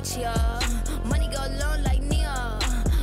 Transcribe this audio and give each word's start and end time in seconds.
like 0.00 0.08
Chia. 0.08 0.60
Money 1.04 1.28
go 1.28 1.38
long 1.60 1.82
like 1.82 2.02
Nia. 2.02 2.58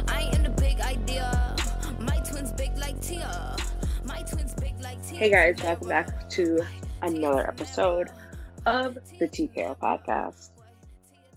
I 0.08 0.30
am 0.34 0.44
the 0.44 0.50
big 0.58 0.80
idea. 0.80 1.56
My 2.00 2.18
twins 2.20 2.52
big 2.54 2.76
like 2.78 3.00
Tia. 3.02 3.56
My 4.04 4.22
twins 4.24 4.56
big 4.56 4.74
like 4.82 5.06
Tia. 5.08 5.20
Hey 5.20 5.30
guys, 5.30 5.64
welcome 5.64 5.90
back 5.90 6.28
to 6.32 6.60
another 7.04 7.48
episode 7.48 8.10
of 8.66 8.96
the 9.20 9.28
TKO 9.28 9.78
podcast. 9.78 10.50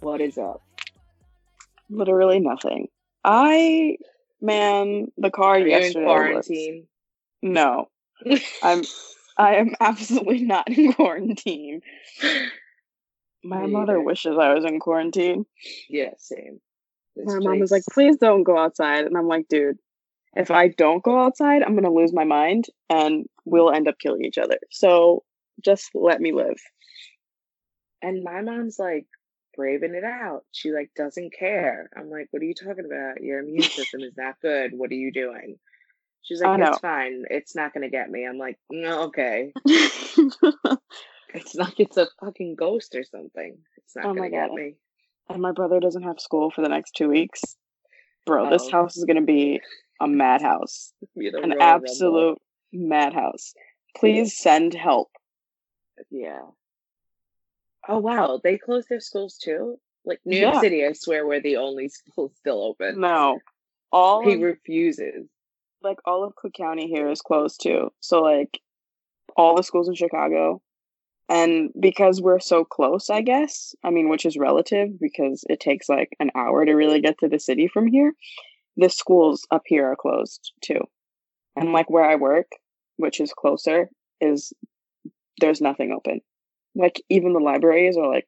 What 0.00 0.22
is 0.22 0.38
up? 0.38 0.62
Literally 1.90 2.40
nothing. 2.40 2.88
I, 3.22 3.98
man, 4.40 5.08
the 5.18 5.30
car 5.30 5.56
Are 5.56 5.58
you 5.58 5.64
in 5.66 5.70
yesterday. 5.82 6.04
was- 6.06 6.46
quarantine? 6.46 6.86
no, 7.42 7.88
I'm. 8.62 8.82
I 9.36 9.54
am 9.56 9.74
absolutely 9.80 10.42
not 10.42 10.68
in 10.70 10.92
quarantine. 10.94 11.80
My 13.42 13.66
Me 13.66 13.72
mother 13.72 13.98
either. 13.98 14.00
wishes 14.00 14.36
I 14.38 14.54
was 14.54 14.64
in 14.64 14.80
quarantine. 14.80 15.46
yeah, 15.88 16.10
same. 16.18 16.60
This 17.16 17.26
My 17.26 17.38
mom 17.40 17.58
was 17.60 17.70
like, 17.70 17.84
please 17.92 18.16
don't 18.18 18.42
go 18.44 18.58
outside. 18.58 19.04
And 19.06 19.16
I'm 19.16 19.28
like, 19.28 19.48
dude, 19.48 19.78
if 20.36 20.50
I 20.50 20.68
don't 20.68 21.02
go 21.02 21.18
outside, 21.18 21.62
I'm 21.62 21.72
going 21.72 21.84
to 21.84 21.90
lose 21.90 22.12
my 22.12 22.24
mind 22.24 22.66
and 22.88 23.26
we'll 23.44 23.72
end 23.72 23.88
up 23.88 23.98
killing 23.98 24.24
each 24.24 24.38
other. 24.38 24.58
So 24.70 25.24
just 25.64 25.90
let 25.94 26.20
me 26.20 26.32
live. 26.32 26.58
and 28.02 28.22
my 28.24 28.40
mom's 28.42 28.78
like 28.78 29.06
braving 29.56 29.94
it 29.94 30.04
out. 30.04 30.44
She 30.52 30.72
like 30.72 30.90
doesn't 30.96 31.32
care. 31.38 31.90
I'm 31.96 32.10
like, 32.10 32.28
what 32.30 32.42
are 32.42 32.46
you 32.46 32.54
talking 32.54 32.86
about? 32.86 33.22
Your 33.22 33.40
immune 33.40 33.62
system 33.78 34.00
is 34.02 34.14
not 34.16 34.40
good. 34.40 34.72
What 34.72 34.90
are 34.90 34.94
you 34.94 35.12
doing? 35.12 35.56
She's 36.22 36.40
like, 36.40 36.50
it's 36.60 36.78
fine. 36.78 37.24
It's 37.30 37.56
not 37.56 37.72
gonna 37.74 37.90
get 37.90 38.10
me. 38.10 38.26
I'm 38.26 38.38
like, 38.38 38.58
no, 38.70 39.04
okay. 39.04 39.52
It's 41.34 41.54
like 41.54 41.78
It's 41.80 41.96
a 41.96 42.08
fucking 42.20 42.56
ghost 42.56 42.94
or 42.94 43.04
something. 43.04 43.58
It's 43.76 43.94
not 43.96 44.04
Oh 44.06 44.08
gonna 44.08 44.20
my 44.22 44.28
get 44.30 44.48
God. 44.48 44.56
me. 44.56 44.74
and 45.28 45.40
my 45.42 45.52
brother 45.52 45.78
doesn't 45.80 46.02
have 46.02 46.18
school 46.20 46.50
for 46.50 46.60
the 46.62 46.68
next 46.68 46.92
two 46.96 47.08
weeks. 47.08 47.40
Bro, 48.26 48.50
this 48.50 48.62
Oh. 48.66 48.70
house 48.70 48.96
is 48.96 49.04
going 49.04 49.16
to 49.16 49.22
be 49.22 49.60
a 50.00 50.06
madhouse. 50.08 50.92
An 51.02 51.10
Royal 51.16 51.32
Rumble. 51.40 51.62
absolute 51.62 52.38
madhouse. 52.72 53.54
Please 53.96 54.36
send 54.36 54.74
help. 54.74 55.10
Yeah. 56.10 56.42
Oh 57.88 57.98
wow, 57.98 58.40
they 58.42 58.58
closed 58.58 58.88
their 58.88 59.00
schools 59.00 59.38
too. 59.38 59.78
Like 60.04 60.20
New 60.24 60.38
York 60.38 60.54
Yeah. 60.54 60.60
City, 60.60 60.84
I 60.86 60.92
swear 60.92 61.26
we're 61.26 61.40
the 61.40 61.56
only 61.56 61.88
school 61.90 62.32
still 62.36 62.62
open. 62.62 63.00
No. 63.00 63.38
All 63.92 64.22
He 64.26 64.34
of 64.34 64.40
refuses. 64.40 65.28
like 65.82 65.98
all 66.04 66.24
of 66.24 66.34
Cook 66.36 66.52
County 66.54 66.88
here 66.88 67.08
is 67.10 67.20
closed 67.22 67.60
too. 67.62 67.90
So 68.00 68.20
like 68.20 68.60
all 69.36 69.54
the 69.56 69.62
schools 69.62 69.88
in 69.88 69.94
Chicago. 69.94 70.60
And 71.30 71.70
because 71.78 72.20
we're 72.20 72.40
so 72.40 72.64
close, 72.64 73.08
I 73.08 73.20
guess, 73.22 73.72
I 73.84 73.90
mean, 73.90 74.08
which 74.08 74.26
is 74.26 74.36
relative 74.36 74.98
because 75.00 75.44
it 75.48 75.60
takes 75.60 75.88
like 75.88 76.08
an 76.18 76.30
hour 76.34 76.64
to 76.64 76.72
really 76.74 77.00
get 77.00 77.18
to 77.20 77.28
the 77.28 77.38
city 77.38 77.68
from 77.68 77.86
here, 77.86 78.12
the 78.76 78.90
schools 78.90 79.46
up 79.52 79.62
here 79.66 79.86
are 79.86 79.96
closed 79.96 80.52
too. 80.60 80.80
And 81.54 81.72
like 81.72 81.88
where 81.88 82.04
I 82.04 82.16
work, 82.16 82.46
which 82.96 83.20
is 83.20 83.32
closer, 83.32 83.88
is 84.20 84.52
there's 85.40 85.60
nothing 85.60 85.92
open. 85.92 86.20
Like 86.74 87.00
even 87.08 87.32
the 87.32 87.38
libraries 87.38 87.96
are 87.96 88.08
like, 88.12 88.26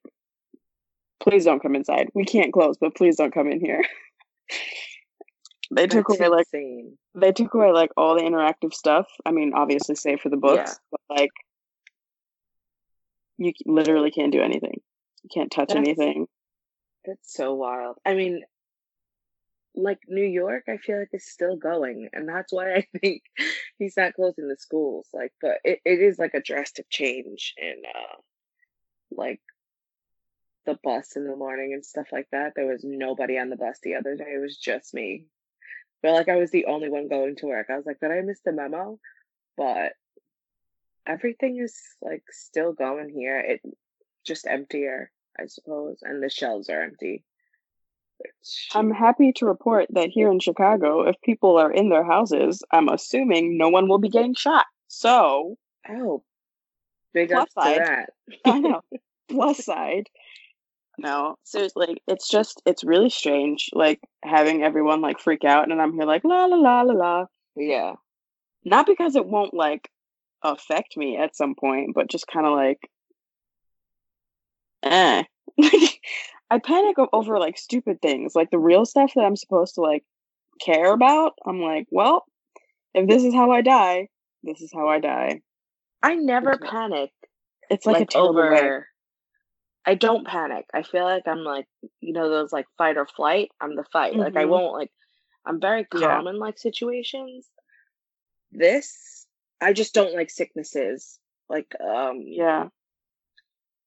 please 1.20 1.44
don't 1.44 1.60
come 1.62 1.74
inside. 1.74 2.08
We 2.14 2.24
can't 2.24 2.52
close, 2.52 2.76
but 2.80 2.94
please 2.94 3.16
don't 3.16 3.34
come 3.34 3.50
in 3.50 3.58
here. 3.60 3.82
they 5.74 5.88
took 5.88 6.06
That's 6.06 6.20
away 6.20 6.28
like 6.28 6.46
insane. 6.52 6.98
they 7.16 7.32
took 7.32 7.54
away 7.54 7.72
like 7.72 7.90
all 7.96 8.14
the 8.14 8.22
interactive 8.22 8.72
stuff. 8.74 9.06
I 9.26 9.32
mean, 9.32 9.52
obviously, 9.56 9.96
save 9.96 10.20
for 10.20 10.28
the 10.28 10.36
books, 10.36 10.70
Yeah. 10.70 10.96
but 11.08 11.16
like 11.20 11.30
you 13.44 13.52
literally 13.66 14.10
can't 14.10 14.32
do 14.32 14.42
anything. 14.42 14.80
You 15.22 15.30
can't 15.32 15.50
touch 15.50 15.68
That's- 15.68 15.86
anything. 15.86 16.26
That's 17.04 17.32
so 17.32 17.54
wild. 17.54 17.98
I 18.06 18.14
mean, 18.14 18.42
like 19.74 19.98
New 20.06 20.24
York, 20.24 20.64
I 20.68 20.76
feel 20.76 20.98
like 20.98 21.08
is 21.12 21.26
still 21.26 21.56
going, 21.56 22.08
and 22.12 22.28
that's 22.28 22.52
why 22.52 22.74
I 22.74 22.86
think 23.00 23.22
he's 23.78 23.96
not 23.96 24.14
closing 24.14 24.48
the 24.48 24.56
schools. 24.56 25.08
Like, 25.12 25.32
but 25.40 25.58
it, 25.64 25.80
it 25.84 26.00
is 26.00 26.18
like 26.18 26.34
a 26.34 26.42
drastic 26.42 26.88
change 26.90 27.54
in, 27.56 27.82
uh, 27.92 28.16
like 29.10 29.40
the 30.64 30.78
bus 30.84 31.16
in 31.16 31.26
the 31.26 31.36
morning 31.36 31.72
and 31.72 31.84
stuff 31.84 32.06
like 32.12 32.28
that. 32.30 32.52
There 32.54 32.66
was 32.66 32.84
nobody 32.84 33.38
on 33.38 33.50
the 33.50 33.56
bus 33.56 33.78
the 33.82 33.96
other 33.96 34.14
day. 34.14 34.32
It 34.34 34.40
was 34.40 34.56
just 34.56 34.94
me. 34.94 35.26
But 36.02 36.12
like 36.12 36.28
I 36.28 36.36
was 36.36 36.50
the 36.50 36.66
only 36.66 36.88
one 36.88 37.08
going 37.08 37.36
to 37.36 37.46
work. 37.46 37.66
I 37.70 37.76
was 37.76 37.86
like, 37.86 38.00
did 38.00 38.10
I 38.10 38.20
miss 38.20 38.40
the 38.44 38.52
memo? 38.52 38.98
But 39.56 39.92
everything 41.06 41.58
is 41.58 41.78
like 42.00 42.24
still 42.30 42.72
going 42.72 43.08
here. 43.08 43.38
It 43.38 43.60
just 44.24 44.46
emptier. 44.46 45.10
I 45.38 45.46
suppose, 45.46 45.98
and 46.02 46.22
the 46.22 46.28
shelves 46.28 46.68
are 46.68 46.82
empty. 46.82 47.24
Which, 48.18 48.68
I'm 48.74 48.90
happy 48.90 49.32
to 49.36 49.46
report 49.46 49.86
that 49.90 50.10
here 50.10 50.30
in 50.30 50.40
Chicago, 50.40 51.08
if 51.08 51.20
people 51.22 51.56
are 51.56 51.72
in 51.72 51.88
their 51.88 52.04
houses, 52.04 52.62
I'm 52.70 52.88
assuming 52.88 53.56
no 53.56 53.68
one 53.68 53.88
will 53.88 53.98
be 53.98 54.10
getting 54.10 54.34
shot. 54.34 54.66
So, 54.88 55.56
oh, 55.88 56.22
big 57.14 57.30
Plus 57.30 57.42
up 57.42 57.48
to 57.48 57.52
side. 57.52 57.78
that. 57.80 58.10
I 58.44 58.58
know. 58.58 58.82
Plus 59.30 59.64
side. 59.64 60.08
No, 60.98 61.36
seriously, 61.44 61.96
it's 62.06 62.28
just, 62.28 62.62
it's 62.66 62.84
really 62.84 63.08
strange, 63.08 63.70
like 63.72 64.00
having 64.22 64.62
everyone 64.62 65.00
like 65.00 65.18
freak 65.18 65.44
out, 65.44 65.70
and 65.70 65.80
I'm 65.80 65.94
here 65.94 66.04
like, 66.04 66.22
la 66.22 66.44
la 66.44 66.56
la 66.56 66.82
la 66.82 66.92
la. 66.92 67.26
Yeah, 67.56 67.94
not 68.64 68.86
because 68.86 69.16
it 69.16 69.24
won't 69.24 69.54
like 69.54 69.88
affect 70.42 70.96
me 70.96 71.16
at 71.16 71.36
some 71.36 71.54
point, 71.54 71.94
but 71.94 72.10
just 72.10 72.26
kind 72.26 72.46
of 72.46 72.52
like, 72.54 72.78
eh. 74.82 75.22
I 76.50 76.58
panic 76.58 76.96
over 77.12 77.38
like 77.38 77.56
stupid 77.56 78.02
things, 78.02 78.34
like 78.34 78.50
the 78.50 78.58
real 78.58 78.84
stuff 78.84 79.12
that 79.14 79.24
I'm 79.24 79.36
supposed 79.36 79.76
to 79.76 79.80
like 79.80 80.04
care 80.60 80.92
about. 80.92 81.32
I'm 81.46 81.60
like, 81.60 81.86
well, 81.90 82.24
if 82.94 83.08
this 83.08 83.24
is 83.24 83.34
how 83.34 83.50
I 83.52 83.62
die, 83.62 84.08
this 84.42 84.60
is 84.60 84.70
how 84.72 84.88
I 84.88 84.98
die. 84.98 85.40
I 86.02 86.14
never 86.14 86.54
Okay. 86.54 86.68
panic 86.68 87.10
It's 87.70 87.86
like, 87.86 87.94
like, 87.94 88.02
a 88.02 88.06
terrible 88.12 88.34
way. 88.34 88.44
over. 88.60 88.88
I 89.84 89.94
don't 89.94 90.26
panic. 90.26 90.66
I 90.72 90.82
feel 90.82 91.04
like 91.04 91.26
I'm 91.26 91.42
like 91.42 91.66
you 92.00 92.12
know 92.12 92.28
those 92.28 92.52
like 92.52 92.66
fight 92.78 92.96
or 92.96 93.06
flight. 93.06 93.50
I'm 93.60 93.74
the 93.74 93.84
fight. 93.92 94.16
Like 94.16 94.36
I 94.36 94.44
Mhm. 94.44 94.48
won't 94.48 94.72
like. 94.74 94.90
I'm 95.44 95.60
very 95.60 95.86
Yeah. 95.92 96.08
calm 96.08 96.28
in 96.28 96.38
like 96.38 96.58
situations. 96.58 97.48
This 98.52 99.21
I 99.62 99.72
just 99.72 99.94
don't 99.94 100.14
like 100.14 100.30
sicknesses. 100.30 101.18
Like 101.48 101.72
um 101.80 102.22
Yeah, 102.26 102.68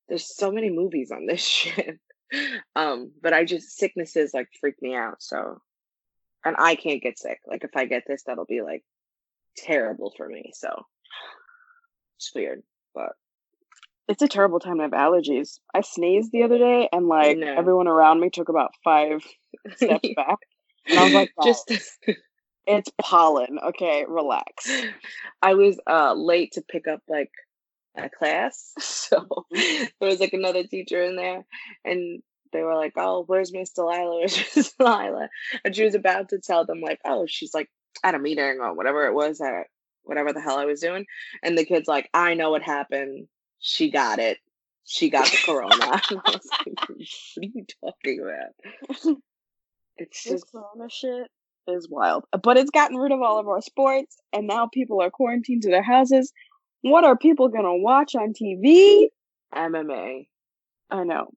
there's 0.08 0.36
so 0.36 0.52
many 0.52 0.70
movies 0.70 1.12
on 1.12 1.26
this 1.26 1.42
shit. 1.46 2.00
Um, 2.76 3.12
but 3.22 3.34
I 3.34 3.46
just 3.46 3.78
sicknesses 3.78 4.34
like 4.34 4.50
freak 4.60 4.82
me 4.82 4.96
out. 4.96 5.22
So, 5.22 5.62
and 6.44 6.56
I 6.58 6.76
can't 6.76 7.02
get 7.02 7.20
sick. 7.20 7.40
Like 7.48 7.64
if 7.64 7.72
I 7.76 7.86
get 7.86 8.04
this, 8.08 8.24
that'll 8.26 8.46
be 8.46 8.62
like 8.62 8.84
terrible 9.58 10.14
for 10.18 10.28
me. 10.28 10.52
So 10.54 10.86
it's 12.18 12.32
weird, 12.34 12.64
but 12.94 13.14
it's 14.08 14.22
a 14.22 14.28
terrible 14.28 14.60
time 14.60 14.78
to 14.78 14.84
have 14.84 14.92
allergies. 14.92 15.60
I 15.74 15.82
sneezed 15.82 16.32
the 16.32 16.44
other 16.44 16.58
day, 16.58 16.90
and 16.92 17.08
like 17.08 17.38
everyone 17.38 17.88
around 17.88 18.20
me 18.20 18.30
took 18.30 18.50
about 18.50 18.72
five 18.84 19.24
steps 19.76 20.10
back, 20.16 20.38
and 20.88 21.00
I 21.00 21.04
was 21.04 21.14
like, 21.14 21.32
just 21.44 21.72
it's 22.68 22.92
pollen. 23.02 23.60
Okay, 23.68 24.06
relax. 24.08 24.70
I 25.42 25.54
was 25.54 25.80
uh 25.88 26.14
late 26.14 26.54
to 26.54 26.62
pick 26.62 26.88
up 26.88 27.02
like 27.08 27.32
a 27.96 28.10
class, 28.10 28.74
so 28.80 29.46
there 29.52 30.10
was 30.10 30.20
like 30.20 30.34
another 30.34 30.64
teacher 30.66 31.04
in 31.04 31.16
there, 31.16 31.46
and 31.84 32.22
they 32.52 32.62
were 32.62 32.76
like, 32.76 32.94
"Oh, 32.98 33.24
where's 33.26 33.54
Miss 33.54 33.72
Delilah? 33.72 34.16
Where's 34.20 34.56
Miss 34.56 34.74
Delilah?" 34.74 35.30
And 35.64 35.76
she 35.76 35.84
was 35.84 35.96
about 35.96 36.30
to 36.30 36.40
tell 36.40 36.66
them 36.66 36.82
like, 36.82 37.00
"Oh, 37.06 37.26
she's 37.28 37.54
like 37.54 37.70
at 38.04 38.16
a 38.16 38.20
meeting 38.20 38.60
or 38.62 38.74
whatever 38.74 39.08
it 39.08 39.14
was 39.14 39.42
at 39.42 39.68
whatever 40.04 40.34
the 40.34 40.42
hell 40.42 40.58
I 40.58 40.66
was 40.66 40.82
doing," 40.82 41.06
and 41.44 41.58
the 41.58 41.66
kid's 41.66 41.88
like, 41.88 42.10
"I 42.14 42.34
know 42.34 42.52
what 42.52 42.64
happened. 42.64 43.28
She 43.60 43.92
got 43.92 44.20
it. 44.20 44.38
She 44.86 45.10
got 45.10 45.26
the 45.26 45.38
corona." 45.46 45.76
and 46.10 46.22
I 46.26 46.32
was 46.32 46.50
like, 46.52 46.90
"What 46.90 46.90
are 46.90 47.50
you 47.54 47.66
talking 47.84 48.22
about?" 48.22 49.18
It's 49.98 50.24
This 50.24 50.34
just 50.34 50.52
corona 50.52 50.90
shit 50.90 51.32
is 51.68 51.90
wild. 51.90 52.26
But 52.44 52.58
it's 52.58 52.72
gotten 52.72 52.98
rid 52.98 53.12
of 53.12 53.22
all 53.22 53.40
of 53.40 53.48
our 53.48 53.62
sports, 53.62 54.18
and 54.34 54.48
now 54.48 54.68
people 54.68 55.02
are 55.02 55.10
quarantined 55.10 55.64
to 55.64 55.70
their 55.70 55.84
houses. 55.84 56.32
What 56.82 57.04
are 57.04 57.18
people 57.18 57.48
gonna 57.50 57.76
watch 57.76 58.16
on 58.16 58.34
TV? 58.34 59.08
MMA 59.54 60.28
I 60.92 61.04
know. 61.04 61.32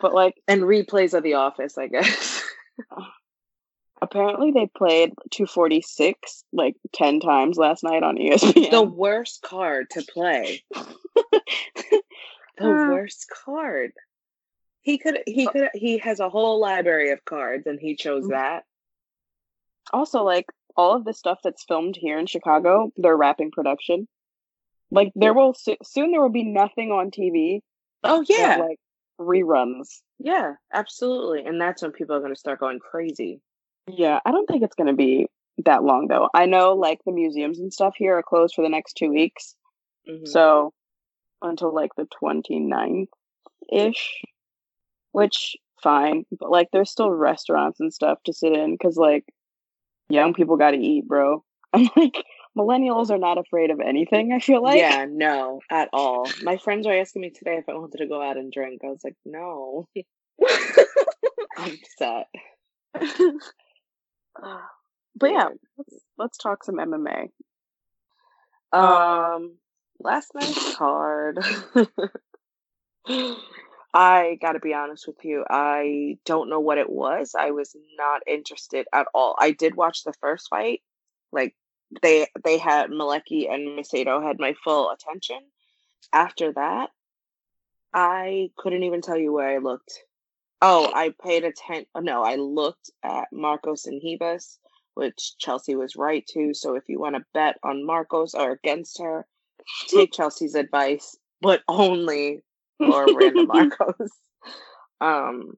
But 0.00 0.14
like 0.14 0.34
and 0.48 0.62
replays 0.62 1.14
of 1.14 1.22
The 1.22 1.34
Office, 1.34 1.78
I 1.78 1.86
guess. 1.88 2.42
apparently 4.02 4.50
they 4.50 4.66
played 4.66 5.12
246 5.30 6.44
like 6.52 6.74
10 6.94 7.20
times 7.20 7.56
last 7.58 7.82
night 7.84 8.02
on 8.02 8.16
ESPN. 8.16 8.70
the 8.70 8.82
worst 8.82 9.42
card 9.42 9.90
to 9.90 10.02
play. 10.02 10.62
the 10.74 12.00
Uh, 12.60 12.88
worst 12.88 13.26
card. 13.44 13.92
He 14.82 14.96
could 14.98 15.18
he 15.26 15.46
could 15.46 15.68
he 15.74 15.98
has 15.98 16.20
a 16.20 16.30
whole 16.30 16.58
library 16.58 17.10
of 17.10 17.24
cards 17.24 17.66
and 17.66 17.78
he 17.78 17.94
chose 17.96 18.24
Mhm. 18.24 18.30
that. 18.30 18.64
Also 19.92 20.22
like 20.24 20.46
all 20.76 20.94
of 20.94 21.04
the 21.04 21.12
stuff 21.14 21.40
that's 21.42 21.64
filmed 21.64 21.96
here 21.96 22.18
in 22.18 22.26
Chicago, 22.26 22.92
they're 22.96 23.16
wrapping 23.16 23.50
production. 23.50 24.06
Like 24.90 25.12
there 25.14 25.34
will 25.34 25.54
so- 25.54 25.76
soon 25.84 26.10
there 26.10 26.20
will 26.22 26.30
be 26.30 26.44
nothing 26.44 26.90
on 26.90 27.10
TV 27.10 27.60
Oh 28.02 28.24
yeah. 28.28 28.56
like 28.56 28.78
reruns 29.20 30.00
Yeah, 30.18 30.54
absolutely. 30.72 31.44
And 31.44 31.60
that's 31.60 31.82
when 31.82 31.92
people 31.92 32.16
are 32.16 32.20
going 32.20 32.34
to 32.34 32.38
start 32.40 32.60
going 32.60 32.78
crazy. 32.80 33.40
Yeah, 33.86 34.20
I 34.24 34.30
don't 34.32 34.46
think 34.46 34.62
it's 34.62 34.74
going 34.74 34.86
to 34.88 34.94
be 34.96 35.26
that 35.64 35.84
long 35.84 36.06
though. 36.08 36.28
I 36.34 36.46
know 36.46 36.72
like 36.74 37.00
the 37.04 37.12
museums 37.12 37.58
and 37.58 37.72
stuff 37.72 37.94
here 37.96 38.16
are 38.16 38.22
closed 38.22 38.54
for 38.54 38.62
the 38.62 38.68
next 38.68 38.94
two 38.94 39.10
weeks. 39.10 39.54
Mhm. 40.08 40.26
So 40.26 40.72
until 41.42 41.74
like 41.74 41.94
the 41.96 42.06
29th 42.22 43.08
ish, 43.72 44.22
which 45.12 45.56
fine. 45.82 46.24
But 46.38 46.50
like 46.50 46.68
there's 46.72 46.90
still 46.90 47.10
restaurants 47.10 47.80
and 47.80 47.92
stuff 47.92 48.18
to 48.24 48.32
sit 48.32 48.52
in 48.52 48.72
because 48.74 48.96
like 48.96 49.24
young 50.10 50.34
people 50.34 50.56
got 50.56 50.72
to 50.72 50.78
eat, 50.78 51.06
bro. 51.06 51.44
I'm 51.72 51.88
like, 51.96 52.24
millennials 52.58 53.10
are 53.10 53.18
not 53.18 53.38
afraid 53.38 53.70
of 53.70 53.80
anything, 53.80 54.32
I 54.32 54.40
feel 54.40 54.62
like. 54.62 54.78
yeah, 54.78 55.06
no, 55.08 55.60
at 55.70 55.88
all. 55.92 56.28
My 56.42 56.56
friends 56.56 56.86
were 56.86 56.98
asking 56.98 57.22
me 57.22 57.30
today 57.30 57.56
if 57.56 57.68
I 57.68 57.74
wanted 57.74 57.98
to 57.98 58.08
go 58.08 58.20
out 58.20 58.36
and 58.36 58.52
drink. 58.52 58.80
I 58.84 58.88
was 58.88 59.04
like, 59.04 59.16
no. 59.24 59.88
I'm 61.56 61.78
upset. 62.00 62.26
but 65.16 65.30
yeah, 65.30 65.48
let's, 65.78 65.94
let's 66.18 66.38
talk 66.38 66.64
some 66.64 66.76
MMA. 66.76 67.28
Um, 68.72 69.56
last 70.00 70.32
night's 70.34 70.76
card. 70.76 71.38
I 73.92 74.38
gotta 74.40 74.60
be 74.60 74.74
honest 74.74 75.06
with 75.06 75.24
you. 75.24 75.44
I 75.50 76.18
don't 76.24 76.48
know 76.48 76.60
what 76.60 76.78
it 76.78 76.88
was. 76.88 77.34
I 77.38 77.50
was 77.50 77.74
not 77.96 78.22
interested 78.26 78.86
at 78.92 79.08
all. 79.14 79.34
I 79.38 79.50
did 79.50 79.74
watch 79.74 80.04
the 80.04 80.12
first 80.20 80.48
fight. 80.48 80.80
Like 81.32 81.56
they 82.02 82.28
they 82.44 82.58
had 82.58 82.90
Malecki 82.90 83.52
and 83.52 83.78
Macedo 83.78 84.22
had 84.22 84.38
my 84.38 84.54
full 84.62 84.90
attention. 84.90 85.40
After 86.12 86.52
that, 86.52 86.90
I 87.92 88.50
couldn't 88.56 88.84
even 88.84 89.00
tell 89.00 89.18
you 89.18 89.32
where 89.32 89.48
I 89.48 89.58
looked. 89.58 89.92
Oh, 90.62 90.90
I 90.94 91.12
paid 91.24 91.44
attention. 91.44 91.86
Oh, 91.94 92.00
no, 92.00 92.22
I 92.22 92.36
looked 92.36 92.90
at 93.02 93.28
Markos 93.32 93.86
and 93.86 94.00
Ribas, 94.02 94.58
which 94.94 95.34
Chelsea 95.38 95.74
was 95.74 95.96
right 95.96 96.24
to. 96.28 96.52
So 96.54 96.76
if 96.76 96.84
you 96.88 97.00
want 97.00 97.16
to 97.16 97.24
bet 97.34 97.56
on 97.64 97.86
Markos 97.86 98.34
or 98.34 98.52
against 98.52 99.00
her, 99.00 99.26
take 99.88 100.12
Chelsea's 100.12 100.54
advice, 100.54 101.16
but 101.40 101.62
only 101.66 102.42
for 102.80 103.06
Random 103.14 103.46
Marcos. 103.46 104.10
Um, 105.00 105.54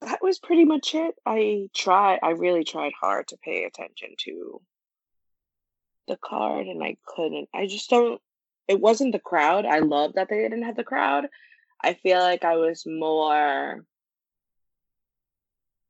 that 0.00 0.22
was 0.22 0.38
pretty 0.38 0.64
much 0.64 0.94
it. 0.94 1.14
I 1.26 1.68
tried. 1.74 2.20
I 2.22 2.30
really 2.30 2.64
tried 2.64 2.92
hard 2.98 3.28
to 3.28 3.36
pay 3.36 3.64
attention 3.64 4.10
to 4.24 4.60
the 6.08 6.16
card, 6.16 6.66
and 6.66 6.82
I 6.82 6.96
couldn't. 7.06 7.48
I 7.54 7.66
just 7.66 7.90
don't. 7.90 8.20
It 8.66 8.80
wasn't 8.80 9.12
the 9.12 9.18
crowd. 9.18 9.66
I 9.66 9.80
love 9.80 10.14
that 10.14 10.28
they 10.28 10.38
didn't 10.38 10.62
have 10.62 10.76
the 10.76 10.84
crowd. 10.84 11.26
I 11.82 11.94
feel 11.94 12.18
like 12.18 12.44
I 12.44 12.56
was 12.56 12.84
more. 12.86 13.84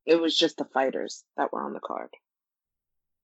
It 0.06 0.20
was 0.20 0.36
just 0.36 0.56
the 0.56 0.64
fighters 0.64 1.24
that 1.36 1.52
were 1.52 1.62
on 1.62 1.72
the 1.72 1.80
card. 1.80 2.10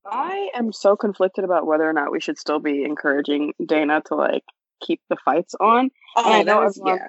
I 0.05 0.51
am 0.55 0.73
so 0.73 0.95
conflicted 0.95 1.43
about 1.43 1.67
whether 1.67 1.89
or 1.89 1.93
not 1.93 2.13
we 2.13 2.21
should 2.21 2.39
still 2.39 2.61
be 2.61 2.85
encouraging 2.85 3.55
Dana 3.65 4.03
to 4.07 4.15
like 4.15 4.45
keep 4.81 5.01
the 5.09 5.17
fights 5.25 5.55
on. 5.61 5.91
Oh, 6.17 6.23
I 6.33 6.43
know 6.43 6.61
was 6.63 6.79
everyone- 6.79 6.99
yeah. 7.01 7.09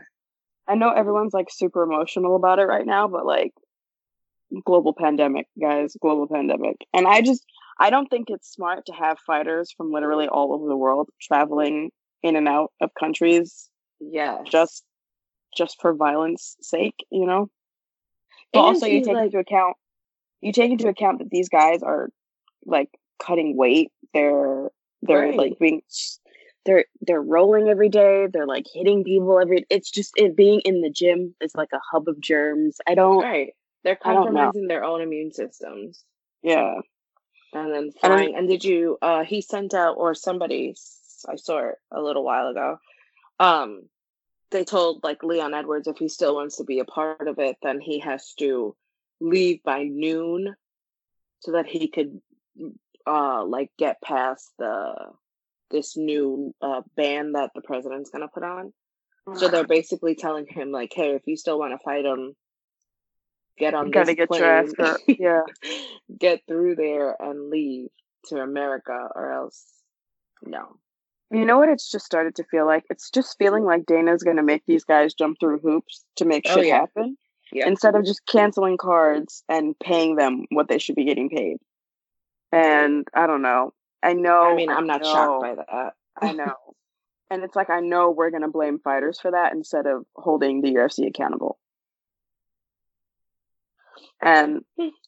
I 0.69 0.75
know 0.75 0.91
everyone's 0.91 1.33
like 1.33 1.47
super 1.49 1.83
emotional 1.83 2.35
about 2.35 2.59
it 2.59 2.65
right 2.65 2.85
now, 2.85 3.07
but 3.07 3.25
like 3.25 3.53
global 4.65 4.93
pandemic, 4.93 5.47
guys, 5.59 5.95
global 6.01 6.27
pandemic. 6.27 6.77
And 6.93 7.07
I 7.07 7.21
just 7.21 7.43
I 7.79 7.89
don't 7.89 8.07
think 8.07 8.29
it's 8.29 8.51
smart 8.51 8.85
to 8.87 8.93
have 8.93 9.19
fighters 9.19 9.71
from 9.75 9.91
literally 9.91 10.27
all 10.27 10.53
over 10.53 10.67
the 10.67 10.75
world 10.75 11.09
traveling 11.21 11.91
in 12.23 12.35
and 12.35 12.47
out 12.47 12.71
of 12.81 12.89
countries 12.99 13.69
Yeah. 13.99 14.39
just 14.45 14.83
just 15.55 15.79
for 15.81 15.93
violence 15.93 16.55
sake, 16.61 16.95
you 17.11 17.25
know? 17.25 17.49
But 18.53 18.59
And 18.59 18.67
also 18.67 18.85
you 18.87 19.03
take 19.03 19.13
like- 19.13 19.25
into 19.25 19.39
account 19.39 19.77
you 20.41 20.51
take 20.51 20.71
into 20.71 20.87
account 20.87 21.19
that 21.19 21.29
these 21.29 21.49
guys 21.49 21.81
are 21.81 22.09
like 22.65 22.89
cutting 23.21 23.55
weight. 23.57 23.91
They're 24.13 24.69
they're 25.01 25.29
Right. 25.29 25.37
like 25.37 25.59
being 25.59 25.81
they're 26.67 26.85
they're 27.01 27.21
rolling 27.21 27.69
every 27.69 27.87
day. 27.89 28.27
They're 28.31 28.45
like 28.45 28.65
hitting 28.71 29.05
people 29.05 29.39
every. 29.39 29.65
It's 29.69 29.89
just 29.89 30.11
it 30.17 30.35
being 30.35 30.59
in 30.59 30.81
the 30.81 30.89
gym 30.91 31.33
is 31.41 31.55
like 31.55 31.69
a 31.73 31.79
hub 31.91 32.09
of 32.09 32.19
germs. 32.19 32.77
I 32.85 32.93
don't. 32.93 33.23
Right. 33.23 33.53
They're 33.83 33.97
I 34.03 34.13
don't 34.13 34.33
know. 34.33 34.41
compromising 34.41 34.67
their 34.67 34.83
own 34.83 35.01
immune 35.01 35.31
systems. 35.31 36.03
Yeah. 36.43 36.73
And 37.53 37.73
then 37.73 37.83
And 37.83 37.93
flying. 37.99 38.35
And 38.35 38.49
did 38.49 38.65
you? 38.65 38.97
Uh, 39.01 39.23
he 39.23 39.41
sent 39.41 39.73
out, 39.73 39.95
or 39.97 40.13
somebody, 40.13 40.75
i 41.27 41.37
saw 41.37 41.69
it 41.69 41.75
a 41.89 42.01
little 42.01 42.25
while 42.25 42.49
ago. 42.49 42.79
Um, 43.39 43.83
they 44.51 44.65
told 44.65 45.03
like 45.05 45.23
Leon 45.23 45.53
Edwards 45.53 45.87
if 45.87 45.97
he 45.97 46.09
still 46.09 46.35
wants 46.35 46.57
to 46.57 46.65
be 46.65 46.79
a 46.79 46.85
part 46.85 47.27
of 47.29 47.39
it, 47.39 47.55
then 47.63 47.79
he 47.79 47.99
has 47.99 48.33
to 48.39 48.75
leave 49.21 49.63
by 49.63 49.83
noon, 49.83 50.53
so 51.39 51.53
that 51.53 51.65
he 51.65 51.87
could, 51.87 52.19
uh, 53.05 53.45
like 53.45 53.71
get 53.77 54.01
past 54.01 54.51
the 54.59 54.93
this 55.71 55.97
new 55.97 56.53
uh 56.61 56.81
ban 56.95 57.33
that 57.33 57.51
the 57.55 57.61
president's 57.61 58.09
gonna 58.09 58.27
put 58.27 58.43
on. 58.43 58.73
So 59.35 59.49
they're 59.49 59.67
basically 59.67 60.15
telling 60.15 60.45
him 60.47 60.71
like, 60.71 60.93
hey, 60.95 61.11
if 61.15 61.23
you 61.25 61.35
still 61.35 61.59
want 61.59 61.73
to 61.73 61.83
fight 61.83 62.05
him, 62.05 62.33
get 63.57 63.73
on 63.73 63.87
You 63.87 63.91
gotta 63.91 64.15
get 64.15 64.29
plane, 64.29 64.41
your 64.41 64.49
ass 64.49 64.73
hurt. 64.77 65.01
Yeah. 65.07 65.41
get 66.19 66.41
through 66.47 66.75
there 66.75 67.13
and 67.19 67.49
leave 67.49 67.89
to 68.27 68.37
America, 68.37 69.09
or 69.13 69.31
else 69.33 69.65
no. 70.43 70.77
You 71.29 71.43
know 71.43 71.57
what? 71.57 71.67
It's 71.67 71.91
just 71.91 72.05
started 72.05 72.35
to 72.35 72.45
feel 72.45 72.65
like 72.65 72.85
it's 72.89 73.09
just 73.09 73.37
feeling 73.37 73.65
like 73.65 73.85
Dana's 73.85 74.23
gonna 74.23 74.43
make 74.43 74.63
these 74.65 74.85
guys 74.85 75.13
jump 75.13 75.37
through 75.41 75.59
hoops 75.59 76.05
to 76.15 76.25
make 76.25 76.45
Oh, 76.47 76.55
shit 76.55 76.67
yeah. 76.67 76.79
happen 76.79 77.17
Yeah. 77.51 77.67
instead 77.67 77.95
of 77.95 78.05
just 78.05 78.25
canceling 78.27 78.77
cards 78.77 79.43
and 79.49 79.77
paying 79.77 80.15
them 80.15 80.45
what 80.51 80.69
they 80.69 80.77
should 80.77 80.95
be 80.95 81.03
getting 81.03 81.29
paid. 81.29 81.57
And 82.53 83.05
I 83.13 83.27
don't 83.27 83.41
know. 83.41 83.73
I 84.03 84.13
know. 84.13 84.43
I 84.43 84.55
mean, 84.55 84.69
I'm 84.69 84.87
not 84.87 85.05
shocked 85.05 85.41
by 85.41 85.55
that. 85.55 85.93
I 86.19 86.33
know. 86.33 86.55
And 87.29 87.43
it's 87.43 87.55
like 87.55 87.69
I 87.69 87.81
know 87.81 88.11
we're 88.11 88.31
gonna 88.31 88.49
blame 88.49 88.79
fighters 88.79 89.19
for 89.19 89.31
that 89.31 89.53
instead 89.53 89.85
of 89.85 90.05
holding 90.15 90.61
the 90.61 90.73
UFC 90.73 91.07
accountable. 91.07 91.59
And 94.21 94.63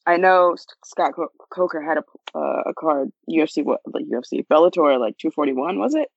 I 0.06 0.18
know 0.18 0.56
Scott 0.86 1.14
Coker 1.52 1.82
had 1.82 1.98
a 1.98 2.38
uh, 2.38 2.64
a 2.68 2.74
card 2.74 3.12
UFC 3.30 3.64
what 3.64 3.82
like 3.86 4.06
UFC 4.06 4.46
Bellator 4.46 5.00
like 5.00 5.18
241 5.18 5.80
was 5.80 5.96
it 5.96 6.10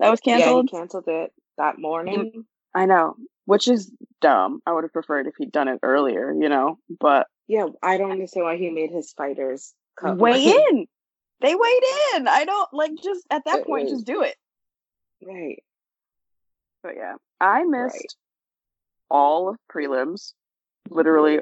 that 0.00 0.10
was 0.10 0.20
canceled? 0.20 0.68
Yeah, 0.70 0.76
he 0.76 0.78
canceled? 0.78 1.04
it 1.06 1.32
that 1.56 1.78
morning. 1.78 2.44
I 2.74 2.86
know, 2.86 3.14
which 3.44 3.68
is 3.68 3.90
dumb. 4.20 4.60
I 4.66 4.72
would 4.72 4.84
have 4.84 4.92
preferred 4.92 5.26
if 5.26 5.34
he'd 5.38 5.52
done 5.52 5.68
it 5.68 5.78
earlier, 5.82 6.32
you 6.32 6.48
know. 6.48 6.78
But 7.00 7.28
Yeah, 7.46 7.66
I 7.82 7.96
don't 7.96 8.10
understand 8.10 8.44
why 8.44 8.56
he 8.56 8.70
made 8.70 8.90
his 8.90 9.12
fighters 9.12 9.72
cut 9.98 10.18
weigh 10.18 10.44
in. 10.44 10.86
They 11.44 11.54
weighed 11.54 11.82
in. 12.14 12.26
I 12.26 12.46
don't 12.46 12.72
like 12.72 12.94
just 13.02 13.26
at 13.30 13.44
that 13.44 13.60
It 13.60 13.66
point 13.66 13.84
was- 13.84 13.92
just 13.92 14.06
do 14.06 14.22
it. 14.22 14.36
right. 15.22 15.62
But 16.82 16.96
yeah, 16.96 17.16
I 17.40 17.64
missed 17.64 17.94
Right. 17.96 18.14
all 19.10 19.48
of 19.50 19.58
prelims, 19.70 20.32
literally 20.88 21.40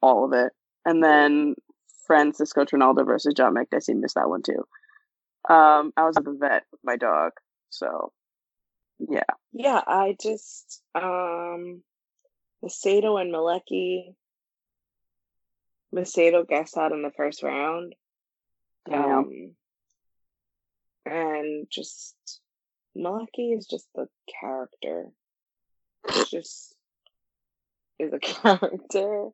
all 0.00 0.24
of 0.24 0.32
it, 0.32 0.52
and 0.84 1.02
then 1.02 1.56
Francisco 2.06 2.64
Trinaldo 2.64 3.04
versus 3.04 3.34
John 3.34 3.54
Makdessi 3.54 3.96
missed 3.96 4.14
that 4.14 4.28
one 4.28 4.42
too. 4.42 4.64
Um, 5.48 5.92
I 5.96 6.04
was 6.04 6.16
at 6.16 6.24
the 6.24 6.32
vet 6.34 6.64
with 6.70 6.82
my 6.84 6.96
dog, 6.96 7.32
so 7.70 8.12
yeah. 9.00 9.24
Yeah, 9.52 9.82
I 9.86 10.16
just 10.20 10.82
um 10.94 11.82
Macedo 12.62 13.20
and 13.20 13.32
Malecki. 13.34 14.14
Macedo 15.92 16.46
guessed 16.48 16.76
out 16.78 16.92
in 16.92 17.02
the 17.02 17.10
first 17.10 17.42
round. 17.42 17.94
Damn. 18.88 19.02
Um, 19.02 19.50
and 21.04 21.66
just 21.70 22.14
Malecki 22.96 23.56
is 23.56 23.66
just 23.66 23.86
the 23.94 24.06
character. 24.40 25.06
It's 26.08 26.30
just 26.30 26.74
is 27.98 28.12
a 28.12 28.18
character. 28.20 29.28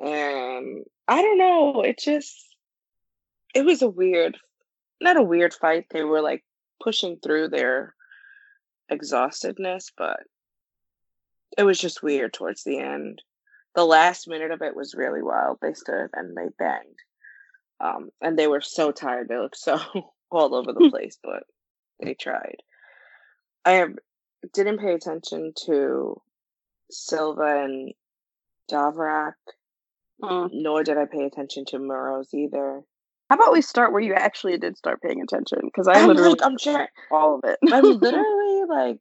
And 0.00 0.84
I 1.08 1.22
don't 1.22 1.38
know, 1.38 1.82
it 1.82 1.98
just 1.98 2.36
it 3.54 3.64
was 3.64 3.82
a 3.82 3.88
weird 3.88 4.36
not 5.00 5.16
a 5.16 5.22
weird 5.22 5.52
fight. 5.52 5.86
They 5.90 6.04
were 6.04 6.22
like 6.22 6.44
pushing 6.80 7.18
through 7.18 7.48
their 7.48 7.94
exhaustedness, 8.90 9.92
but 9.96 10.20
it 11.58 11.64
was 11.64 11.78
just 11.78 12.02
weird 12.02 12.32
towards 12.32 12.64
the 12.64 12.78
end. 12.78 13.20
The 13.74 13.84
last 13.84 14.28
minute 14.28 14.50
of 14.50 14.62
it 14.62 14.76
was 14.76 14.94
really 14.94 15.22
wild. 15.22 15.58
They 15.60 15.74
stood 15.74 16.10
and 16.14 16.36
they 16.36 16.48
banged. 16.58 16.98
Um, 17.80 18.10
and 18.20 18.38
they 18.38 18.46
were 18.46 18.60
so 18.60 18.92
tired. 18.92 19.28
They 19.28 19.38
looked 19.38 19.56
so 19.58 19.78
all 20.30 20.54
over 20.54 20.72
the 20.72 20.90
place, 20.90 21.18
but 21.22 21.44
they 22.00 22.14
tried. 22.14 22.56
I 23.64 23.86
didn't 24.52 24.78
pay 24.78 24.94
attention 24.94 25.52
to 25.66 26.20
Silva 26.90 27.64
and 27.64 27.92
Davrak, 28.70 29.34
Mm. 30.22 30.50
nor 30.52 30.84
did 30.84 30.98
I 30.98 31.06
pay 31.06 31.24
attention 31.24 31.64
to 31.66 31.78
Murrows 31.78 32.32
either. 32.32 32.82
How 33.28 33.36
about 33.36 33.52
we 33.52 33.60
start 33.60 33.92
where 33.92 34.00
you 34.00 34.14
actually 34.14 34.56
did 34.56 34.76
start 34.76 35.02
paying 35.02 35.20
attention? 35.20 35.58
Because 35.64 35.88
I 35.88 35.94
I'm 35.94 36.06
literally 36.06 36.30
like, 36.30 36.44
I'm 36.44 36.58
sure. 36.58 36.88
all 37.10 37.36
of 37.36 37.40
it. 37.44 37.58
I'm 37.72 37.98
literally 37.98 38.64
like, 38.68 38.98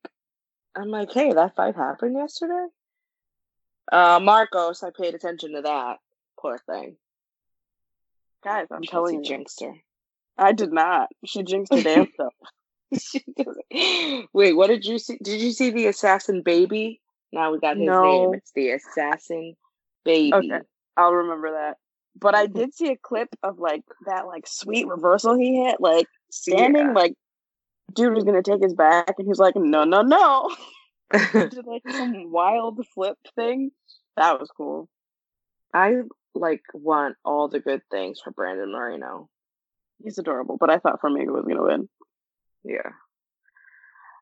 I'm 0.75 0.89
like, 0.89 1.11
hey, 1.11 1.33
that 1.33 1.55
fight 1.55 1.75
happened 1.75 2.15
yesterday. 2.15 2.65
Uh, 3.91 4.19
Markos, 4.19 4.83
I 4.83 4.89
paid 4.97 5.13
attention 5.13 5.53
to 5.53 5.61
that. 5.61 5.97
Poor 6.39 6.57
thing. 6.57 6.95
Guys, 8.43 8.67
I'm 8.71 8.81
Chelsea 8.81 8.91
telling 8.91 9.23
you. 9.23 9.23
jinxed 9.23 9.61
her. 9.61 9.73
I 10.37 10.51
did 10.53 10.71
not. 10.73 11.09
She 11.25 11.43
jinxed 11.43 11.73
her 11.73 11.81
damn 11.81 12.07
self. 12.17 12.33
Wait, 14.33 14.53
what 14.53 14.67
did 14.67 14.85
you 14.85 14.97
see? 14.99 15.17
Did 15.23 15.41
you 15.41 15.51
see 15.51 15.69
the 15.71 15.87
assassin 15.87 16.41
baby? 16.43 17.01
Now 17.31 17.51
we 17.51 17.59
got 17.59 17.77
his 17.77 17.85
No. 17.85 18.01
name. 18.01 18.33
It's 18.33 18.51
the 18.53 18.71
assassin 18.71 19.55
baby. 20.03 20.31
Okay. 20.33 20.59
I'll 20.97 21.13
remember 21.13 21.51
that. 21.51 21.77
But 22.19 22.35
I 22.35 22.45
did 22.47 22.73
see 22.73 22.89
a 22.89 22.97
clip 22.97 23.29
of 23.43 23.59
like 23.59 23.83
that 24.05 24.25
like 24.27 24.47
sweet 24.47 24.87
reversal 24.87 25.37
he 25.37 25.63
hit, 25.63 25.79
like 25.79 26.07
standing, 26.31 26.87
Yeah. 26.87 26.93
like 26.93 27.13
dude 27.93 28.13
was 28.13 28.23
gonna 28.23 28.43
take 28.43 28.61
his 28.61 28.73
back 28.73 29.15
and 29.17 29.27
he's 29.27 29.39
like, 29.39 29.55
No, 29.55 29.83
no, 29.83 30.01
no. 30.01 30.49
Did 31.33 31.65
like 31.65 31.83
some 31.91 32.31
wild 32.31 32.85
flip 32.93 33.17
thing. 33.35 33.71
That 34.17 34.39
was 34.39 34.49
cool. 34.55 34.87
I 35.73 35.95
like 36.33 36.61
want 36.73 37.17
all 37.25 37.47
the 37.47 37.59
good 37.59 37.81
things 37.91 38.19
for 38.23 38.31
Brandon 38.31 38.71
Moreno. 38.71 39.29
He's 40.03 40.17
adorable, 40.17 40.57
but 40.59 40.69
I 40.69 40.79
thought 40.79 41.01
Formiga 41.01 41.31
was 41.31 41.45
gonna 41.47 41.63
win. 41.63 41.89
Yeah. 42.63 42.91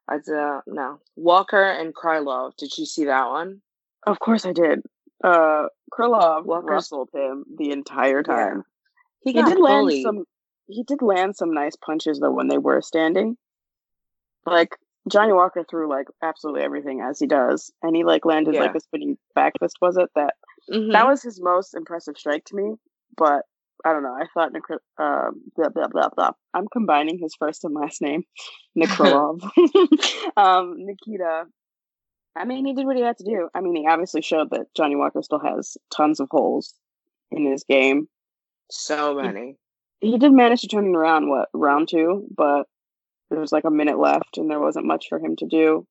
I 0.07 0.15
uh, 0.15 0.61
no. 0.65 0.99
Walker 1.15 1.63
and 1.63 1.93
Krylov. 1.93 2.55
Did 2.57 2.77
you 2.77 2.85
see 2.85 3.05
that 3.05 3.29
one? 3.29 3.61
Of 4.05 4.19
course 4.19 4.45
I 4.45 4.53
did. 4.53 4.81
Uh 5.23 5.67
Krylov 5.93 6.45
Walker's- 6.45 6.69
wrestled 6.71 7.09
him 7.13 7.45
the 7.57 7.71
entire 7.71 8.23
time. 8.23 8.63
He, 9.21 9.31
He 9.31 9.41
got 9.41 9.49
did 9.49 9.59
land 9.59 9.91
some 10.01 10.23
he 10.67 10.83
did 10.83 11.01
land 11.01 11.35
some 11.35 11.53
nice 11.53 11.75
punches 11.75 12.19
though 12.19 12.31
when 12.31 12.47
they 12.47 12.57
were 12.57 12.81
standing. 12.81 13.37
Like 14.45 14.75
Johnny 15.09 15.33
Walker 15.33 15.63
threw 15.69 15.89
like 15.89 16.07
absolutely 16.21 16.61
everything 16.61 17.01
as 17.01 17.19
he 17.19 17.27
does, 17.27 17.71
and 17.81 17.95
he 17.95 18.03
like 18.03 18.25
landed 18.25 18.55
like 18.55 18.75
a 18.75 18.79
spinning 18.79 19.17
back 19.35 19.53
fist. 19.59 19.77
Was 19.81 19.97
it 19.97 20.09
that 20.15 20.35
Mhm. 20.69 20.91
that 20.93 21.07
was 21.07 21.21
his 21.23 21.41
most 21.41 21.73
impressive 21.75 22.17
strike 22.17 22.45
to 22.45 22.55
me? 22.55 22.75
But 23.17 23.43
I 23.85 23.93
don't 23.93 24.03
know. 24.03 24.13
I 24.13 24.25
thought 24.33 24.51
Nik- 24.53 24.81
um, 24.97 25.41
blah 25.55 25.69
blah 25.69 25.87
blah 25.87 26.09
blah. 26.09 26.31
I'm 26.53 26.67
combining 26.67 27.17
his 27.17 27.33
first 27.39 27.63
and 27.63 27.73
last 27.73 28.01
name, 28.01 28.23
Nikrolov. 28.77 29.41
um, 30.37 30.75
Nikita. 30.77 31.45
I 32.35 32.45
mean, 32.45 32.65
he 32.65 32.73
did 32.73 32.85
what 32.85 32.95
he 32.95 33.01
had 33.01 33.17
to 33.17 33.23
do. 33.23 33.49
I 33.55 33.61
mean, 33.61 33.75
he 33.75 33.87
obviously 33.87 34.21
showed 34.21 34.51
that 34.51 34.67
Johnny 34.75 34.95
Walker 34.95 35.21
still 35.23 35.39
has 35.39 35.77
tons 35.95 36.19
of 36.19 36.27
holes 36.31 36.73
in 37.31 37.45
his 37.45 37.63
game. 37.63 38.07
so 38.71 39.15
many. 39.15 39.55
he 40.01 40.17
did 40.17 40.31
manage 40.31 40.61
to 40.61 40.67
turn 40.67 40.85
it 40.87 40.95
around 40.97 41.27
what 41.29 41.49
round 41.53 41.87
two 41.89 42.25
but 42.35 42.67
there 43.29 43.39
was 43.39 43.51
like 43.51 43.65
a 43.65 43.71
minute 43.71 43.99
left 43.99 44.37
and 44.37 44.49
there 44.49 44.59
wasn't 44.59 44.85
much 44.85 45.07
for 45.09 45.19
him 45.19 45.35
to 45.35 45.45
do 45.47 45.85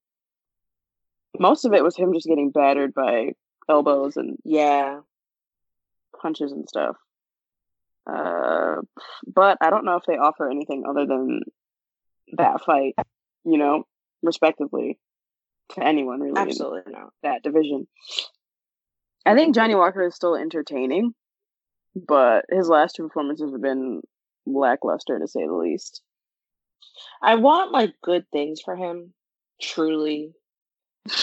most 1.38 1.64
of 1.64 1.72
it 1.72 1.82
was 1.84 1.96
him 1.96 2.12
just 2.14 2.26
getting 2.26 2.50
battered 2.50 2.92
by 2.94 3.32
elbows 3.68 4.16
and 4.16 4.36
Yeah. 4.44 5.00
punches 6.20 6.52
and 6.52 6.68
stuff 6.68 6.96
uh 8.10 8.76
but 9.26 9.58
i 9.60 9.70
don't 9.70 9.84
know 9.84 9.96
if 9.96 10.04
they 10.06 10.16
offer 10.16 10.50
anything 10.50 10.84
other 10.88 11.06
than 11.06 11.42
that 12.32 12.62
fight 12.64 12.94
you 13.44 13.58
know 13.58 13.84
respectively 14.22 14.98
to 15.70 15.84
anyone 15.84 16.20
really 16.20 16.40
in 16.42 16.48
Absolutely 16.48 16.92
no. 16.92 17.10
that 17.22 17.42
division 17.42 17.86
i 19.26 19.34
think 19.34 19.54
johnny 19.54 19.74
walker 19.74 20.02
is 20.02 20.14
still 20.14 20.34
entertaining 20.34 21.12
but 21.94 22.44
his 22.50 22.68
last 22.68 22.96
two 22.96 23.02
performances 23.04 23.52
have 23.52 23.62
been 23.62 24.00
lackluster 24.46 25.18
to 25.18 25.28
say 25.28 25.46
the 25.46 25.52
least 25.54 26.02
I 27.22 27.34
want 27.36 27.72
like 27.72 27.94
good 28.02 28.24
things 28.32 28.60
for 28.64 28.76
him. 28.76 29.12
Truly. 29.60 30.32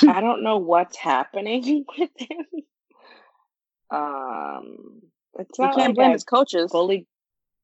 I 0.08 0.22
don't 0.22 0.44
know 0.44 0.58
what's 0.58 0.98
happening 0.98 1.86
with 1.98 2.10
him. 2.18 2.46
Um 3.92 5.02
it's 5.38 5.60
You 5.60 5.66
not 5.66 5.76
can't 5.76 5.88
like 5.90 5.96
blame 5.96 6.08
I've 6.10 6.14
his 6.14 6.24
coaches. 6.24 6.72
fully 6.72 7.08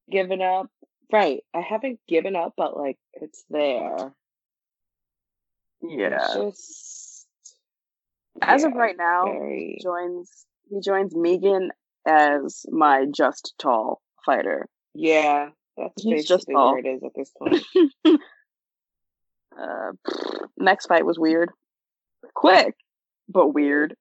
given 0.10 0.42
up. 0.42 0.68
Right. 1.12 1.44
I 1.54 1.62
haven't 1.62 2.00
given 2.08 2.36
up, 2.36 2.54
but 2.58 2.76
like 2.78 2.98
it's 3.14 3.44
there. 3.50 4.14
Yeah. 5.82 6.20
It's 6.22 6.34
just 6.36 7.28
As 8.42 8.64
of 8.64 8.74
right 8.74 8.96
now, 8.98 9.26
very 9.26 9.76
he 9.78 9.84
joins 9.84 10.46
he 10.70 10.80
joins 10.82 11.16
Megan 11.16 11.72
as 12.08 12.66
my 12.70 13.06
just 13.14 13.54
tall 13.58 14.02
fighter. 14.26 14.68
Yeah. 14.94 15.50
That's 15.78 16.04
He's 16.04 16.28
just 16.28 16.48
basically 16.48 16.56
where 16.56 16.78
it 16.80 16.86
is 16.86 17.04
at 17.04 17.12
this 17.16 17.32
point. 17.38 18.22
Uh, 19.60 19.92
next 20.58 20.88
fight 20.88 21.06
was 21.06 21.20
weird, 21.20 21.52
quick, 22.34 22.76
but 23.30 23.50
weird. 23.54 23.96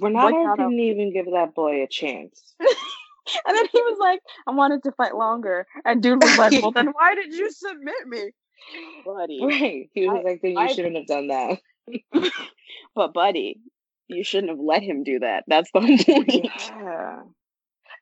Renato 0.00 0.56
didn't 0.56 0.80
even 0.80 1.12
give 1.12 1.26
that 1.26 1.54
boy 1.54 1.82
a 1.82 1.86
chance. 1.86 2.54
And 3.46 3.56
then 3.56 3.64
he 3.72 3.80
was 3.80 3.96
like, 3.98 4.20
"I 4.46 4.50
wanted 4.50 4.82
to 4.82 4.92
fight 4.92 5.16
longer," 5.16 5.66
and 5.86 6.02
dude 6.02 6.22
was 6.22 6.36
like, 6.36 6.52
"Well, 6.60 6.72
then 6.72 6.88
why 6.88 7.14
did 7.14 7.32
you 7.32 7.50
submit 7.50 8.06
me, 8.06 8.30
buddy?" 9.02 9.40
Right. 9.42 9.88
He 9.94 10.06
was 10.06 10.18
I- 10.20 10.28
like, 10.28 10.42
then 10.42 10.50
you 10.50 10.58
I- 10.58 10.66
shouldn't 10.66 10.96
have 10.96 11.06
done 11.06 11.28
that. 11.28 11.58
But 12.94 13.14
buddy, 13.14 13.60
you 14.08 14.24
shouldn't 14.24 14.50
have 14.50 14.58
let 14.60 14.82
him 14.82 15.04
do 15.04 15.20
that. 15.20 15.44
That's 15.46 15.70
the 15.72 15.80
whole 15.80 15.96
point. 16.16 16.50
Yeah. 16.68 17.22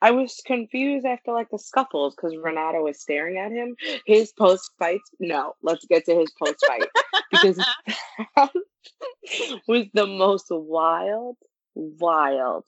I 0.02 0.10
was 0.10 0.42
confused 0.44 1.06
after 1.06 1.30
like 1.30 1.50
the 1.50 1.58
scuffles 1.60 2.16
because 2.16 2.36
Renato 2.36 2.82
was 2.82 3.00
staring 3.00 3.38
at 3.38 3.52
him. 3.52 3.76
His 4.04 4.32
post 4.32 4.72
fights, 4.76 5.08
no, 5.20 5.54
let's 5.62 5.84
get 5.86 6.04
to 6.06 6.16
his 6.18 6.32
post 6.32 6.56
fight 6.66 6.88
because 7.32 7.56
that 7.56 8.50
was 9.68 9.86
the 9.92 10.06
most 10.06 10.46
wild, 10.50 11.36
wild. 11.74 12.64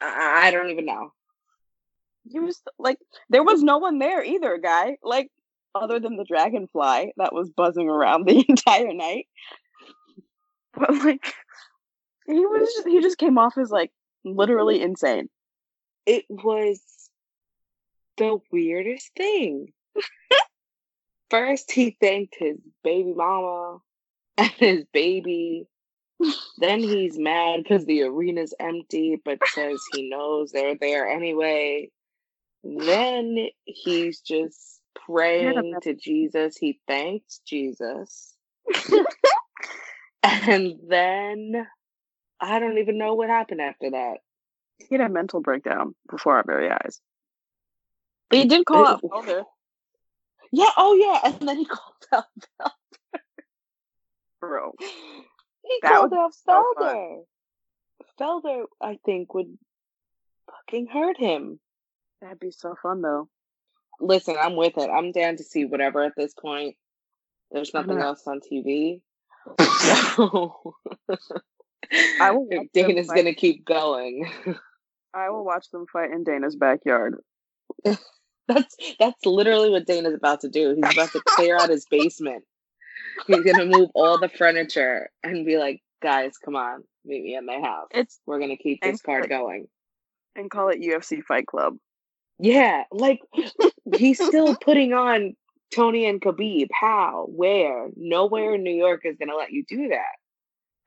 I, 0.00 0.50
don't 0.50 0.70
even 0.70 0.84
know. 0.84 1.12
He 2.30 2.40
was 2.40 2.60
like, 2.78 2.98
there 3.30 3.42
was 3.42 3.62
no 3.62 3.78
one 3.78 3.98
there 3.98 4.22
either, 4.22 4.58
guy. 4.58 4.98
Like, 5.02 5.30
other 5.74 5.98
than 5.98 6.16
the 6.16 6.24
dragonfly 6.24 7.12
that 7.16 7.32
was 7.32 7.50
buzzing 7.50 7.88
around 7.88 8.26
the 8.26 8.44
entire 8.48 8.92
night. 8.92 9.26
But 10.74 10.92
like, 11.04 11.24
he 12.26 12.46
was 12.46 12.72
just, 12.74 12.88
he 12.88 13.00
just 13.00 13.18
came 13.18 13.38
off 13.38 13.56
as 13.56 13.70
like 13.70 13.92
literally 14.24 14.82
insane. 14.82 15.28
It 16.06 16.24
was 16.28 16.80
the 18.16 18.38
weirdest 18.52 19.10
thing. 19.16 19.72
First, 21.34 21.72
he 21.72 21.96
thanked 22.00 22.36
his 22.38 22.58
baby 22.84 23.12
mama 23.12 23.78
and 24.38 24.50
his 24.52 24.84
baby. 24.92 25.66
then 26.58 26.78
he's 26.78 27.18
mad 27.18 27.64
because 27.64 27.84
the 27.86 28.04
arena's 28.04 28.54
empty, 28.60 29.20
but 29.24 29.40
says 29.48 29.80
he 29.92 30.08
knows 30.08 30.52
they're 30.52 30.76
there 30.80 31.08
anyway. 31.08 31.90
Then 32.62 33.48
he's 33.64 34.20
just 34.20 34.80
praying 34.94 35.74
to 35.82 35.94
Jesus. 35.94 36.56
He 36.56 36.78
thanks 36.86 37.40
Jesus. 37.44 38.36
and 40.22 40.74
then 40.88 41.66
I 42.40 42.60
don't 42.60 42.78
even 42.78 42.96
know 42.96 43.14
what 43.14 43.28
happened 43.28 43.60
after 43.60 43.90
that. 43.90 44.18
He 44.78 44.94
had 44.94 45.00
a 45.00 45.08
mental 45.08 45.40
breakdown 45.40 45.96
before 46.08 46.36
our 46.36 46.44
very 46.46 46.70
eyes. 46.70 47.00
But 48.30 48.38
he 48.38 48.44
did 48.44 48.64
call 48.66 48.86
out. 48.86 49.00
Yeah, 50.54 50.70
oh 50.76 50.94
yeah. 50.94 51.32
And 51.32 51.48
then 51.48 51.58
he 51.58 51.64
called 51.66 52.06
out 52.12 52.24
Felder. 52.60 53.20
Bro. 54.40 54.72
He 54.78 55.78
That 55.82 55.90
called 55.90 56.12
out 56.12 56.34
so. 56.34 56.64
Felder. 56.78 57.22
Felder, 58.20 58.64
I 58.80 58.98
think, 59.04 59.34
would 59.34 59.58
fucking 60.48 60.86
hurt 60.86 61.18
him. 61.18 61.58
That'd 62.22 62.38
be 62.38 62.52
so 62.52 62.76
fun 62.80 63.02
though. 63.02 63.28
Listen, 64.00 64.36
I'm 64.40 64.54
with 64.54 64.78
it. 64.78 64.88
I'm 64.88 65.10
down 65.10 65.36
to 65.36 65.44
see 65.44 65.64
whatever 65.64 66.04
at 66.04 66.12
this 66.16 66.34
point. 66.34 66.76
There's 67.50 67.74
nothing 67.74 67.98
else 67.98 68.22
on 68.26 68.40
TV. 68.40 69.00
So 69.60 70.74
I 72.20 72.30
will 72.30 72.48
Dana's 72.74 73.08
gonna 73.08 73.34
keep 73.34 73.64
going. 73.64 74.30
I 75.12 75.30
will 75.30 75.44
watch 75.44 75.70
them 75.70 75.86
fight 75.92 76.10
in 76.10 76.24
Dana's 76.24 76.56
backyard. 76.56 77.16
That's 78.48 78.76
that's 78.98 79.24
literally 79.24 79.70
what 79.70 79.86
Dana's 79.86 80.14
about 80.14 80.42
to 80.42 80.48
do. 80.50 80.74
He's 80.74 80.92
about 80.92 81.10
to 81.12 81.20
clear 81.20 81.56
out 81.56 81.70
his 81.70 81.86
basement. 81.86 82.44
He's 83.26 83.42
gonna 83.42 83.64
move 83.64 83.88
all 83.94 84.18
the 84.18 84.28
furniture 84.28 85.08
and 85.22 85.46
be 85.46 85.56
like, 85.56 85.82
guys, 86.02 86.36
come 86.36 86.54
on, 86.54 86.84
meet 87.06 87.22
me 87.24 87.36
at 87.36 87.44
my 87.44 87.60
house. 87.60 87.88
It's 87.90 88.20
We're 88.26 88.40
gonna 88.40 88.58
keep 88.58 88.82
this 88.82 89.00
card 89.00 89.28
going. 89.30 89.68
and 90.36 90.50
call 90.50 90.68
it 90.68 90.80
UFC 90.82 91.22
Fight 91.22 91.46
Club. 91.46 91.76
Yeah, 92.38 92.84
like 92.92 93.20
he's 93.94 94.22
still 94.22 94.54
putting 94.60 94.92
on 94.92 95.34
Tony 95.74 96.04
and 96.06 96.20
Khabib. 96.20 96.68
How? 96.72 97.26
Where? 97.30 97.88
Nowhere 97.96 98.56
in 98.56 98.62
New 98.62 98.74
York 98.74 99.06
is 99.06 99.16
gonna 99.18 99.36
let 99.36 99.52
you 99.52 99.64
do 99.66 99.88
that. 99.88 100.16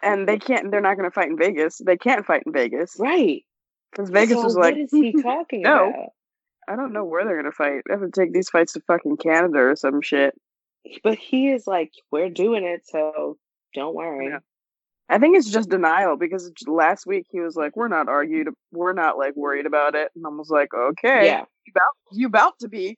And 0.04 0.28
they 0.28 0.38
can't. 0.38 0.70
They're 0.70 0.80
not 0.80 0.96
going 0.96 1.10
to 1.10 1.14
fight 1.14 1.30
in 1.30 1.38
Vegas. 1.40 1.80
They 1.84 1.98
can't 1.98 2.24
fight 2.24 2.44
in 2.46 2.54
Vegas 2.54 2.98
Right. 3.00 3.44
because 3.92 4.12
Vegas 4.12 4.38
So 4.38 4.44
was 4.44 4.56
like, 4.56 4.76
what 4.76 4.82
is 4.84 4.92
he 4.92 5.12
talking 5.12 5.64
No. 5.64 5.90
about? 5.90 6.10
I 6.68 6.76
don't 6.76 6.94
know 6.94 7.04
where 7.06 7.24
they're 7.26 7.42
going 7.42 7.52
to 7.52 7.56
fight. 7.56 7.82
They 7.88 7.94
have 7.94 8.02
to 8.02 8.10
take 8.12 8.34
these 8.34 8.50
fights 8.50 8.74
to 8.74 8.82
fucking 8.88 9.18
Canada 9.18 9.60
or 9.60 9.76
some 9.76 10.02
shit. 10.02 10.36
But 11.04 11.18
he 11.18 11.50
is 11.50 11.68
like, 11.68 11.92
we're 12.12 12.30
doing 12.30 12.64
it, 12.64 12.82
so 12.86 13.38
don't 13.74 13.96
worry. 13.96 14.28
Yeah. 14.30 14.40
I 15.10 15.20
think 15.20 15.38
it's 15.38 15.50
just 15.50 15.70
denial 15.70 16.18
because 16.18 16.52
last 16.68 17.06
week 17.06 17.28
he 17.30 17.40
was 17.40 17.56
like, 17.56 17.78
"We're 17.78 17.88
not 17.88 18.10
argued, 18.10 18.50
we're 18.74 18.92
not 18.92 19.18
like 19.18 19.38
worried 19.38 19.66
about 19.66 19.96
it," 19.96 20.12
and 20.16 20.26
I 20.26 20.30
was 20.30 20.50
like, 20.50 20.74
"Okay, 20.74 21.28
Yeah. 21.28 21.46
you 21.66 21.72
about 21.74 21.94
you 22.12 22.28
about 22.28 22.60
to 22.60 22.68
be." 22.68 22.98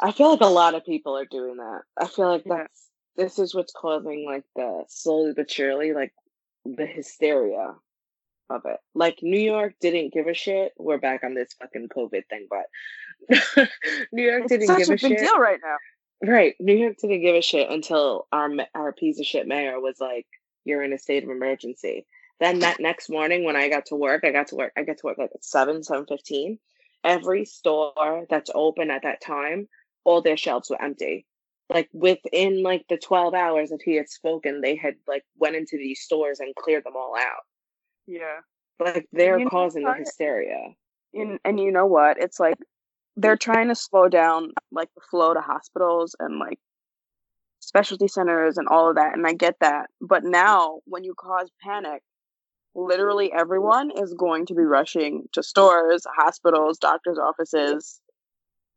I 0.00 0.10
feel 0.10 0.30
like 0.32 0.40
a 0.40 0.46
lot 0.46 0.74
of 0.74 0.84
people 0.84 1.16
are 1.16 1.24
doing 1.26 1.58
that. 1.58 1.82
I 1.96 2.08
feel 2.08 2.28
like 2.28 2.42
Yeah. 2.44 2.56
that's 2.56 2.88
this 3.16 3.38
is 3.38 3.54
what's 3.54 3.72
causing 3.72 4.24
like 4.26 4.42
the 4.56 4.84
slowly 4.88 5.32
but 5.32 5.48
surely 5.48 5.92
like 5.92 6.12
the 6.64 6.86
hysteria 6.86 7.74
of 8.50 8.62
it. 8.66 8.78
Like 8.94 9.18
New 9.22 9.40
York 9.40 9.74
didn't 9.80 10.12
give 10.12 10.26
a 10.26 10.34
shit. 10.34 10.72
We're 10.78 10.98
back 10.98 11.24
on 11.24 11.34
this 11.34 11.54
fucking 11.60 11.88
COVID 11.88 12.26
thing, 12.28 12.46
but 12.50 12.66
New 14.12 14.22
York 14.24 14.44
It's 14.44 14.50
didn't 14.50 14.76
give 14.78 14.88
a 14.88 14.92
a, 14.92 14.96
big 14.96 15.00
shit. 15.00 15.18
deal 15.18 15.38
right 15.38 15.60
now. 15.62 15.76
Right. 16.30 16.54
New 16.60 16.74
York 16.74 16.96
didn't 17.00 17.22
give 17.22 17.34
a 17.36 17.40
shit 17.42 17.70
until 17.70 18.26
our 18.32 18.50
our 18.74 18.92
piece 18.92 19.18
of 19.20 19.26
shit 19.26 19.46
mayor 19.46 19.80
was 19.80 20.00
like, 20.00 20.26
"You're 20.64 20.82
in 20.82 20.92
a 20.92 20.98
state 20.98 21.24
of 21.24 21.30
emergency." 21.30 22.06
Then 22.40 22.60
that 22.60 22.80
next 22.80 23.08
morning 23.10 23.44
when 23.44 23.56
I 23.56 23.68
got 23.68 23.86
to 23.86 23.96
work, 23.96 24.24
I 24.24 24.30
got 24.32 24.48
to 24.48 24.56
work. 24.56 24.72
I 24.76 24.82
get 24.82 24.98
to 24.98 25.06
work 25.06 25.18
like 25.18 25.30
at 25.34 25.44
seven, 25.44 25.82
seven 25.82 26.06
fifteen. 26.06 26.58
Every 27.02 27.44
store 27.44 28.26
that's 28.30 28.50
open 28.54 28.90
at 28.90 29.02
that 29.02 29.20
time, 29.20 29.68
all 30.04 30.22
their 30.22 30.36
shelves 30.36 30.70
were 30.70 30.80
empty. 30.82 31.26
Like 31.68 31.88
within 31.92 32.62
like 32.62 32.86
the 32.88 32.96
twelve 32.98 33.34
hours 33.34 33.70
that 33.70 33.82
he 33.84 33.94
had 33.96 34.08
spoken, 34.08 34.60
they 34.60 34.76
had 34.76 34.94
like 35.06 35.24
went 35.38 35.56
into 35.56 35.76
these 35.76 36.00
stores 36.00 36.40
and 36.40 36.54
cleared 36.54 36.84
them 36.84 36.96
all 36.96 37.14
out. 37.18 37.44
Yeah. 38.06 38.40
Like 38.80 39.06
they're 39.12 39.38
You 39.38 39.48
causing 39.48 39.84
the 39.84 39.94
hysteria. 39.94 40.74
And 41.12 41.38
and 41.44 41.60
you 41.60 41.70
know 41.70 41.86
what? 41.86 42.18
It's 42.18 42.40
like 42.40 42.56
they're 43.16 43.36
trying 43.36 43.68
to 43.68 43.74
slow 43.74 44.08
down 44.08 44.50
like 44.72 44.88
the 44.96 45.02
flow 45.10 45.32
to 45.34 45.40
hospitals 45.40 46.16
and 46.18 46.38
like 46.38 46.58
specialty 47.60 48.08
centers 48.08 48.58
and 48.58 48.68
all 48.68 48.90
of 48.90 48.96
that 48.96 49.14
and 49.14 49.26
I 49.26 49.32
get 49.32 49.56
that. 49.60 49.86
But 50.00 50.24
now 50.24 50.80
when 50.86 51.04
you 51.04 51.14
cause 51.14 51.48
panic, 51.62 52.02
literally 52.74 53.32
everyone 53.32 53.90
is 53.96 54.12
going 54.14 54.46
to 54.46 54.54
be 54.54 54.64
rushing 54.64 55.24
to 55.32 55.42
stores, 55.42 56.02
hospitals, 56.18 56.78
doctors' 56.78 57.18
offices. 57.18 58.00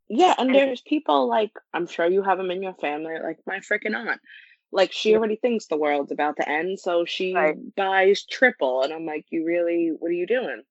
Yeah, 0.10 0.36
and 0.38 0.50
And- 0.50 0.56
there's 0.56 0.82
people 0.82 1.28
like 1.28 1.52
I'm 1.74 1.88
sure 1.88 2.06
you 2.08 2.22
have 2.22 2.38
them 2.38 2.52
in 2.52 2.62
your 2.64 2.76
family, 2.76 3.16
like 3.22 3.40
my 3.46 3.60
freaking 3.60 3.96
aunt. 3.96 4.22
Like 4.72 4.92
she 4.92 5.16
already 5.16 5.38
thinks 5.38 5.68
the 5.68 5.78
world's 5.78 6.12
about 6.12 6.36
to 6.38 6.50
end, 6.50 6.80
so 6.80 7.06
she 7.06 7.34
Right. 7.34 7.56
buys 7.76 8.26
triple, 8.26 8.82
and 8.84 8.94
I'm 8.94 9.06
like, 9.06 9.26
you 9.30 9.46
really? 9.46 9.92
What 9.98 10.10
are 10.10 10.14
you 10.14 10.28
doing? 10.28 10.64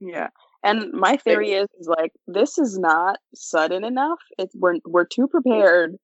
Yeah. 0.00 0.28
And 0.64 0.92
my 0.92 1.16
theory 1.16 1.52
is, 1.52 1.68
is 1.78 1.86
like 1.86 2.12
this 2.26 2.58
is 2.58 2.78
not 2.78 3.18
sudden 3.34 3.84
enough. 3.84 4.18
It's 4.38 4.54
we're 4.56 4.78
we're 4.84 5.04
too 5.04 5.28
prepared. 5.28 5.96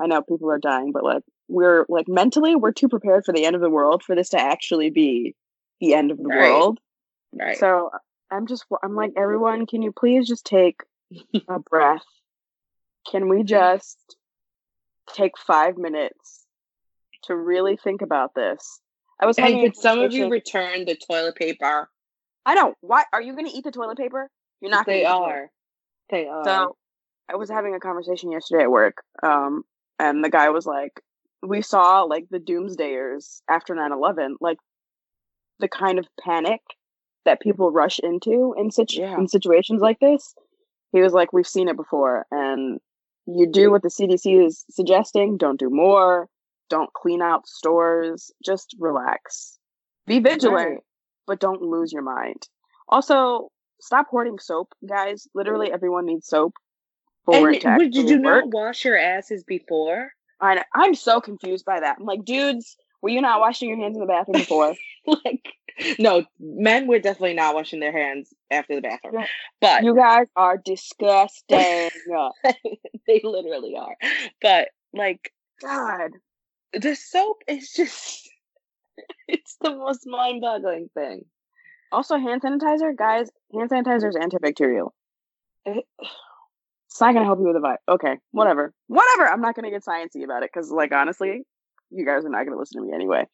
I 0.00 0.06
know 0.06 0.22
people 0.22 0.50
are 0.50 0.58
dying, 0.58 0.92
but 0.92 1.04
like 1.04 1.22
we're 1.48 1.86
like 1.88 2.08
mentally 2.08 2.56
we're 2.56 2.72
too 2.72 2.88
prepared 2.88 3.24
for 3.24 3.32
the 3.32 3.44
end 3.44 3.54
of 3.54 3.62
the 3.62 3.70
world 3.70 4.02
for 4.02 4.16
this 4.16 4.30
to 4.30 4.40
actually 4.40 4.90
be 4.90 5.34
the 5.80 5.94
end 5.94 6.10
of 6.10 6.18
the 6.18 6.24
Right. 6.24 6.50
world. 6.50 6.80
Right? 7.32 7.56
So 7.56 7.90
I'm 8.30 8.46
just 8.46 8.64
I'm 8.82 8.96
like 8.96 9.10
mm-hmm. 9.10 9.22
everyone, 9.22 9.66
can 9.66 9.82
you 9.82 9.92
please 9.92 10.26
just 10.26 10.44
take 10.44 10.80
a 11.48 11.58
breath? 11.60 12.04
Can 13.10 13.28
we 13.28 13.38
mm-hmm. 13.38 13.46
just 13.46 14.16
take 15.14 15.38
5 15.38 15.76
minutes 15.76 16.39
to 17.24 17.36
really 17.36 17.76
think 17.76 18.02
about 18.02 18.34
this? 18.34 18.80
I 19.20 19.26
was 19.26 19.38
a 19.38 19.42
could 19.42 19.76
some 19.76 20.00
of 20.00 20.12
you 20.12 20.28
return 20.28 20.84
the 20.86 20.96
toilet 20.96 21.36
paper? 21.36 21.90
I 22.46 22.54
don't. 22.54 22.76
Why 22.80 23.04
are 23.12 23.20
you 23.20 23.34
going 23.34 23.46
to 23.46 23.52
eat 23.52 23.64
the 23.64 23.70
toilet 23.70 23.98
paper? 23.98 24.30
You're 24.60 24.70
not. 24.70 24.86
gonna 24.86 24.98
They 24.98 25.02
eat 25.02 25.08
the 25.08 25.10
are. 25.14 25.50
They 26.10 26.26
are. 26.26 26.44
So 26.44 26.76
I 27.30 27.36
was 27.36 27.50
having 27.50 27.74
a 27.74 27.80
conversation 27.80 28.32
yesterday 28.32 28.64
at 28.64 28.70
work, 28.70 29.02
um, 29.22 29.62
and 29.98 30.24
the 30.24 30.30
guy 30.30 30.48
was 30.50 30.66
like, 30.66 31.00
"We 31.42 31.62
saw 31.62 32.02
like 32.02 32.26
the 32.30 32.38
doomsdayers 32.38 33.42
after 33.48 33.74
9-11, 33.74 34.36
like 34.40 34.58
the 35.58 35.68
kind 35.68 35.98
of 35.98 36.06
panic 36.24 36.60
that 37.26 37.40
people 37.40 37.70
rush 37.70 37.98
into 37.98 38.54
in 38.56 38.70
such 38.70 38.96
Yeah. 38.96 39.16
in 39.18 39.28
situations 39.28 39.82
like 39.82 40.00
this." 40.00 40.34
He 40.92 41.00
was 41.02 41.12
like, 41.12 41.32
"We've 41.32 41.46
seen 41.46 41.68
it 41.68 41.76
before, 41.76 42.26
and 42.30 42.80
you 43.26 43.46
do 43.46 43.70
what 43.70 43.82
the 43.82 43.90
CDC 43.90 44.44
is 44.44 44.64
suggesting. 44.70 45.36
Don't 45.36 45.58
do 45.60 45.70
more. 45.70 46.28
Don't 46.70 46.92
clean 46.94 47.20
out 47.20 47.46
stores. 47.46 48.32
Just 48.44 48.74
relax. 48.78 49.58
Be 50.06 50.20
vigilant." 50.20 50.68
Right. 50.70 50.78
but 51.26 51.38
don't 51.40 51.60
lose 51.62 51.92
your 51.92 52.02
mind. 52.02 52.48
Also, 52.88 53.50
stop 53.80 54.08
hoarding 54.08 54.38
soap, 54.38 54.72
guys. 54.88 55.28
Literally, 55.34 55.70
everyone 55.72 56.06
needs 56.06 56.26
soap 56.26 56.54
for 57.24 57.48
And 57.50 57.60
to 57.60 57.74
would 57.76 57.94
you 57.94 58.20
work. 58.20 58.44
not 58.46 58.52
wash 58.52 58.84
your 58.84 58.96
asses 58.96 59.44
before? 59.44 60.12
I 60.40 60.54
know, 60.54 60.62
I'm 60.74 60.94
so 60.94 61.20
confused 61.20 61.64
by 61.64 61.80
that. 61.80 61.98
I'm 62.00 62.06
like, 62.06 62.24
dudes, 62.24 62.76
were 63.02 63.10
you 63.10 63.20
not 63.20 63.40
washing 63.40 63.68
your 63.68 63.78
hands 63.78 63.96
in 63.96 64.00
the 64.00 64.06
bathroom 64.06 64.38
before? 64.40 64.74
like, 65.06 65.52
no, 65.98 66.24
men 66.38 66.86
were 66.86 66.98
definitely 66.98 67.34
not 67.34 67.54
washing 67.54 67.78
their 67.80 67.92
hands 67.92 68.32
after 68.50 68.74
the 68.74 68.80
bathroom, 68.80 69.24
but 69.60 69.82
you 69.84 69.94
guys 69.94 70.26
are 70.36 70.56
disgusting. 70.56 71.58
they 73.06 73.20
literally 73.22 73.76
are. 73.76 73.96
But 74.42 74.68
like, 74.92 75.32
God, 75.62 76.10
the 76.72 76.94
soap 76.94 77.38
is 77.48 77.72
just 77.72 78.28
it's 79.28 79.56
the 79.60 79.70
most 79.74 80.06
mind-boggling 80.06 80.88
thing 80.94 81.24
also 81.92 82.16
hand 82.18 82.40
sanitizer, 82.42 82.96
guys. 82.96 83.28
Hand 83.52 83.68
sanitizer 83.70 84.08
is 84.10 84.14
antibacterial. 84.16 84.90
It- 85.64 85.84
It's 86.86 87.00
not 87.00 87.14
gonna 87.14 87.24
help 87.24 87.40
you 87.40 87.46
with 87.46 87.54
the 87.56 87.60
vibe. 87.60 87.78
Okay, 87.88 88.16
whatever, 88.30 88.72
whatever. 88.86 89.26
I'm 89.26 89.40
not 89.40 89.54
gonna 89.56 89.70
get 89.70 89.84
sciencey 89.84 90.22
about 90.22 90.44
it 90.44 90.50
because, 90.54 90.70
like, 90.70 90.92
honestly, 90.92 91.42
you 91.90 92.04
guys 92.06 92.24
are 92.24 92.28
not 92.28 92.44
gonna 92.44 92.56
listen 92.58 92.80
to 92.80 92.86
me 92.86 92.94
anyway. 92.94 93.26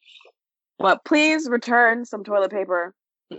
But 0.79 1.05
please 1.05 1.47
return 1.49 2.03
some 2.05 2.23
toilet 2.23 2.49
paper. 2.51 2.93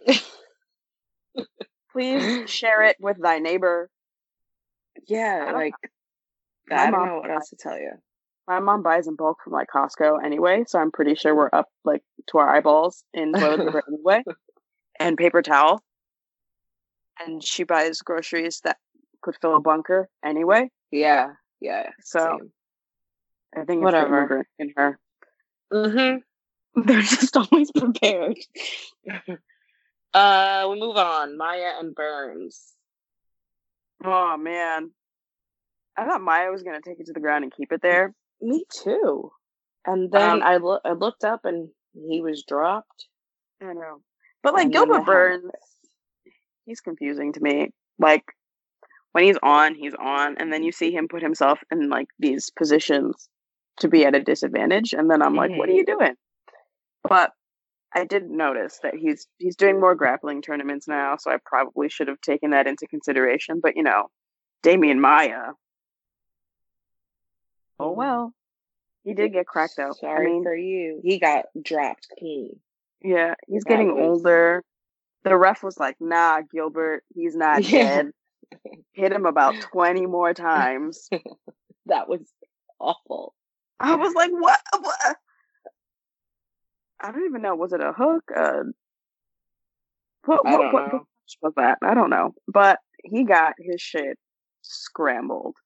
Please 1.92 2.48
share 2.50 2.82
it 2.82 2.96
with 3.00 3.16
thy 3.20 3.38
neighbor. 3.38 3.90
Yeah 5.06 5.44
don't- 5.46 5.54
like 5.54 5.74
i 6.70 6.90
don't 6.90 7.06
know 7.06 7.16
what 7.20 7.30
else 7.30 7.48
to 7.50 7.56
tell 7.56 7.78
you 7.78 7.92
My 8.48 8.60
mom 8.60 8.82
buys 8.82 9.06
in 9.06 9.14
bulk 9.14 9.38
from 9.44 9.52
like 9.52 9.68
Costco 9.68 10.24
anyway, 10.24 10.64
so 10.66 10.78
I'm 10.78 10.90
pretty 10.90 11.14
sure 11.14 11.34
we're 11.34 11.50
up 11.52 11.68
like 11.84 12.02
to 12.30 12.38
our 12.38 12.48
eyeballs 12.48 13.04
in 13.12 13.34
toilet 13.34 13.58
paper 13.66 13.82
anyway, 13.86 14.24
and 14.98 15.18
paper 15.18 15.42
towel. 15.42 15.82
And 17.20 17.44
she 17.44 17.64
buys 17.64 17.98
groceries 17.98 18.60
that 18.64 18.78
could 19.22 19.36
fill 19.42 19.54
a 19.56 19.60
bunker 19.60 20.08
anyway. 20.24 20.70
yeah 20.90 21.32
yeah 21.60 21.90
So 22.00 22.38
I 23.54 23.64
think 23.64 23.78
it's 23.82 23.84
Whatever. 23.84 24.46
in 24.58 24.72
her. 24.76 24.98
mm-hmm. 25.72 26.18
They're 26.86 27.02
just 27.02 27.36
always 27.36 27.70
prepared. 27.70 28.38
uh 30.14 30.66
we 30.70 30.80
move 30.80 30.96
on 30.96 31.36
maia 31.36 31.72
and 31.80 31.94
burns 31.94 32.72
Oh 34.02 34.36
man, 34.36 34.92
I 35.96 36.04
thought 36.06 36.22
Maia 36.22 36.50
was 36.52 36.62
gonna 36.62 36.80
take 36.80 37.00
it 37.00 37.06
to 37.06 37.12
the 37.12 37.20
ground 37.20 37.42
and 37.42 37.52
keep 37.52 37.72
it 37.72 37.82
there. 37.82 38.14
Me 38.40 38.64
too 38.72 39.30
and 39.86 40.10
then 40.12 40.30
Um, 40.30 40.42
I, 40.42 40.56
lo- 40.58 40.80
I 40.84 40.92
looked 40.92 41.24
up 41.24 41.44
and 41.44 41.68
he 41.94 42.20
was 42.20 42.44
dropped 42.46 43.06
I 43.60 43.72
know, 43.72 44.02
but 44.42 44.54
like 44.54 44.70
Gilbert 44.70 45.04
Burns, 45.04 45.50
he's 46.64 46.80
confusing 46.80 47.32
to 47.32 47.40
me. 47.40 47.70
Like 47.98 48.22
when 49.12 49.24
he's 49.24 49.38
on, 49.42 49.74
he's 49.74 49.94
on, 49.94 50.36
and 50.38 50.52
then 50.52 50.62
you 50.62 50.70
see 50.70 50.92
him 50.92 51.08
put 51.08 51.22
himself 51.22 51.58
in 51.72 51.88
like 51.88 52.06
these 52.18 52.50
positions 52.56 53.28
to 53.80 53.88
be 53.88 54.04
at 54.04 54.14
a 54.14 54.20
disadvantage, 54.20 54.92
and 54.92 55.10
then 55.10 55.22
I'm 55.22 55.34
like, 55.34 55.50
what 55.56 55.68
are 55.68 55.72
you 55.72 55.84
doing? 55.84 56.14
But 57.08 57.32
I 57.94 58.04
did 58.04 58.30
notice 58.30 58.78
that 58.82 58.94
he's 58.94 59.26
he's 59.38 59.56
doing 59.56 59.80
more 59.80 59.94
grappling 59.94 60.42
tournaments 60.42 60.86
now, 60.86 61.16
so 61.18 61.30
I 61.32 61.38
probably 61.44 61.88
should 61.88 62.08
have 62.08 62.20
taken 62.20 62.50
that 62.50 62.66
into 62.68 62.86
consideration. 62.86 63.60
But 63.60 63.76
you 63.76 63.82
know, 63.82 64.04
Demian 64.64 65.00
Maia. 65.00 65.52
Oh 67.80 67.92
well, 67.92 68.32
he 69.04 69.14
did 69.14 69.32
get 69.32 69.46
cracked 69.46 69.74
though. 69.76 69.92
sorry 69.92 70.26
I 70.26 70.30
mean, 70.30 70.42
for 70.42 70.54
you 70.56 71.00
he 71.02 71.18
got 71.18 71.46
dropped 71.62 72.08
clean 72.18 72.58
yeah, 73.02 73.34
he's 73.46 73.62
That 73.64 73.68
getting 73.70 73.94
was- 73.94 74.22
older. 74.24 74.64
The 75.24 75.36
ref 75.36 75.62
was 75.62 75.78
like, 75.78 75.96
"Nah, 76.00 76.40
Gilbert, 76.52 77.02
he's 77.14 77.34
not 77.36 77.62
Yeah. 77.64 78.02
dead." 78.02 78.10
Hit 78.92 79.12
him 79.12 79.26
about 79.26 79.54
twenty 79.72 80.06
more 80.06 80.32
times. 80.34 81.08
that 81.86 82.08
was 82.08 82.20
awful 82.80 83.34
I 83.80 83.94
was 83.96 84.14
like, 84.14 84.30
"What? 84.32 84.60
what? 84.80 85.16
I 87.00 87.12
don't 87.12 87.26
even 87.26 87.42
know. 87.42 87.54
Was 87.54 87.72
it 87.72 87.80
a 87.80 87.92
hook? 87.92 88.24
Uh, 88.36 88.62
what? 90.24 90.46
I 90.46 90.56
What, 90.56 90.72
what 90.72 91.02
was 91.42 91.52
that? 91.56 91.78
I 91.82 91.94
don't 91.94 92.10
know. 92.10 92.34
But 92.48 92.78
he 93.04 93.24
got 93.24 93.54
his 93.58 93.80
shit 93.80 94.18
scrambled. 94.62 95.56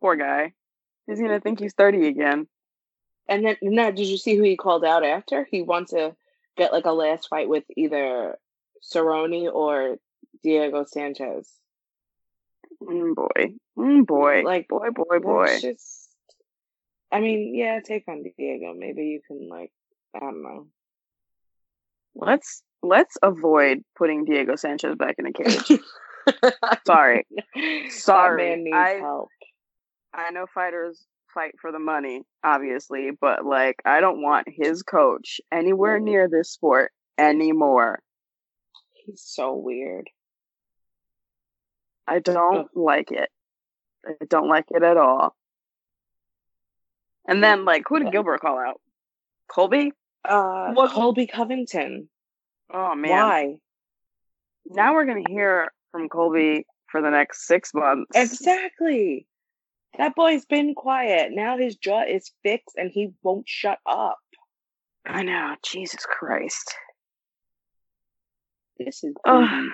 Poor 0.00 0.16
guy. 0.16 0.52
He's 1.06 1.20
gonna 1.20 1.40
think 1.40 1.60
he's 1.60 1.74
thirty 1.74 2.06
again. 2.06 2.46
And 3.28 3.44
then, 3.44 3.56
now, 3.60 3.90
did 3.90 4.06
you 4.06 4.16
see 4.16 4.36
who 4.36 4.42
he 4.42 4.56
called 4.56 4.84
out 4.84 5.04
after? 5.04 5.46
He 5.50 5.60
wants 5.62 5.90
to 5.90 6.14
get 6.56 6.72
like 6.72 6.86
a 6.86 6.92
last 6.92 7.28
fight 7.28 7.48
with 7.48 7.64
either 7.76 8.38
Cerrone 8.82 9.52
or 9.52 9.96
Diego 10.42 10.84
Sanchez. 10.88 11.50
Mm, 12.82 13.14
boy, 13.14 13.54
mm, 13.76 14.06
boy, 14.06 14.42
Like, 14.44 14.68
boy, 14.68 14.90
boy, 14.90 15.18
boy. 15.18 15.58
Just, 15.60 16.08
I 17.12 17.20
mean, 17.20 17.54
yeah, 17.54 17.80
take 17.80 18.04
on 18.08 18.22
Diego. 18.22 18.72
Maybe 18.74 19.06
you 19.06 19.20
can 19.26 19.48
like, 19.48 19.72
I 20.14 20.20
don't 20.20 20.42
know. 20.42 20.68
let's 22.14 22.62
let's 22.82 23.16
avoid 23.22 23.82
putting 23.96 24.24
Diego 24.24 24.56
Sanchez 24.56 24.94
back 24.96 25.16
in 25.18 25.26
a 25.26 25.32
cage. 25.32 25.80
Sorry. 26.86 27.26
Sorry. 27.90 28.50
man 28.50 28.64
needs 28.64 28.76
I- 28.76 29.00
help. 29.00 29.28
I 30.14 30.30
know 30.30 30.46
fighters 30.52 31.04
fight 31.34 31.52
for 31.60 31.70
the 31.70 31.78
money, 31.78 32.22
obviously, 32.42 33.10
but 33.20 33.44
like 33.44 33.76
I 33.84 34.00
don't 34.00 34.22
want 34.22 34.48
his 34.50 34.82
coach 34.82 35.40
anywhere 35.52 35.98
near 36.00 36.28
this 36.28 36.50
sport 36.50 36.92
anymore. 37.18 38.00
He's 39.04 39.22
so 39.24 39.54
weird. 39.54 40.08
I 42.06 42.20
don't 42.20 42.68
like 42.74 43.12
it. 43.12 43.28
I 44.06 44.12
don't 44.28 44.48
like 44.48 44.64
it 44.70 44.82
at 44.82 44.96
all. 44.96 45.36
And 47.28 47.44
then 47.44 47.66
like 47.66 47.84
who 47.86 47.98
did 47.98 48.10
Gilbert 48.12 48.40
call 48.40 48.58
out? 48.58 48.80
Colby? 49.52 49.92
Uh, 50.24 50.72
What- 50.72 50.90
Colby 50.92 51.26
Covington. 51.26 52.08
Oh 52.72 52.94
man. 52.94 53.10
Why? 53.10 53.54
Now 54.66 54.94
we're 54.94 55.04
gonna 55.04 55.28
hear 55.28 55.68
from 55.92 56.08
Colby 56.08 56.64
for 56.90 57.02
the 57.02 57.10
next 57.10 57.46
six 57.46 57.72
months. 57.74 58.10
Exactly. 58.14 59.26
That 59.96 60.14
boy's 60.14 60.44
been 60.44 60.74
quiet. 60.74 61.30
Now 61.32 61.56
his 61.58 61.76
jaw 61.76 62.02
is 62.02 62.30
fixed 62.42 62.76
and 62.76 62.90
he 62.92 63.10
won't 63.22 63.48
shut 63.48 63.78
up. 63.86 64.18
I 65.06 65.22
know, 65.22 65.56
Jesus 65.64 66.04
Christ. 66.04 66.74
This 68.78 69.02
is 69.02 69.14
Ugh. 69.24 69.70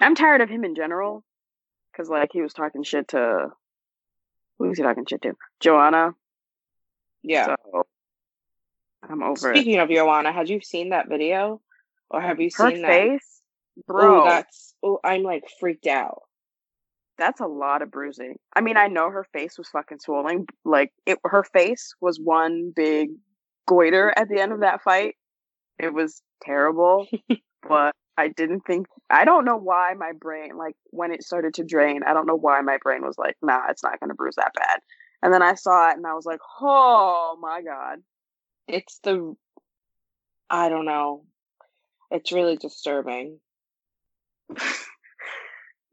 I'm 0.00 0.14
tired 0.14 0.40
of 0.40 0.48
him 0.48 0.64
in 0.64 0.74
general. 0.74 1.24
Cause 1.96 2.08
like 2.08 2.30
he 2.32 2.42
was 2.42 2.52
talking 2.52 2.82
shit 2.82 3.08
to 3.08 3.50
who 4.58 4.68
was 4.68 4.78
he 4.78 4.84
talking 4.84 5.04
shit 5.06 5.22
to? 5.22 5.34
Joanna. 5.60 6.14
yeah. 7.22 7.54
So 7.72 7.86
I'm 9.08 9.22
over 9.22 9.50
Speaking 9.52 9.78
of 9.78 9.90
Joanna, 9.90 10.32
had 10.32 10.48
you 10.48 10.60
seen 10.60 10.90
that 10.90 11.08
video? 11.08 11.60
Or 12.10 12.20
have 12.20 12.40
you 12.40 12.46
it. 12.46 12.54
Her 12.56 12.70
seen 12.70 12.82
that? 12.82 12.88
face, 12.88 13.42
Oh, 13.76 13.82
bro. 13.86 14.24
that's 14.24 14.74
oh, 14.82 15.00
I'm 15.04 15.22
like 15.22 15.44
freaked 15.60 15.86
out. 15.86 16.22
That's 17.18 17.40
a 17.40 17.46
lot 17.46 17.82
of 17.82 17.90
bruising. 17.90 18.36
I 18.54 18.60
mean, 18.60 18.76
I 18.76 18.88
know 18.88 19.10
her 19.10 19.26
face 19.32 19.58
was 19.58 19.68
fucking 19.68 20.00
swollen. 20.00 20.46
Like 20.64 20.92
it, 21.06 21.18
her 21.24 21.44
face 21.44 21.94
was 22.00 22.18
one 22.18 22.72
big 22.74 23.10
goiter 23.66 24.12
at 24.16 24.28
the 24.28 24.40
end 24.40 24.52
of 24.52 24.60
that 24.60 24.82
fight. 24.82 25.14
It 25.78 25.92
was 25.92 26.22
terrible, 26.42 27.06
but 27.68 27.94
I 28.16 28.28
didn't 28.28 28.60
think. 28.60 28.86
I 29.10 29.24
don't 29.24 29.44
know 29.44 29.56
why 29.56 29.94
my 29.94 30.12
brain, 30.12 30.56
like 30.56 30.76
when 30.90 31.12
it 31.12 31.22
started 31.22 31.54
to 31.54 31.64
drain, 31.64 32.02
I 32.06 32.14
don't 32.14 32.26
know 32.26 32.36
why 32.36 32.60
my 32.60 32.78
brain 32.82 33.02
was 33.02 33.18
like, 33.18 33.36
"Nah, 33.42 33.62
it's 33.70 33.82
not 33.82 33.98
going 34.00 34.10
to 34.10 34.14
bruise 34.14 34.36
that 34.36 34.52
bad." 34.54 34.80
And 35.22 35.32
then 35.32 35.42
I 35.42 35.54
saw 35.54 35.90
it, 35.90 35.96
and 35.96 36.06
I 36.06 36.14
was 36.14 36.26
like, 36.26 36.40
"Oh 36.60 37.38
my 37.40 37.62
god!" 37.62 37.98
It's 38.68 38.98
the 39.02 39.34
I 40.50 40.68
don't 40.68 40.86
know. 40.86 41.24
It's 42.10 42.32
really 42.32 42.56
disturbing. 42.56 43.40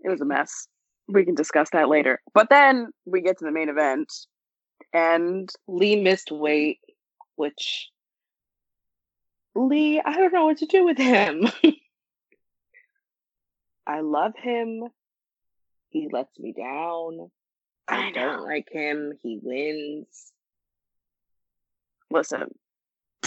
It 0.04 0.10
was 0.10 0.22
a 0.22 0.26
mess. 0.26 0.68
We 1.12 1.26
can 1.26 1.36
discuss 1.36 1.70
that 1.72 1.90
later. 1.90 2.22
But 2.34 2.50
then 2.50 2.92
we 3.06 3.22
get 3.22 3.38
to 3.40 3.46
the 3.46 3.52
main 3.52 3.70
event, 3.70 4.12
and 4.94 5.50
Lee 5.68 6.02
missed 6.02 6.32
weight, 6.32 6.80
which 7.36 7.90
Lee, 9.56 10.02
I 10.04 10.14
don't 10.14 10.34
know 10.34 10.46
what 10.46 10.58
to 10.58 10.66
do 10.66 10.86
with 10.86 10.98
him. 10.98 11.48
I 13.88 14.02
love 14.02 14.34
him. 14.38 14.84
He 15.90 16.08
lets 16.12 16.38
me 16.40 16.54
down. 16.54 17.30
I, 17.88 18.08
I 18.08 18.12
don't 18.12 18.44
like 18.44 18.70
him. 18.72 19.14
He 19.22 19.40
wins. 19.42 20.32
listen, 22.10 22.54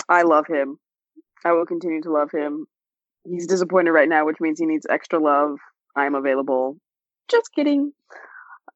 I 0.08 0.22
love 0.22 0.46
him. 0.46 0.78
I 1.44 1.52
will 1.52 1.66
continue 1.66 2.00
to 2.02 2.12
love 2.12 2.30
him. 2.30 2.66
He's 3.24 3.46
disappointed 3.46 3.92
right 3.92 4.08
now, 4.08 4.24
which 4.24 4.40
means 4.40 4.58
he 4.58 4.66
needs 4.66 4.86
extra 4.88 5.18
love. 5.18 5.58
I'm 5.96 6.14
available. 6.14 6.78
Just 7.30 7.52
kidding. 7.54 7.92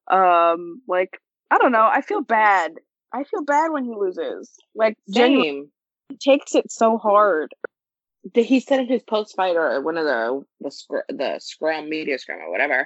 Um, 0.09 0.81
like 0.87 1.19
I 1.51 1.57
don't 1.57 1.71
know. 1.71 1.87
I 1.91 2.01
feel 2.01 2.21
bad. 2.21 2.73
I 3.13 3.23
feel 3.23 3.43
bad 3.43 3.71
when 3.71 3.85
he 3.85 3.93
loses. 3.95 4.51
Like 4.75 4.95
Same. 5.09 5.71
he 6.09 6.17
takes 6.17 6.55
it 6.55 6.71
so 6.71 6.97
hard. 6.97 7.53
He 8.33 8.59
said 8.59 8.81
in 8.81 8.87
his 8.87 9.03
post 9.03 9.35
fight 9.35 9.55
or 9.55 9.81
one 9.81 9.97
of 9.97 10.05
the 10.05 10.43
the 10.61 10.71
scr- 10.71 11.07
the 11.09 11.39
scrum 11.39 11.89
media 11.89 12.19
scrum 12.19 12.39
or 12.39 12.51
whatever 12.51 12.85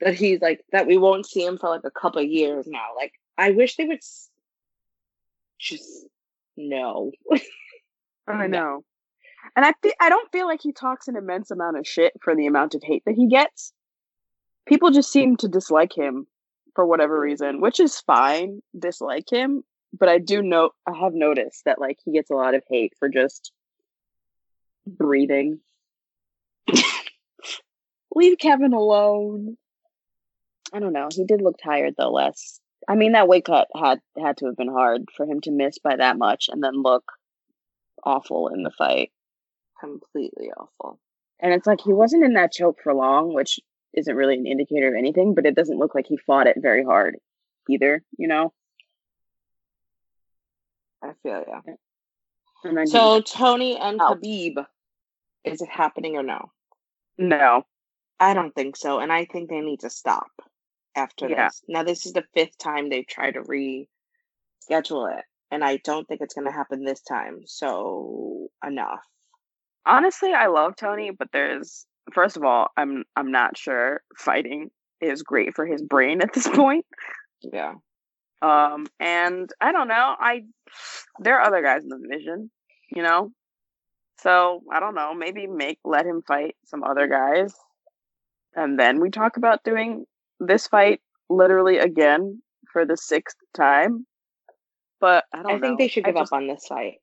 that 0.00 0.14
he's 0.14 0.40
like 0.40 0.64
that 0.72 0.86
we 0.86 0.96
won't 0.96 1.26
see 1.26 1.44
him 1.44 1.58
for 1.58 1.68
like 1.68 1.84
a 1.84 1.90
couple 1.90 2.22
of 2.22 2.28
years 2.28 2.66
now. 2.66 2.86
Like 2.96 3.12
I 3.38 3.50
wish 3.50 3.76
they 3.76 3.84
would 3.84 3.98
s- 3.98 4.30
just 5.58 6.06
no. 6.56 7.12
I 8.28 8.46
know. 8.46 8.82
And 9.54 9.64
I 9.64 9.72
fe- 9.82 9.94
I 10.00 10.08
don't 10.08 10.30
feel 10.32 10.46
like 10.46 10.60
he 10.62 10.72
talks 10.72 11.06
an 11.06 11.16
immense 11.16 11.50
amount 11.50 11.78
of 11.78 11.86
shit 11.86 12.12
for 12.20 12.34
the 12.34 12.46
amount 12.46 12.74
of 12.74 12.82
hate 12.82 13.04
that 13.06 13.14
he 13.14 13.28
gets. 13.28 13.72
People 14.66 14.90
just 14.90 15.12
seem 15.12 15.36
to 15.38 15.48
dislike 15.48 15.96
him 15.96 16.26
for 16.74 16.84
whatever 16.84 17.18
mm. 17.18 17.22
reason, 17.22 17.60
which 17.60 17.80
is 17.80 18.00
fine, 18.00 18.62
dislike 18.78 19.30
him, 19.30 19.64
but 19.98 20.08
I 20.08 20.18
do 20.18 20.42
know 20.42 20.70
I 20.86 20.96
have 20.96 21.14
noticed 21.14 21.64
that 21.64 21.80
like 21.80 21.98
he 22.04 22.12
gets 22.12 22.30
a 22.30 22.34
lot 22.34 22.54
of 22.54 22.62
hate 22.68 22.92
for 22.98 23.08
just 23.08 23.52
breathing. 24.86 25.60
Leave 28.14 28.38
Kevin 28.38 28.72
alone. 28.72 29.56
I 30.72 30.80
don't 30.80 30.92
know. 30.92 31.08
He 31.10 31.24
did 31.24 31.42
look 31.42 31.56
tired 31.62 31.94
though, 31.96 32.12
Les. 32.12 32.60
I 32.88 32.94
mean 32.94 33.12
that 33.12 33.28
weight 33.28 33.44
cut 33.44 33.68
had 33.74 34.00
had 34.16 34.36
to 34.38 34.46
have 34.46 34.56
been 34.56 34.68
hard 34.68 35.06
for 35.16 35.26
him 35.26 35.40
to 35.42 35.50
miss 35.50 35.78
by 35.78 35.96
that 35.96 36.18
much 36.18 36.48
and 36.50 36.62
then 36.62 36.82
look 36.82 37.04
awful 38.04 38.48
in 38.48 38.62
the 38.62 38.70
fight. 38.70 39.12
Completely 39.80 40.50
awful. 40.56 40.98
And 41.40 41.52
it's 41.52 41.66
like 41.66 41.80
he 41.80 41.92
wasn't 41.92 42.24
in 42.24 42.34
that 42.34 42.52
choke 42.52 42.80
for 42.82 42.94
long, 42.94 43.34
which 43.34 43.60
isn't 43.96 44.14
really 44.14 44.34
an 44.36 44.46
indicator 44.46 44.88
of 44.88 44.94
anything, 44.94 45.34
but 45.34 45.46
it 45.46 45.54
doesn't 45.54 45.78
look 45.78 45.94
like 45.94 46.06
he 46.06 46.16
fought 46.18 46.46
it 46.46 46.56
very 46.60 46.84
hard 46.84 47.16
either, 47.68 48.02
you 48.18 48.28
know? 48.28 48.52
I 51.02 51.12
feel 51.22 51.44
yeah. 51.46 51.60
And 52.64 52.76
then 52.76 52.84
he- 52.86 52.90
So 52.90 53.20
Tony 53.20 53.76
and 53.76 54.00
Oh. 54.00 54.14
Khabib, 54.14 54.66
is 55.44 55.60
it 55.62 55.68
happening 55.68 56.16
or 56.16 56.22
no? 56.22 56.52
no. 57.18 57.64
I 58.18 58.32
don't 58.32 58.54
think 58.54 58.76
so, 58.76 58.98
and 58.98 59.12
I 59.12 59.26
think 59.26 59.50
they 59.50 59.60
need 59.60 59.80
to 59.80 59.90
stop 59.90 60.30
after 60.94 61.28
Yeah. 61.28 61.46
this. 61.48 61.62
Now 61.68 61.82
this 61.82 62.06
is 62.06 62.12
the 62.14 62.26
fifth 62.34 62.56
time 62.58 62.88
they've 62.88 63.06
tried 63.06 63.32
to 63.34 63.42
reschedule 63.42 65.18
it, 65.18 65.24
and 65.50 65.62
I 65.62 65.76
don't 65.78 66.06
think 66.08 66.20
it's 66.22 66.34
going 66.34 66.46
to 66.46 66.52
happen 66.52 66.82
this 66.84 67.02
time. 67.02 67.46
So 67.46 68.48
enough. 68.64 69.04
Honestly, 69.84 70.32
I 70.32 70.46
love 70.46 70.76
Tony, 70.76 71.10
but 71.10 71.30
there's 71.30 71.86
first 72.12 72.36
of 72.36 72.44
all, 72.44 72.68
I'm 72.76 73.04
I'm 73.16 73.30
not 73.30 73.56
sure 73.56 74.02
fighting 74.16 74.70
is 75.00 75.22
great 75.22 75.54
for 75.54 75.66
his 75.66 75.82
brain 75.82 76.22
at 76.22 76.32
this 76.32 76.48
point. 76.54 76.86
Yeah. 77.42 77.74
Um, 78.42 78.86
and 79.00 79.50
I 79.60 79.72
don't 79.72 79.88
know. 79.88 80.14
I 80.18 80.42
there 81.20 81.38
are 81.38 81.46
other 81.46 81.62
guys 81.62 81.82
in 81.82 81.88
the 81.88 81.98
division, 81.98 82.50
you 82.94 83.02
know. 83.02 83.30
So 84.20 84.62
I 84.72 84.80
don't 84.80 84.94
know. 84.94 85.14
Maybe 85.14 85.46
make 85.46 85.78
let 85.84 86.06
him 86.06 86.22
fight 86.26 86.56
some 86.64 86.82
other 86.84 87.06
guys, 87.08 87.54
and 88.54 88.78
then 88.78 89.00
we 89.00 89.10
talk 89.10 89.36
about 89.36 89.62
doing 89.64 90.04
this 90.40 90.66
fight 90.66 91.00
literally 91.28 91.78
again 91.78 92.42
for 92.72 92.84
the 92.86 92.96
sixth 92.96 93.36
time. 93.54 94.06
But 95.00 95.24
I 95.34 95.42
don't 95.42 95.50
I 95.50 95.54
know. 95.56 95.60
think 95.60 95.78
they 95.78 95.88
should 95.88 96.04
give 96.04 96.14
just- 96.16 96.32
up 96.32 96.36
on 96.36 96.46
this 96.46 96.66
fight. 96.68 96.94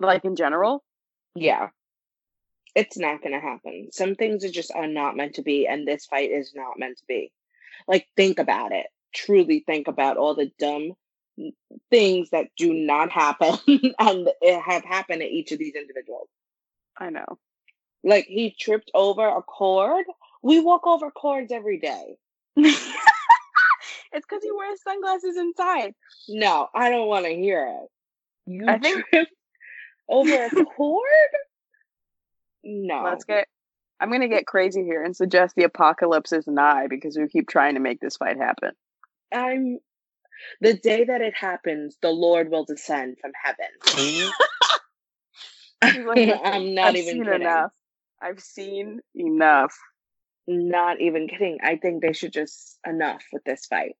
like 0.00 0.24
in 0.24 0.34
general. 0.36 0.82
Yeah. 1.36 1.68
It's 2.74 2.96
not 2.98 3.20
going 3.22 3.32
to 3.32 3.40
happen. 3.40 3.88
Some 3.92 4.14
things 4.14 4.44
are 4.44 4.50
just 4.50 4.72
are 4.72 4.86
not 4.86 5.16
meant 5.16 5.34
to 5.34 5.42
be, 5.42 5.66
and 5.66 5.86
this 5.86 6.06
fight 6.06 6.30
is 6.30 6.52
not 6.54 6.78
meant 6.78 6.98
to 6.98 7.04
be. 7.08 7.32
Like, 7.88 8.06
think 8.16 8.38
about 8.38 8.72
it. 8.72 8.86
Truly 9.14 9.64
think 9.66 9.88
about 9.88 10.16
all 10.16 10.34
the 10.34 10.52
dumb 10.58 10.92
things 11.90 12.30
that 12.30 12.46
do 12.56 12.72
not 12.72 13.10
happen 13.10 13.56
and 13.98 14.28
have 14.42 14.84
happened 14.84 15.20
to 15.20 15.26
each 15.26 15.52
of 15.52 15.58
these 15.58 15.74
individuals. 15.74 16.28
I 16.96 17.10
know. 17.10 17.38
Like, 18.04 18.26
he 18.26 18.54
tripped 18.58 18.90
over 18.94 19.26
a 19.26 19.42
cord. 19.42 20.04
We 20.42 20.60
walk 20.60 20.86
over 20.86 21.10
cords 21.10 21.50
every 21.52 21.78
day. 21.78 22.16
it's 22.56 22.78
because 24.12 24.42
he 24.42 24.50
wears 24.52 24.82
sunglasses 24.82 25.36
inside. 25.36 25.94
No, 26.28 26.68
I 26.74 26.90
don't 26.90 27.08
want 27.08 27.24
to 27.26 27.34
hear 27.34 27.66
it. 27.66 27.88
You 28.52 28.66
I 28.68 28.78
think- 28.78 29.04
tripped 29.08 29.32
over 30.08 30.44
a 30.46 30.64
cord? 30.64 31.06
No. 32.64 33.02
Let's 33.04 33.24
get. 33.24 33.46
I'm 34.00 34.10
gonna 34.10 34.28
get 34.28 34.46
crazy 34.46 34.82
here 34.82 35.02
and 35.04 35.14
suggest 35.14 35.54
the 35.56 35.64
apocalypse 35.64 36.32
is 36.32 36.46
nigh 36.46 36.86
because 36.88 37.18
we 37.18 37.28
keep 37.28 37.48
trying 37.48 37.74
to 37.74 37.80
make 37.80 38.00
this 38.00 38.16
fight 38.16 38.38
happen. 38.38 38.70
I'm 39.32 39.78
the 40.60 40.74
day 40.74 41.04
that 41.04 41.20
it 41.20 41.34
happens, 41.34 41.96
the 42.00 42.10
Lord 42.10 42.50
will 42.50 42.64
descend 42.64 43.18
from 43.20 43.32
heaven. 43.42 44.30
Like, 45.82 46.40
I'm 46.44 46.74
not 46.74 46.88
I've 46.88 46.96
even 46.96 47.14
seen 47.14 47.24
kidding. 47.24 47.40
enough. 47.42 47.72
I've 48.20 48.40
seen 48.40 49.00
enough. 49.14 49.74
Not 50.46 51.00
even 51.00 51.28
kidding. 51.28 51.58
I 51.62 51.76
think 51.76 52.02
they 52.02 52.12
should 52.12 52.32
just 52.32 52.78
enough 52.86 53.22
with 53.32 53.44
this 53.44 53.66
fight. 53.66 53.96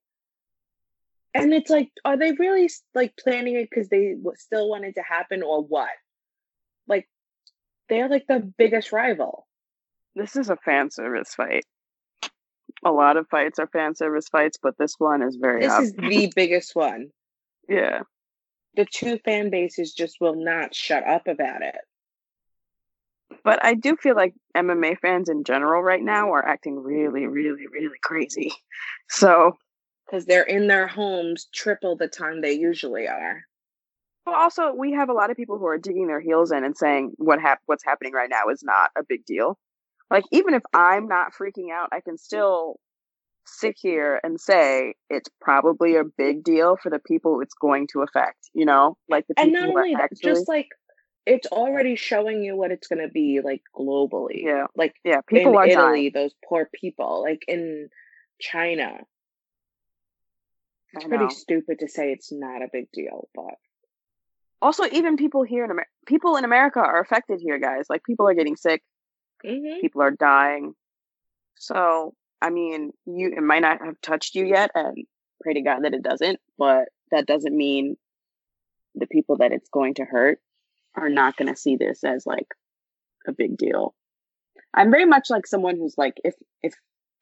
And 1.33 1.53
it's 1.53 1.69
like, 1.69 1.89
are 2.03 2.17
they 2.17 2.33
really 2.33 2.69
like 2.93 3.15
planning 3.17 3.55
it 3.55 3.69
because 3.69 3.87
they 3.89 4.15
still 4.35 4.69
want 4.69 4.85
it 4.85 4.95
to 4.95 5.01
happen, 5.01 5.43
or 5.43 5.63
what? 5.63 5.89
Like, 6.87 7.07
they're 7.91 8.09
like 8.09 8.25
the 8.27 8.39
biggest 8.57 8.91
rival. 8.91 9.45
This 10.15 10.35
is 10.35 10.49
a 10.49 10.55
fan 10.55 10.89
service 10.89 11.35
fight. 11.35 11.65
A 12.83 12.91
lot 12.91 13.17
of 13.17 13.27
fights 13.27 13.59
are 13.59 13.67
fan 13.67 13.93
service 13.95 14.27
fights, 14.31 14.57
but 14.63 14.77
this 14.79 14.95
one 14.97 15.21
is 15.21 15.35
very 15.35 15.61
This 15.61 15.71
up. 15.71 15.83
is 15.83 15.93
the 15.93 16.31
biggest 16.35 16.75
one. 16.75 17.09
yeah. 17.69 17.99
The 18.75 18.85
two 18.85 19.19
fan 19.25 19.49
bases 19.49 19.93
just 19.93 20.21
will 20.21 20.35
not 20.35 20.73
shut 20.73 21.05
up 21.05 21.27
about 21.27 21.61
it. 21.61 21.75
But 23.43 23.63
I 23.65 23.73
do 23.73 23.97
feel 23.97 24.15
like 24.15 24.33
MMA 24.55 24.97
fans 24.99 25.27
in 25.27 25.43
general 25.43 25.81
right 25.83 26.01
now 26.01 26.31
are 26.31 26.45
acting 26.47 26.79
really, 26.79 27.27
really, 27.27 27.67
really 27.67 27.99
crazy. 28.01 28.51
So 29.09 29.57
Because 30.05 30.25
they're 30.25 30.43
in 30.43 30.67
their 30.67 30.87
homes 30.87 31.47
triple 31.53 31.97
the 31.97 32.07
time 32.07 32.39
they 32.39 32.53
usually 32.53 33.07
are. 33.09 33.43
But 34.25 34.35
also, 34.35 34.73
we 34.73 34.93
have 34.93 35.09
a 35.09 35.13
lot 35.13 35.31
of 35.31 35.37
people 35.37 35.57
who 35.57 35.65
are 35.65 35.77
digging 35.77 36.07
their 36.07 36.21
heels 36.21 36.51
in 36.51 36.63
and 36.63 36.77
saying 36.77 37.13
what 37.17 37.41
hap- 37.41 37.61
what's 37.65 37.83
happening 37.83 38.13
right 38.13 38.29
now 38.29 38.49
is 38.51 38.63
not 38.63 38.91
a 38.97 39.03
big 39.03 39.25
deal. 39.25 39.57
Like, 40.09 40.25
even 40.31 40.53
if 40.53 40.61
I'm 40.73 41.07
not 41.07 41.33
freaking 41.33 41.71
out, 41.71 41.89
I 41.91 42.01
can 42.01 42.17
still 42.17 42.79
sit 43.45 43.75
here 43.79 44.19
and 44.23 44.39
say 44.39 44.93
it's 45.09 45.29
probably 45.39 45.95
a 45.95 46.03
big 46.03 46.43
deal 46.43 46.77
for 46.77 46.89
the 46.89 46.99
people 46.99 47.41
it's 47.41 47.55
going 47.55 47.87
to 47.87 48.01
affect. 48.01 48.49
You 48.53 48.65
know, 48.65 48.97
like 49.09 49.25
the 49.27 49.33
And 49.37 49.51
people 49.51 49.67
not 49.67 49.77
only 49.77 49.93
that, 49.93 50.03
actually, 50.03 50.33
just 50.33 50.47
like 50.47 50.69
it's 51.25 51.47
already 51.47 51.95
showing 51.95 52.43
you 52.43 52.55
what 52.55 52.71
it's 52.71 52.87
going 52.87 53.01
to 53.01 53.11
be 53.11 53.41
like 53.43 53.61
globally. 53.75 54.43
yeah, 54.43 54.67
Like 54.75 54.95
yeah, 55.03 55.21
people 55.27 55.53
in 55.53 55.57
are 55.57 55.67
Italy, 55.67 56.09
dying. 56.09 56.11
those 56.13 56.33
poor 56.47 56.69
people. 56.73 57.21
Like 57.21 57.43
in 57.47 57.89
China, 58.39 58.99
it's 60.93 61.05
pretty 61.05 61.29
stupid 61.29 61.79
to 61.79 61.87
say 61.87 62.11
it's 62.11 62.31
not 62.31 62.61
a 62.61 62.67
big 62.71 62.91
deal, 62.91 63.29
but 63.33 63.55
Also, 64.61 64.83
even 64.91 65.17
people 65.17 65.43
here 65.43 65.63
in 65.65 65.71
America, 65.71 65.89
people 66.05 66.35
in 66.35 66.45
America 66.45 66.79
are 66.79 66.99
affected 67.01 67.39
here, 67.41 67.57
guys. 67.59 67.85
Like, 67.89 68.03
people 68.03 68.27
are 68.27 68.33
getting 68.33 68.55
sick. 68.55 68.83
Mhm. 69.43 69.81
people 69.81 70.01
are 70.03 70.11
dying. 70.11 70.75
So, 71.55 72.13
I 72.41 72.51
mean, 72.51 72.91
you 73.05 73.29
it 73.35 73.41
might 73.41 73.61
not 73.61 73.83
have 73.83 73.99
touched 74.01 74.35
you 74.35 74.45
yet, 74.45 74.69
and 74.75 75.05
pray 75.41 75.53
to 75.55 75.61
God 75.61 75.83
that 75.83 75.93
it 75.95 76.03
doesn't, 76.03 76.39
but 76.59 76.89
that 77.11 77.25
doesn't 77.25 77.55
mean 77.55 77.97
the 78.95 79.07
people 79.07 79.37
that 79.37 79.51
it's 79.51 79.69
going 79.69 79.95
to 79.95 80.05
hurt 80.05 80.39
are 80.95 81.09
not 81.09 81.37
going 81.37 81.47
to 81.51 81.59
see 81.59 81.75
this 81.75 82.03
as 82.03 82.25
like 82.27 82.47
a 83.27 83.31
big 83.31 83.57
deal. 83.57 83.95
I'm 84.73 84.91
very 84.91 85.05
much 85.05 85.29
like 85.29 85.47
someone 85.47 85.77
who's 85.77 85.95
like, 85.97 86.15
if 86.23 86.35
if 86.61 86.73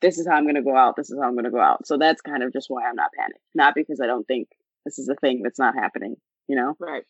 this 0.01 0.17
is 0.17 0.27
how 0.27 0.35
I'm 0.35 0.43
going 0.43 0.55
to 0.55 0.61
go 0.61 0.75
out, 0.75 0.95
this 0.95 1.09
is 1.09 1.17
how 1.19 1.27
I'm 1.27 1.35
going 1.35 1.45
to 1.45 1.51
go 1.51 1.59
out. 1.61 1.85
So 1.87 1.97
that's 1.97 2.21
kind 2.21 2.43
of 2.43 2.53
just 2.53 2.69
why 2.69 2.83
I'm 2.85 2.95
not 2.95 3.11
panicked, 3.17 3.39
not 3.55 3.75
because 3.75 3.99
I 4.01 4.07
don't 4.07 4.25
think 4.27 4.47
this 4.85 4.99
is 4.99 5.09
a 5.09 5.15
thing 5.15 5.41
that's 5.43 5.59
not 5.59 5.75
happening, 5.75 6.15
you 6.47 6.55
know. 6.55 6.75
right. 6.79 7.03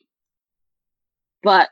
But 1.43 1.69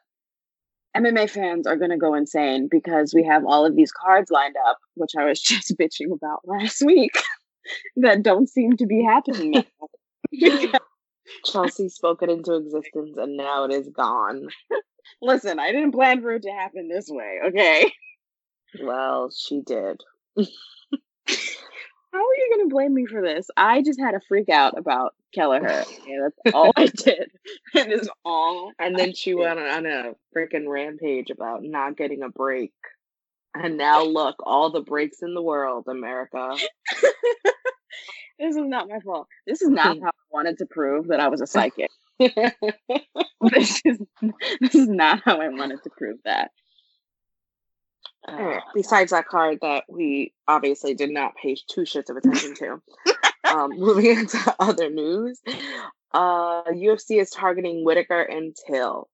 MMA 0.95 1.29
fans 1.29 1.67
are 1.67 1.75
going 1.75 1.91
to 1.91 1.97
go 1.97 2.13
insane 2.15 2.67
because 2.69 3.13
we 3.13 3.23
have 3.23 3.45
all 3.45 3.65
of 3.65 3.75
these 3.75 3.91
cards 3.91 4.31
lined 4.31 4.55
up, 4.67 4.77
which 4.95 5.11
I 5.17 5.25
was 5.25 5.41
just 5.41 5.77
bitching 5.77 6.11
about 6.11 6.41
last 6.45 6.81
week, 6.85 7.13
that 7.97 8.23
don't 8.23 8.49
seem 8.49 8.77
to 8.77 8.85
be 8.85 9.03
happening. 9.03 9.63
Chelsea 11.45 11.89
spoke 11.89 12.23
it 12.23 12.29
into 12.29 12.55
existence, 12.55 13.17
and 13.17 13.35
now 13.35 13.65
it 13.65 13.71
is 13.71 13.89
gone. 13.89 14.47
Listen, 15.21 15.59
I 15.59 15.71
didn't 15.71 15.91
plan 15.91 16.21
for 16.21 16.33
it 16.33 16.43
to 16.43 16.51
happen 16.51 16.87
this 16.87 17.09
way, 17.09 17.39
okay? 17.47 17.91
Well, 18.81 19.29
she 19.31 19.61
did. 19.61 20.01
How 22.11 22.19
are 22.19 22.37
you 22.37 22.55
going 22.55 22.69
to 22.69 22.73
blame 22.73 22.93
me 22.93 23.05
for 23.05 23.21
this? 23.21 23.47
I 23.57 23.81
just 23.81 23.99
had 23.99 24.15
a 24.15 24.21
freak 24.27 24.49
out 24.49 24.77
about 24.77 25.13
Kelleher. 25.33 25.67
Okay, 25.87 26.17
that's 26.21 26.55
all 26.55 26.71
I 26.75 26.87
did. 26.87 27.29
That 27.73 27.91
is 27.91 28.09
all. 28.23 28.71
And 28.79 28.97
then 28.97 29.13
she 29.13 29.35
went 29.35 29.59
on 29.59 29.85
a 29.85 30.13
freaking 30.35 30.67
rampage 30.67 31.29
about 31.29 31.63
not 31.63 31.97
getting 31.97 32.23
a 32.23 32.29
break. 32.29 32.73
And 33.53 33.77
now 33.77 34.03
look, 34.03 34.35
all 34.39 34.71
the 34.71 34.81
breaks 34.81 35.21
in 35.21 35.33
the 35.33 35.41
world, 35.41 35.85
America. 35.87 36.55
This 38.39 38.55
is 38.55 38.65
not 38.65 38.87
my 38.87 38.99
fault. 38.99 39.27
This 39.47 39.61
is 39.61 39.69
not 39.69 39.97
how 39.99 40.09
I 40.09 40.27
wanted 40.31 40.59
to 40.59 40.67
prove 40.67 41.07
that 41.07 41.19
I 41.19 41.27
was 41.27 41.41
a 41.41 41.47
psychic. 41.47 41.89
this 42.19 43.81
is 43.83 43.99
this 44.61 44.75
is 44.75 44.87
not 44.87 45.21
how 45.25 45.41
I 45.41 45.49
wanted 45.49 45.81
to 45.83 45.89
prove 45.97 46.17
that. 46.23 46.51
Alright, 48.29 48.63
Besides 48.75 49.11
that 49.11 49.27
card 49.27 49.59
that 49.61 49.85
we 49.87 50.33
obviously 50.47 50.93
did 50.93 51.11
not 51.11 51.35
pay 51.35 51.55
two 51.69 51.81
shits 51.81 52.09
of 52.09 52.17
attention 52.17 52.55
to. 52.55 52.81
um, 53.49 53.71
moving 53.77 54.05
into 54.05 54.55
other 54.59 54.89
news, 54.89 55.39
uh, 56.13 56.63
UFC 56.63 57.21
is 57.21 57.29
targeting 57.29 57.83
Whitaker 57.83 58.21
and 58.21 58.55
Till 58.67 59.09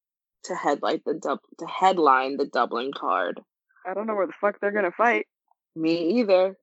to 0.45 0.55
headline 0.55 1.01
the 1.05 1.13
dub- 1.13 1.39
to 1.59 1.65
headline 1.67 2.37
the 2.37 2.45
Dublin 2.45 2.91
card. 2.95 3.39
I 3.85 3.93
don't 3.93 4.07
know 4.07 4.15
where 4.15 4.27
the 4.27 4.33
fuck 4.39 4.59
they're 4.59 4.71
gonna 4.71 4.91
fight. 4.91 5.27
Me 5.75 6.19
either. 6.19 6.55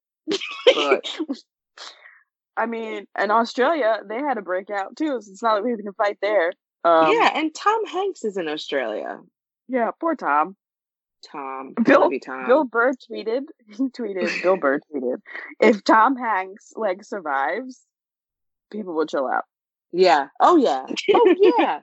But 0.75 1.05
I 2.57 2.67
mean, 2.67 3.07
in 3.19 3.31
Australia, 3.31 4.01
they 4.07 4.19
had 4.19 4.39
a 4.39 4.43
breakout 4.43 4.97
too, 4.97 5.21
so 5.21 5.31
it's 5.31 5.43
not 5.43 5.55
like 5.55 5.65
we 5.65 5.83
can 5.83 5.93
fight 5.95 6.19
there. 6.21 6.53
Um, 6.85 7.13
yeah, 7.13 7.31
and 7.35 7.55
Tom 7.55 7.87
Hanks 7.87 8.25
is 8.25 8.37
in 8.37 8.49
Australia. 8.49 9.19
yeah. 9.69 9.91
Poor 10.01 10.15
Tom. 10.15 10.57
Tom, 11.31 11.75
Bill- 11.85 12.11
Tom. 12.25 12.47
Bill 12.47 12.65
Burr 12.65 12.93
tweeted. 13.11 13.43
He 13.69 13.89
tweeted. 13.89 14.43
Bill 14.43 14.57
Burr 14.57 14.81
tweeted. 14.95 15.19
If 15.61 15.85
Tom 15.85 16.17
Hanks 16.17 16.73
like 16.77 17.05
survives, 17.05 17.81
people 18.71 18.95
will 18.95 19.07
chill 19.07 19.27
out. 19.27 19.45
Yeah. 19.93 20.29
Oh 20.41 20.57
yeah. 20.57 20.87
Oh 21.15 21.35
yeah. 21.59 21.81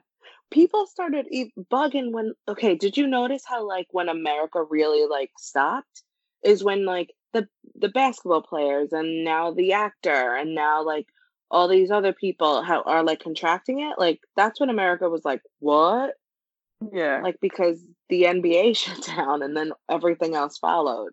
People 0.50 0.86
started 0.86 1.26
e- 1.30 1.52
bugging 1.70 2.12
when. 2.12 2.32
Okay, 2.48 2.74
did 2.74 2.96
you 2.96 3.06
notice 3.06 3.42
how 3.46 3.66
like 3.66 3.86
when 3.90 4.08
America 4.08 4.62
really 4.62 5.06
like 5.06 5.30
stopped 5.38 6.02
is 6.42 6.64
when 6.64 6.86
like 6.86 7.12
the 7.34 7.46
the 7.74 7.88
basketball 7.90 8.40
players 8.42 8.92
and 8.92 9.24
now 9.24 9.52
the 9.52 9.72
actor 9.74 10.34
and 10.34 10.54
now 10.54 10.82
like 10.82 11.06
all 11.50 11.68
these 11.68 11.90
other 11.90 12.12
people 12.12 12.62
how 12.62 12.82
are 12.82 13.02
like 13.02 13.20
contracting 13.20 13.80
it. 13.80 13.98
Like 13.98 14.20
that's 14.36 14.58
when 14.60 14.70
America 14.70 15.08
was 15.10 15.24
like, 15.24 15.42
what? 15.58 16.14
Yeah. 16.92 17.20
Like 17.22 17.36
because 17.40 17.82
the 18.08 18.22
NBA 18.24 18.76
shut 18.76 19.04
down 19.04 19.42
and 19.42 19.56
then 19.56 19.72
everything 19.90 20.34
else 20.34 20.58
followed. 20.58 21.12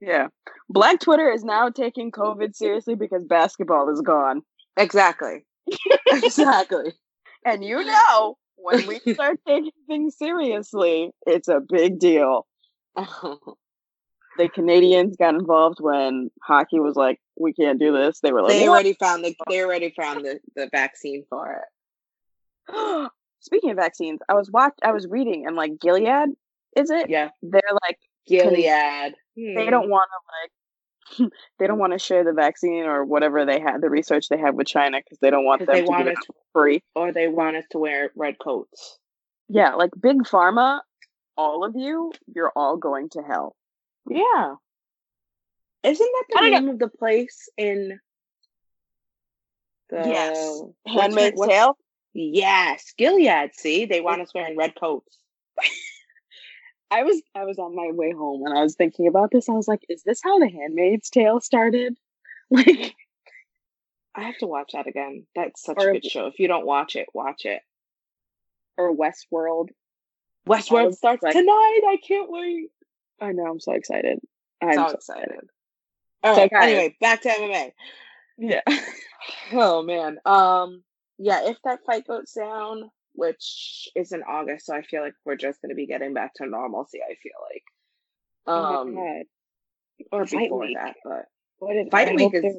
Yeah. 0.00 0.28
Black 0.68 1.00
Twitter 1.00 1.30
is 1.30 1.44
now 1.44 1.70
taking 1.70 2.12
COVID 2.12 2.54
seriously 2.54 2.94
because 2.94 3.24
basketball 3.24 3.90
is 3.90 4.00
gone. 4.00 4.42
Exactly. 4.76 5.44
exactly. 6.06 6.92
And 7.44 7.64
you 7.64 7.84
know, 7.84 8.36
when 8.56 8.86
we 8.86 9.00
start 9.14 9.40
taking 9.46 9.72
things 9.86 10.16
seriously, 10.16 11.10
it's 11.26 11.48
a 11.48 11.60
big 11.60 11.98
deal. 11.98 12.46
The 12.96 14.48
Canadians 14.54 15.16
got 15.16 15.34
involved 15.34 15.78
when 15.80 16.30
hockey 16.42 16.78
was 16.78 16.94
like, 16.94 17.18
we 17.36 17.52
can't 17.52 17.78
do 17.78 17.92
this. 17.92 18.20
They 18.20 18.32
were 18.32 18.42
like, 18.42 18.52
they 18.52 18.68
"What?" 18.68 18.74
already 18.74 18.94
found 18.94 19.24
the 19.24 19.34
they 19.48 19.62
already 19.62 19.92
found 20.00 20.24
the, 20.24 20.38
the 20.54 20.68
vaccine 20.70 21.24
for 21.28 21.64
it. 22.68 23.10
Speaking 23.40 23.70
of 23.70 23.76
vaccines, 23.76 24.20
I 24.28 24.34
was 24.34 24.50
watch 24.50 24.74
I 24.82 24.92
was 24.92 25.06
reading 25.06 25.46
and 25.46 25.56
like 25.56 25.78
Gilead, 25.80 26.30
is 26.76 26.90
it? 26.90 27.08
Yeah. 27.08 27.30
They're 27.42 27.60
like 27.86 27.98
Gilead. 28.26 29.14
they 29.36 29.70
don't 29.70 29.84
hmm. 29.84 29.90
want 29.90 30.08
to 30.10 30.28
like 30.34 30.50
they 31.58 31.66
don't 31.66 31.78
want 31.78 31.92
to 31.92 31.98
share 31.98 32.24
the 32.24 32.32
vaccine 32.32 32.84
or 32.84 33.04
whatever 33.04 33.46
they 33.46 33.60
had 33.60 33.80
the 33.80 33.90
research 33.90 34.28
they 34.28 34.38
have 34.38 34.54
with 34.54 34.66
China 34.66 34.98
because 34.98 35.18
they 35.20 35.30
don't 35.30 35.44
want 35.44 35.60
them 35.64 35.68
they 35.72 35.82
to 35.82 35.86
want 35.86 36.04
give 36.04 36.12
us- 36.12 36.18
out 36.18 36.26
for 36.26 36.62
free. 36.62 36.82
or 36.94 37.12
they 37.12 37.28
want 37.28 37.56
us 37.56 37.64
to 37.70 37.78
wear 37.78 38.10
red 38.14 38.36
coats. 38.38 38.98
Yeah, 39.48 39.74
like 39.74 39.90
big 39.98 40.24
pharma, 40.24 40.80
all 41.36 41.64
of 41.64 41.74
you, 41.74 42.12
you're 42.34 42.52
all 42.54 42.76
going 42.76 43.08
to 43.10 43.22
hell. 43.22 43.56
Yeah. 44.08 44.54
Isn't 45.84 46.10
that 46.12 46.24
the 46.28 46.38
don't 46.40 46.50
name 46.50 46.68
of 46.68 46.78
the 46.78 46.88
place 46.88 47.48
in 47.56 47.98
the 49.88 49.96
Yes. 49.96 50.60
what's 50.82 51.00
Handmaid's 51.00 51.40
Tale. 51.46 51.76
Yes, 52.14 52.92
Gilead. 52.96 53.50
See, 53.54 53.84
they 53.84 54.00
want 54.00 54.20
us 54.22 54.32
wearing 54.34 54.56
red 54.56 54.74
coats. 54.78 55.16
I 56.90 57.02
was 57.04 57.20
I 57.34 57.44
was 57.44 57.58
on 57.58 57.76
my 57.76 57.90
way 57.92 58.12
home 58.12 58.44
and 58.46 58.56
I 58.58 58.62
was 58.62 58.74
thinking 58.74 59.06
about 59.08 59.30
this. 59.30 59.48
I 59.48 59.52
was 59.52 59.68
like, 59.68 59.82
is 59.88 60.02
this 60.04 60.20
how 60.24 60.38
the 60.38 60.48
Handmaid's 60.48 61.10
Tale 61.10 61.40
started? 61.40 61.94
Like, 62.50 62.94
I 64.14 64.22
have 64.22 64.38
to 64.38 64.46
watch 64.46 64.70
that 64.72 64.86
again. 64.86 65.26
That's 65.36 65.62
such 65.62 65.76
Or- 65.78 65.90
a 65.90 65.92
good 65.92 66.04
show. 66.06 66.26
If 66.28 66.38
you 66.38 66.48
don't 66.48 66.64
watch 66.64 66.96
it, 66.96 67.08
watch 67.12 67.44
it. 67.44 67.60
or 68.78 68.96
Westworld. 68.96 69.68
Westworld 70.48 70.94
starts 70.94 71.22
like- 71.22 71.34
tonight. 71.34 71.80
I 71.86 71.98
can't 72.02 72.30
wait. 72.30 72.70
I 73.20 73.32
know. 73.32 73.44
I'm 73.50 73.60
so 73.60 73.72
excited. 73.72 74.18
I'm 74.62 74.72
so 74.76 74.86
so 74.88 74.94
excited. 74.94 75.40
All 76.22 76.34
So, 76.36 76.48
Anyway, 76.52 76.96
back 77.02 77.20
to 77.22 77.28
MMA. 77.28 77.72
Yeah. 78.38 78.60
Oh 79.52 79.82
man. 79.82 80.18
Um. 80.24 80.82
Yeah. 81.18 81.48
If 81.50 81.56
that 81.64 81.80
fight 81.86 82.06
goes 82.06 82.32
down, 82.32 82.90
which 83.14 83.88
is 83.96 84.12
in 84.12 84.22
August, 84.22 84.66
so 84.66 84.74
I 84.74 84.82
feel 84.82 85.02
like 85.02 85.14
we're 85.24 85.36
just 85.36 85.60
going 85.60 85.70
to 85.70 85.74
be 85.74 85.86
getting 85.86 86.14
back 86.14 86.34
to 86.34 86.46
normalcy. 86.46 87.00
I 87.02 87.14
feel 87.22 87.32
like. 87.52 87.62
Oh 88.46 88.80
Um. 88.82 88.94
God. 88.94 89.22
or 90.12 90.26
Fight 90.26 90.44
before 90.44 90.60
week. 90.60 90.76
that, 90.76 90.96
but 91.04 91.24
What 91.58 91.76
if 91.76 91.90
Fight 91.90 92.08
I 92.08 92.14
week 92.14 92.34
is- 92.34 92.42
they're. 92.42 92.52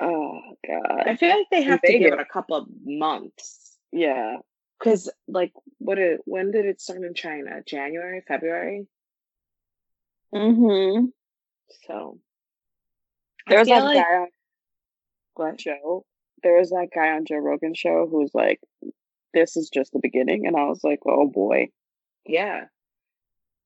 Oh 0.00 0.40
god. 0.66 1.02
I 1.06 1.16
feel 1.16 1.30
like 1.36 1.46
they 1.50 1.62
have 1.62 1.82
to 1.82 1.98
give 1.98 2.12
it 2.12 2.20
a 2.20 2.24
couple 2.24 2.56
of 2.56 2.68
months. 2.84 3.76
Yeah. 3.92 4.36
Because 4.78 5.10
like, 5.26 5.52
what? 5.78 5.98
It, 5.98 6.20
when 6.24 6.52
did 6.52 6.64
it 6.64 6.80
start 6.80 7.02
in 7.02 7.12
China? 7.14 7.60
January, 7.66 8.22
February. 8.26 8.86
Mm-hmm. 10.34 11.06
So 11.86 12.18
There 13.48 13.58
was 13.58 13.68
that 13.68 13.84
like- 13.84 13.96
guy 13.96 14.26
on 15.36 15.56
show. 15.56 16.04
There 16.42 16.58
was 16.58 16.70
that 16.70 16.88
guy 16.94 17.10
on 17.10 17.24
Joe 17.26 17.36
Rogan's 17.36 17.78
show 17.78 18.06
who 18.08 18.18
was 18.20 18.30
like, 18.34 18.60
"This 19.34 19.56
is 19.56 19.68
just 19.70 19.92
the 19.92 19.98
beginning," 20.00 20.46
and 20.46 20.56
I 20.56 20.64
was 20.64 20.82
like, 20.84 21.00
"Oh 21.06 21.26
boy." 21.26 21.70
Yeah, 22.26 22.66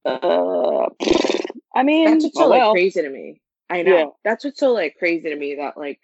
Uh, 0.05 0.89
I 1.75 1.83
mean, 1.83 2.05
that's 2.07 2.25
what's 2.25 2.39
so 2.39 2.45
oh 2.45 2.49
like 2.49 2.61
well. 2.61 2.73
crazy 2.73 3.03
to 3.03 3.09
me. 3.11 3.41
I 3.71 3.83
know. 3.83 3.97
Yeah. 3.97 4.07
That's 4.25 4.45
what's 4.45 4.61
so 4.61 4.73
like 4.73 4.97
crazy 4.99 5.29
to 5.31 5.37
me 5.37 5.57
that 5.57 5.77
like 5.77 6.01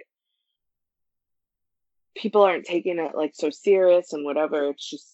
people 2.16 2.42
aren't 2.42 2.64
taking 2.66 2.98
it 2.98 3.14
like 3.14 3.32
so 3.34 3.50
serious 3.50 4.12
and 4.12 4.24
whatever. 4.24 4.70
It's 4.70 4.88
just 4.88 5.06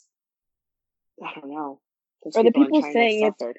I 1.23 1.33
don't 1.39 1.51
know. 1.51 1.81
Those 2.25 2.37
Or 2.37 2.43
the 2.45 2.53
people 2.53 2.83
saying 2.83 3.25
it's- 3.27 3.55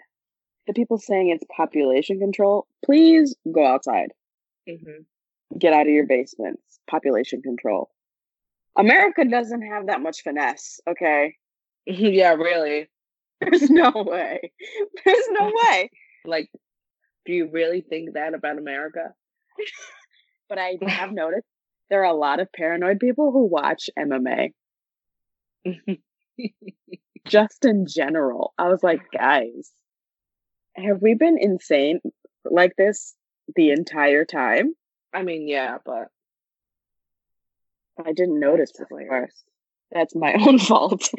the 0.67 0.73
people 0.73 0.97
saying 0.97 1.29
it's 1.29 1.43
population 1.55 2.19
control. 2.19 2.67
Please 2.83 3.35
go 3.49 3.65
outside. 3.65 4.11
Mhm. 4.67 5.05
Get 5.57 5.71
out 5.73 5.87
of 5.87 5.93
your 5.93 6.05
basements. 6.05 6.76
Population 6.89 7.41
control. 7.41 7.89
America 8.77 9.25
doesn't 9.25 9.63
have 9.63 9.87
that 9.87 10.01
much 10.01 10.21
finesse. 10.21 10.79
Okay, 10.87 11.35
yeah, 11.85 12.33
really. 12.33 12.89
there's 13.41 13.69
no 13.69 13.91
way. 13.95 14.51
There's 15.05 15.27
no 15.31 15.51
way. 15.63 15.89
Like, 16.25 16.49
do 17.25 17.33
you 17.33 17.49
really 17.51 17.81
think 17.81 18.13
that 18.13 18.33
about 18.33 18.57
America? 18.57 19.13
But 20.49 20.59
I 20.59 20.77
have 20.87 21.11
noticed 21.11 21.45
there 21.89 22.03
are 22.03 22.13
a 22.13 22.17
lot 22.17 22.39
of 22.39 22.51
paranoid 22.53 23.01
people 23.01 23.33
who 23.33 23.47
watch 23.47 23.89
MMA. 23.99 24.53
Just 27.27 27.65
in 27.65 27.85
general, 27.85 28.53
I 28.57 28.69
was 28.69 28.81
like, 28.81 29.01
guys, 29.11 29.69
have 30.77 31.01
we 31.01 31.15
been 31.15 31.37
insane 31.37 31.99
like 32.45 32.77
this 32.77 33.13
the 33.57 33.71
entire 33.71 34.23
time? 34.23 34.73
I 35.13 35.23
mean, 35.23 35.49
yeah, 35.49 35.79
but 35.83 36.07
I 38.05 38.13
didn't 38.13 38.39
notice 38.39 38.71
That's 38.77 38.89
before. 38.89 39.29
That's 39.91 40.15
my 40.15 40.33
own 40.39 40.59
fault. 40.59 41.09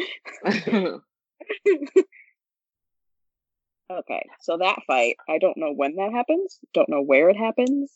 Okay, 3.91 4.23
so 4.43 4.59
that 4.59 4.81
fight, 4.87 5.17
I 5.29 5.39
don't 5.39 5.57
know 5.57 5.73
when 5.73 5.97
that 5.97 6.13
happens. 6.13 6.59
Don't 6.75 6.91
know 6.91 7.01
where 7.01 7.31
it 7.31 7.39
happens. 7.39 7.91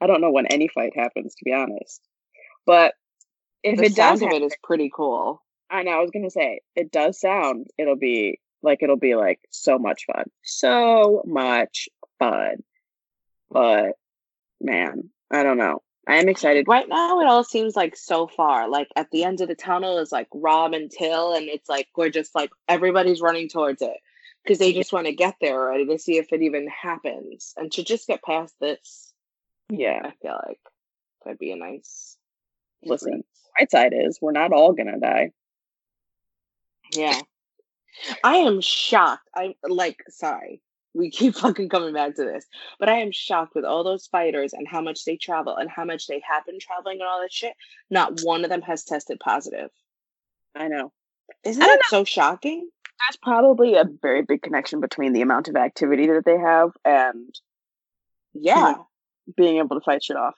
I 0.00 0.08
don't 0.08 0.20
know 0.20 0.32
when 0.32 0.46
any 0.46 0.66
fight 0.68 0.96
happens, 0.96 1.36
to 1.36 1.44
be 1.44 1.52
honest. 1.52 2.00
But 2.66 2.94
if 3.62 3.78
the 3.78 3.84
it 3.84 3.94
does, 3.94 4.20
sound 4.20 4.32
of 4.32 4.42
it 4.42 4.44
is 4.44 4.56
pretty 4.62 4.90
cool. 4.94 5.40
I 5.70 5.84
know 5.84 5.92
I 5.92 6.00
was 6.00 6.10
gonna 6.10 6.30
say 6.30 6.60
it 6.74 6.90
does 6.90 7.20
sound. 7.20 7.68
It'll 7.78 7.96
be 7.96 8.40
like 8.62 8.82
it'll 8.82 8.96
be 8.96 9.14
like 9.14 9.38
so 9.50 9.78
much 9.78 10.04
fun, 10.12 10.24
so 10.42 11.22
much 11.24 11.88
fun. 12.18 12.64
But 13.50 13.92
man, 14.60 15.10
I 15.30 15.44
don't 15.44 15.58
know. 15.58 15.80
I 16.08 16.16
am 16.16 16.28
excited. 16.28 16.66
Right 16.66 16.88
now, 16.88 17.20
it 17.20 17.26
all 17.26 17.44
seems 17.44 17.76
like 17.76 17.94
so 17.94 18.26
far. 18.26 18.66
Like 18.68 18.88
at 18.96 19.10
the 19.10 19.24
end 19.24 19.42
of 19.42 19.48
the 19.48 19.54
tunnel 19.54 19.98
is 19.98 20.10
like 20.10 20.28
Rob 20.32 20.72
and 20.72 20.90
Till, 20.90 21.34
and 21.34 21.48
it's 21.48 21.68
like 21.68 21.88
we're 21.94 22.08
just 22.08 22.34
like 22.34 22.50
everybody's 22.66 23.20
running 23.20 23.50
towards 23.50 23.82
it 23.82 23.98
because 24.42 24.58
they 24.58 24.72
just 24.72 24.92
want 24.92 25.06
to 25.06 25.12
get 25.12 25.34
there 25.38 25.60
already 25.60 25.84
to 25.86 25.98
see 25.98 26.16
if 26.16 26.32
it 26.32 26.40
even 26.40 26.66
happens, 26.68 27.52
and 27.58 27.70
to 27.72 27.84
just 27.84 28.06
get 28.06 28.22
past 28.22 28.54
this. 28.58 29.12
Yeah, 29.68 30.00
I 30.02 30.12
feel 30.22 30.40
like 30.46 30.60
that'd 31.24 31.38
be 31.38 31.52
a 31.52 31.56
nice. 31.56 32.16
listen. 32.82 33.22
Right 33.58 33.70
side 33.70 33.92
is 33.94 34.18
we're 34.22 34.32
not 34.32 34.52
all 34.52 34.72
gonna 34.72 34.98
die. 34.98 35.32
Yeah. 36.94 37.20
I 38.24 38.36
am 38.36 38.62
shocked. 38.62 39.28
I'm 39.34 39.54
like 39.68 39.98
sorry. 40.08 40.62
We 40.98 41.10
keep 41.10 41.34
fucking 41.36 41.68
coming 41.68 41.94
back 41.94 42.16
to 42.16 42.24
this. 42.24 42.44
But 42.80 42.88
I 42.88 42.98
am 42.98 43.12
shocked 43.12 43.54
with 43.54 43.64
all 43.64 43.84
those 43.84 44.08
fighters 44.08 44.52
and 44.52 44.66
how 44.66 44.80
much 44.82 45.04
they 45.04 45.16
travel 45.16 45.56
and 45.56 45.70
how 45.70 45.84
much 45.84 46.08
they 46.08 46.20
have 46.28 46.44
been 46.44 46.58
traveling 46.58 47.00
and 47.00 47.08
all 47.08 47.20
that 47.20 47.32
shit. 47.32 47.54
Not 47.88 48.20
one 48.22 48.44
of 48.44 48.50
them 48.50 48.62
has 48.62 48.82
tested 48.84 49.20
positive. 49.20 49.70
I 50.56 50.66
know. 50.66 50.92
Isn't 51.44 51.62
I 51.62 51.66
that 51.66 51.84
so 51.86 52.02
shocking? 52.04 52.68
There's 53.08 53.16
probably 53.22 53.76
a 53.76 53.84
very 54.02 54.22
big 54.22 54.42
connection 54.42 54.80
between 54.80 55.12
the 55.12 55.22
amount 55.22 55.46
of 55.46 55.54
activity 55.54 56.08
that 56.08 56.24
they 56.24 56.36
have 56.36 56.70
and 56.84 57.32
Yeah. 58.32 58.74
being 59.36 59.58
able 59.58 59.78
to 59.78 59.84
fight 59.84 60.02
shit 60.02 60.16
off. 60.16 60.34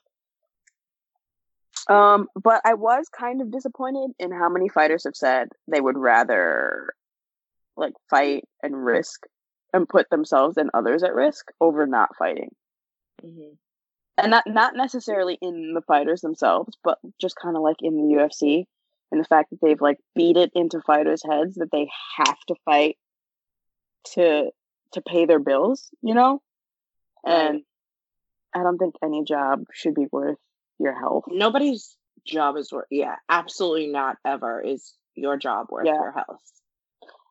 Um, 1.89 2.29
but 2.41 2.61
I 2.67 2.75
was 2.75 3.09
kind 3.09 3.41
of 3.41 3.51
disappointed 3.51 4.11
in 4.19 4.31
how 4.31 4.51
many 4.51 4.69
fighters 4.69 5.05
have 5.05 5.17
said 5.17 5.49
they 5.67 5.81
would 5.81 5.97
rather 5.97 6.93
like 7.77 7.95
fight 8.11 8.45
and 8.63 8.85
risk 8.85 9.25
and 9.73 9.89
put 9.89 10.09
themselves 10.11 10.57
and 10.57 10.71
others 10.75 11.03
at 11.03 11.15
risk 11.15 11.51
over 11.61 11.87
not 11.87 12.17
fighting. 12.17 12.55
Mhm. 13.23 13.57
And 14.19 14.31
not 14.31 14.47
not 14.47 14.75
necessarily 14.77 15.39
in 15.41 15.73
the 15.75 15.83
fighters 15.83 16.21
themselves, 16.21 16.77
but 16.85 16.99
just 17.21 17.37
kind 17.37 17.57
of 17.57 17.63
like 17.63 17.77
in 17.81 17.97
the 17.97 18.15
UFC 18.15 18.67
and 19.11 19.21
the 19.21 19.25
fact 19.27 19.51
that 19.51 19.61
they've 19.63 19.81
like 19.81 19.99
beat 20.15 20.37
it 20.37 20.51
into 20.55 20.81
fighters' 20.83 21.23
heads 21.25 21.57
that 21.57 21.71
they 21.73 21.89
have 22.17 22.39
to 22.49 22.55
fight 22.65 22.99
to 24.15 24.51
to 24.93 25.03
pay 25.03 25.25
their 25.27 25.39
bills, 25.39 25.91
you 26.03 26.15
know? 26.15 26.43
And 27.25 27.65
I 28.55 28.63
don't 28.63 28.79
think 28.79 28.95
any 29.03 29.25
job 29.25 29.65
should 29.73 29.95
be 29.95 30.07
worth 30.11 30.39
your 30.79 30.95
health. 30.99 31.25
Nobody's 31.29 31.97
job 32.25 32.57
is 32.57 32.73
worth 32.73 32.87
yeah, 32.91 33.17
absolutely 33.29 33.87
not 33.89 34.17
ever 34.25 34.61
is 34.61 34.95
your 35.15 35.37
job 35.37 35.69
worth 35.71 35.87
Yeah. 35.87 35.95
your 35.95 36.13
health. 36.13 36.43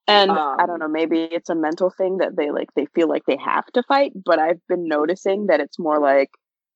And 0.09 0.31
I 0.31 0.65
don't 0.65 0.71
Um, 0.71 0.79
know, 0.79 0.87
maybe 0.87 1.23
it's 1.23 1.49
a 1.49 1.55
mental 1.55 1.89
thing 1.89 2.17
that 2.17 2.35
they 2.35 2.51
like 2.51 2.69
they 2.75 2.85
feel 2.95 3.07
like 3.07 3.25
they 3.25 3.37
have 3.37 3.65
to 3.73 3.83
fight, 3.83 4.11
but 4.25 4.39
I've 4.39 4.65
been 4.67 4.87
noticing 4.87 5.47
that 5.47 5.59
it's 5.59 5.79
more 5.79 5.99
like 5.99 6.29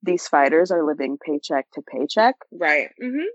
these 0.04 0.28
fighters 0.28 0.72
are 0.72 0.86
living 0.86 1.18
paycheck 1.26 1.66
to 1.74 1.82
paycheck. 1.82 2.36
Right. 2.52 2.90
Mm-hmm. 3.02 3.26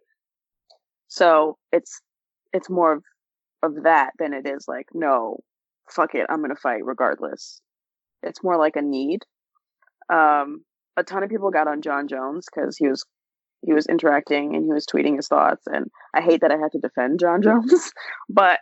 So 1.08 1.56
it's 1.72 2.00
it's 2.52 2.70
more 2.70 2.92
of, 2.94 3.02
of 3.62 3.82
that 3.84 4.10
than 4.18 4.32
it 4.32 4.46
is 4.46 4.66
like, 4.68 4.86
no, 4.94 5.38
fuck 5.90 6.14
it, 6.14 6.26
I'm 6.28 6.40
gonna 6.42 6.56
fight 6.56 6.84
regardless. 6.84 7.60
It's 8.22 8.42
more 8.44 8.58
like 8.58 8.76
a 8.76 8.82
need. 8.82 9.20
Um, 10.12 10.64
a 10.96 11.02
ton 11.04 11.22
of 11.22 11.30
people 11.30 11.50
got 11.50 11.68
on 11.68 11.82
Jon 11.82 12.08
Jones 12.08 12.46
because 12.52 12.76
he 12.76 12.88
was 12.88 13.04
he 13.62 13.72
was 13.72 13.86
interacting 13.86 14.54
and 14.54 14.64
he 14.64 14.72
was 14.72 14.86
tweeting 14.86 15.16
his 15.16 15.28
thoughts, 15.28 15.62
and 15.66 15.86
I 16.14 16.20
hate 16.20 16.40
that 16.42 16.52
I 16.52 16.56
had 16.58 16.72
to 16.72 16.78
defend 16.78 17.20
Jon 17.20 17.42
Jones, 17.48 17.90
but 18.28 18.60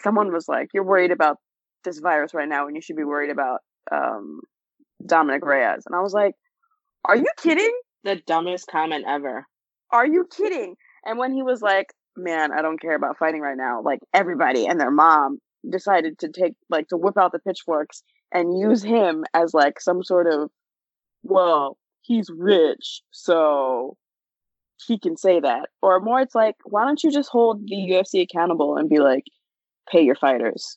someone 0.00 0.32
was 0.32 0.48
like, 0.48 0.68
"You're 0.74 0.84
worried 0.84 1.10
about 1.12 1.38
this 1.84 1.98
virus 1.98 2.34
right 2.34 2.48
now, 2.48 2.66
and 2.66 2.76
you 2.76 2.82
should 2.82 2.96
be 2.96 3.04
worried 3.04 3.30
about 3.30 3.60
um, 3.90 4.40
Dominick 5.04 5.44
Reyes," 5.44 5.84
and 5.86 5.94
I 5.94 6.00
was 6.00 6.12
like, 6.14 6.34
"Are 7.04 7.16
you 7.16 7.26
kidding?" 7.38 7.72
The 8.04 8.16
dumbest 8.26 8.66
comment 8.68 9.04
ever. 9.06 9.46
are 9.90 10.06
you 10.06 10.26
kidding? 10.36 10.74
And 11.04 11.18
when 11.18 11.32
he 11.34 11.42
was 11.42 11.62
like, 11.62 11.92
man, 12.16 12.50
I 12.52 12.62
don't 12.62 12.80
care 12.80 12.94
about 12.94 13.18
fighting 13.18 13.40
right 13.40 13.56
now, 13.56 13.82
like 13.82 14.00
everybody 14.14 14.66
and 14.66 14.80
their 14.80 14.90
mom 14.90 15.38
decided 15.70 16.18
to 16.20 16.28
take, 16.30 16.54
like, 16.68 16.88
to 16.88 16.96
whip 16.96 17.16
out 17.16 17.32
the 17.32 17.38
pitchforks 17.38 18.02
and 18.32 18.58
use 18.58 18.82
him 18.82 19.24
as, 19.34 19.54
like, 19.54 19.80
some 19.80 20.02
sort 20.02 20.26
of, 20.26 20.50
well, 21.22 21.78
he's 22.02 22.28
rich, 22.36 23.02
so 23.10 23.96
he 24.86 24.98
can 24.98 25.16
say 25.16 25.40
that. 25.40 25.68
Or 25.80 26.00
more, 26.00 26.20
it's 26.20 26.34
like, 26.34 26.56
why 26.64 26.84
don't 26.84 27.02
you 27.04 27.12
just 27.12 27.28
hold 27.30 27.62
the 27.66 27.76
UFC 27.92 28.22
accountable 28.22 28.76
and 28.76 28.88
be 28.88 28.98
like, 28.98 29.24
pay 29.90 30.02
your 30.02 30.14
fighters? 30.16 30.76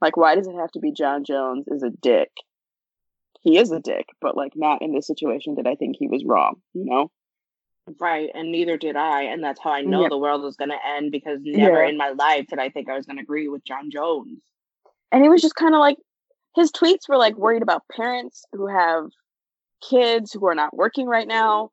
Like, 0.00 0.16
why 0.16 0.34
does 0.34 0.46
it 0.46 0.54
have 0.54 0.70
to 0.72 0.80
be 0.80 0.92
Jon 0.92 1.24
Jones 1.24 1.66
is 1.68 1.82
a 1.82 1.90
dick? 1.90 2.30
He 3.40 3.58
is 3.58 3.70
a 3.72 3.80
dick, 3.80 4.06
but, 4.20 4.36
like, 4.36 4.52
not 4.56 4.82
in 4.82 4.92
this 4.94 5.06
situation 5.06 5.56
that 5.56 5.66
I 5.66 5.74
think 5.74 5.96
he 5.98 6.08
was 6.08 6.24
wrong, 6.24 6.56
you 6.72 6.84
know? 6.84 7.10
Right, 8.00 8.30
and 8.32 8.50
neither 8.50 8.78
did 8.78 8.96
I, 8.96 9.22
and 9.24 9.44
that's 9.44 9.60
how 9.60 9.70
I 9.72 9.82
know 9.82 10.02
Yeah. 10.02 10.08
the 10.08 10.18
world 10.18 10.42
was 10.42 10.56
going 10.56 10.70
to 10.70 10.86
end 10.96 11.10
because 11.12 11.40
never 11.42 11.82
Yeah. 11.82 11.88
in 11.90 11.96
my 11.98 12.10
life 12.10 12.46
did 12.48 12.58
I 12.58 12.70
think 12.70 12.88
I 12.88 12.96
was 12.96 13.04
going 13.04 13.16
to 13.16 13.22
agree 13.22 13.48
with 13.48 13.64
Jon 13.64 13.90
Jones. 13.90 14.40
and 15.12 15.22
he 15.22 15.28
was 15.28 15.42
just 15.42 15.54
kind 15.54 15.74
of 15.74 15.78
like 15.80 15.96
his 16.56 16.72
tweets 16.72 17.08
were 17.08 17.16
like 17.18 17.36
worried 17.36 17.62
about 17.62 17.82
parents 17.94 18.44
who 18.52 18.66
have 18.66 19.04
kids 19.88 20.32
who 20.32 20.46
are 20.46 20.54
not 20.54 20.74
working 20.76 21.06
right 21.06 21.28
now 21.28 21.70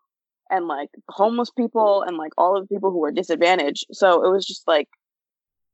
and 0.49 0.67
like 0.67 0.89
homeless 1.09 1.49
people 1.49 2.03
and 2.03 2.17
like 2.17 2.33
all 2.37 2.57
of 2.57 2.67
the 2.67 2.75
people 2.75 2.91
who 2.91 3.03
are 3.05 3.11
disadvantaged 3.11 3.85
so 3.93 4.23
it 4.25 4.29
was 4.29 4.45
just 4.45 4.67
like 4.67 4.87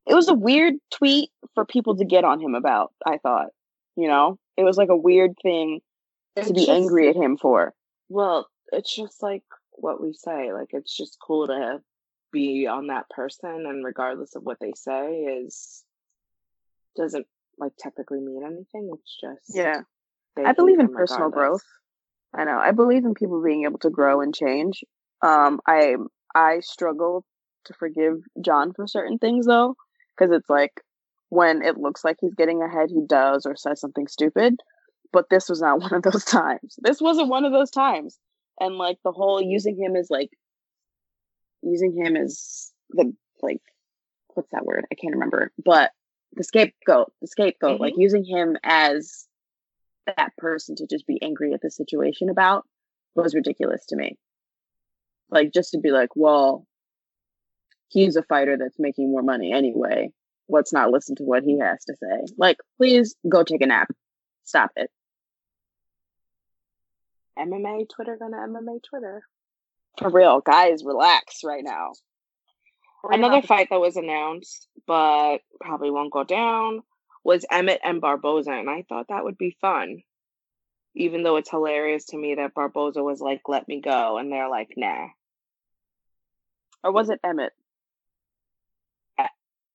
it 0.08 0.14
was 0.16 0.28
a 0.30 0.34
weird 0.34 0.76
tweet 0.91 1.30
for 1.53 1.66
people 1.66 1.95
to 1.97 2.05
get 2.05 2.24
on 2.24 2.39
him 2.39 2.55
about 2.55 2.91
i 3.05 3.18
thought 3.18 3.47
you 3.95 4.08
know 4.08 4.38
it 4.58 4.64
was 4.64 4.78
like 4.78 4.89
a 4.89 4.97
weird 4.97 5.34
thing 5.41 5.80
to 6.36 6.53
be 6.53 6.66
just- 6.66 6.70
angry 6.70 7.10
at 7.10 7.16
him 7.16 7.38
for 7.38 7.74
Well, 8.10 8.47
it's 8.72 8.95
just 8.95 9.22
like 9.24 9.43
what 9.72 10.01
we 10.01 10.14
say. 10.14 10.53
Like 10.53 10.70
it's 10.72 10.95
just 10.95 11.18
cool 11.26 11.47
to 11.47 11.82
be 12.32 12.68
on 12.68 12.88
that 12.88 13.10
person, 13.10 13.66
and 13.66 13.84
regardless 13.84 14.36
of 14.36 14.43
what 14.43 14.60
they 14.60 14.74
say, 14.76 15.12
is 15.43 15.84
doesn't 16.95 17.28
like 17.58 17.74
technically 17.80 18.20
mean 18.20 18.43
anything. 18.45 18.89
It's 18.93 19.18
just 19.20 19.55
yeah 19.58 19.82
I 20.38 20.53
believe 20.53 20.80
in 20.80 20.93
personal 20.93 21.30
growth. 21.30 21.64
I 22.34 22.43
know. 22.43 22.58
I 22.58 22.72
believe 22.72 23.05
in 23.05 23.14
people 23.14 23.41
being 23.43 23.64
able 23.64 23.80
to 23.80 23.89
grow 23.89 24.22
and 24.22 24.34
change. 24.36 24.84
Um, 25.22 25.60
I 25.68 25.95
I 26.36 26.60
struggle 26.60 27.26
to 27.66 27.74
forgive 27.74 28.22
Jon 28.41 28.74
for 28.74 28.88
certain 28.88 29.18
things 29.18 29.45
though, 29.45 29.76
because 30.18 30.32
it's 30.32 30.49
like 30.49 30.82
when 31.30 31.61
it 31.61 31.78
looks 31.78 32.03
like 32.03 32.18
he's 32.20 32.36
getting 32.36 32.61
ahead, 32.61 32.89
he 32.89 33.01
does 33.05 33.45
or 33.45 33.55
says 33.55 33.80
something 33.80 34.07
stupid. 34.07 34.55
But 35.11 35.30
this 35.30 35.49
was 35.49 35.61
not 35.61 35.80
one 35.82 35.93
of 35.93 36.03
those 36.03 36.26
times. 36.26 36.78
This 36.80 37.01
wasn't 37.01 37.30
one 37.30 37.45
of 37.45 37.51
those 37.51 37.72
times. 37.72 38.18
And 38.59 38.78
like 38.78 38.97
the 39.03 39.11
whole 39.11 39.41
using 39.41 39.78
him 39.78 39.95
as 39.95 40.09
like 40.09 40.32
using 41.61 41.93
him 41.95 42.15
as 42.15 42.72
the 42.89 43.13
like 43.41 43.61
what's 44.34 44.49
that 44.51 44.65
word? 44.65 44.86
I 44.91 44.95
can't 44.95 45.13
remember. 45.13 45.51
But 45.63 45.91
the 46.34 46.43
scapegoat, 46.43 47.11
the 47.22 47.28
scapegoat, 47.28 47.74
mm-hmm. 47.74 47.84
like 47.84 47.93
using 47.97 48.24
him 48.24 48.57
as 48.63 49.26
that 50.05 50.36
person 50.38 50.76
to 50.78 50.88
just 50.88 51.05
be 51.07 51.22
angry 51.22 51.53
at 51.53 51.61
the 51.61 51.72
situation 51.72 52.30
about 52.30 52.65
was 53.15 53.36
ridiculous 53.36 53.86
to 53.88 53.95
me. 53.95 54.18
Like 55.30 55.51
just 55.53 55.72
to 55.72 55.80
be 55.80 55.91
like, 55.91 56.09
well, 56.15 56.65
he's 57.89 58.15
a 58.15 58.23
fighter 58.23 58.57
that's 58.57 58.79
making 58.79 59.11
more 59.11 59.23
money 59.23 59.51
anyway. 59.51 60.11
Let's 60.49 60.71
not 60.73 60.91
listen 60.91 61.15
to 61.17 61.23
what 61.23 61.43
he 61.43 61.59
has 61.59 61.83
to 61.85 61.95
say. 61.95 62.33
Like, 62.38 62.57
please 62.77 63.15
go 63.27 63.43
take 63.43 63.61
a 63.61 63.67
nap. 63.67 63.89
Stop 64.45 64.71
it. 64.75 64.89
MMA 67.38 67.88
Twitter 67.89 68.17
gonna 68.17 68.38
MMA 68.38 68.81
Twitter. 68.83 69.23
For 69.97 70.09
real, 70.09 70.41
guys, 70.41 70.83
relax 70.83 71.43
right 71.43 71.63
now. 71.63 71.93
Another 73.03 73.41
fight 73.41 73.67
that 73.69 73.79
was 73.79 73.95
announced, 73.95 74.67
but 74.85 75.39
probably 75.61 75.91
won't 75.91 76.11
go 76.11 76.23
down, 76.23 76.81
was 77.23 77.45
Emmett 77.51 77.79
and 77.83 78.01
Barboza, 78.01 78.51
and 78.51 78.69
I 78.69 78.83
thought 78.88 79.07
that 79.09 79.23
would 79.23 79.38
be 79.38 79.55
fun. 79.61 80.01
Even 80.95 81.23
though 81.23 81.35
it's 81.38 81.49
hilarious 81.49 82.05
to 82.07 82.17
me 82.17 82.35
that 82.35 82.53
Barboza 82.53 83.03
was 83.03 83.21
like, 83.21 83.41
"Let 83.47 83.67
me 83.67 83.81
go," 83.81 84.17
and 84.17 84.31
they're 84.31 84.49
like, 84.49 84.73
"Nah." 84.75 85.09
Or 86.83 86.91
was 86.91 87.09
it 87.09 87.19
Emmett? 87.23 87.53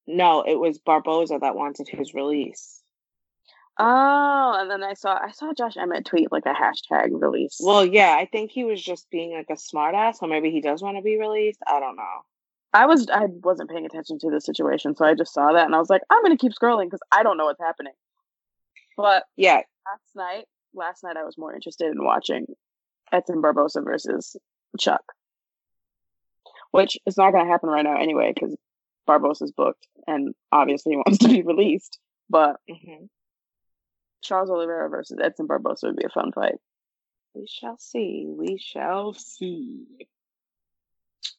No, 0.06 0.42
it 0.42 0.58
was 0.58 0.78
Barboza 0.78 1.38
that 1.40 1.54
wanted 1.54 1.88
his 1.88 2.14
release. 2.14 2.82
Oh, 3.78 4.56
and 4.60 4.70
then 4.70 4.82
I 4.82 4.94
saw 4.94 5.18
I 5.18 5.30
saw 5.30 5.54
Josh 5.54 5.76
Emmett 5.78 6.04
tweet 6.04 6.30
like 6.30 6.44
a 6.44 6.52
hashtag 6.52 7.08
release. 7.12 7.58
Well, 7.60 7.86
yeah, 7.86 8.14
I 8.18 8.26
think 8.26 8.50
he 8.50 8.64
was 8.64 8.82
just 8.82 9.08
being 9.10 9.32
like 9.32 9.48
a 9.48 9.54
smartass, 9.54 10.16
or 10.20 10.28
maybe 10.28 10.50
he 10.50 10.60
does 10.60 10.82
want 10.82 10.98
to 10.98 11.02
be 11.02 11.18
released. 11.18 11.60
I 11.66 11.80
don't 11.80 11.96
know. 11.96 12.22
I 12.74 12.86
was 12.86 13.08
I 13.10 13.26
wasn't 13.26 13.70
paying 13.70 13.86
attention 13.86 14.18
to 14.20 14.30
the 14.30 14.40
situation, 14.40 14.94
so 14.94 15.04
I 15.04 15.14
just 15.14 15.32
saw 15.32 15.52
that 15.52 15.66
and 15.66 15.74
I 15.74 15.78
was 15.78 15.90
like, 15.90 16.02
I'm 16.10 16.22
gonna 16.22 16.36
keep 16.36 16.52
scrolling 16.52 16.86
because 16.86 17.00
I 17.10 17.22
don't 17.22 17.36
know 17.36 17.46
what's 17.46 17.60
happening. 17.60 17.92
But 18.96 19.24
yeah, 19.36 19.60
last 19.86 20.16
night, 20.16 20.44
last 20.74 21.02
night 21.02 21.16
I 21.16 21.24
was 21.24 21.38
more 21.38 21.54
interested 21.54 21.92
in 21.92 22.04
watching 22.04 22.46
Edson 23.10 23.40
Barboza 23.40 23.80
versus 23.80 24.36
Chuck, 24.78 25.02
which 26.72 26.98
is 27.06 27.16
not 27.16 27.32
gonna 27.32 27.50
happen 27.50 27.70
right 27.70 27.84
now 27.84 27.96
anyway 27.96 28.32
because 28.34 28.54
Barboza's 29.06 29.52
booked 29.52 29.86
and 30.06 30.34
obviously 30.50 30.96
wants 30.96 31.18
to 31.18 31.28
be 31.28 31.42
released. 31.42 31.98
But 32.30 32.56
mm-hmm. 32.70 33.04
Charles 34.22 34.50
Oliveira 34.50 34.88
versus 34.88 35.18
Edson 35.22 35.46
Barboza 35.46 35.88
would 35.88 35.96
be 35.96 36.04
a 36.04 36.08
fun 36.08 36.32
fight. 36.32 36.56
We 37.34 37.46
shall 37.46 37.78
see. 37.78 38.26
We 38.28 38.58
shall 38.58 39.14
see. 39.14 39.86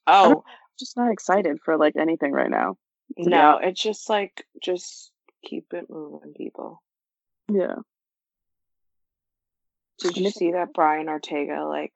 Oh, 0.07 0.43
I'm 0.45 0.77
just 0.79 0.97
not 0.97 1.11
excited 1.11 1.59
for 1.63 1.77
like 1.77 1.95
anything 1.95 2.31
right 2.31 2.49
now. 2.49 2.77
No, 3.17 3.59
it's 3.61 3.81
just 3.81 4.09
like 4.09 4.45
just 4.61 5.11
keep 5.43 5.73
it 5.73 5.89
moving, 5.89 6.33
people. 6.33 6.81
Yeah. 7.51 7.75
Did 9.99 10.17
you 10.17 10.31
see 10.31 10.51
that 10.53 10.73
Brian 10.73 11.09
Ortega 11.09 11.63
like 11.65 11.93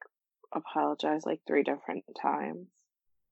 apologized 0.54 1.26
like 1.26 1.40
three 1.46 1.62
different 1.62 2.04
times? 2.20 2.68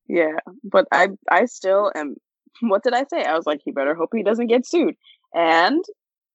Yeah, 0.08 0.36
but 0.62 0.86
I 0.92 1.08
I 1.30 1.46
still 1.46 1.90
am 1.94 2.16
what 2.60 2.82
did 2.82 2.94
I 2.94 3.04
say? 3.04 3.24
I 3.24 3.34
was 3.34 3.46
like, 3.46 3.60
he 3.64 3.70
better 3.70 3.94
hope 3.94 4.10
he 4.12 4.22
doesn't 4.22 4.48
get 4.48 4.66
sued. 4.66 4.94
And 5.34 5.84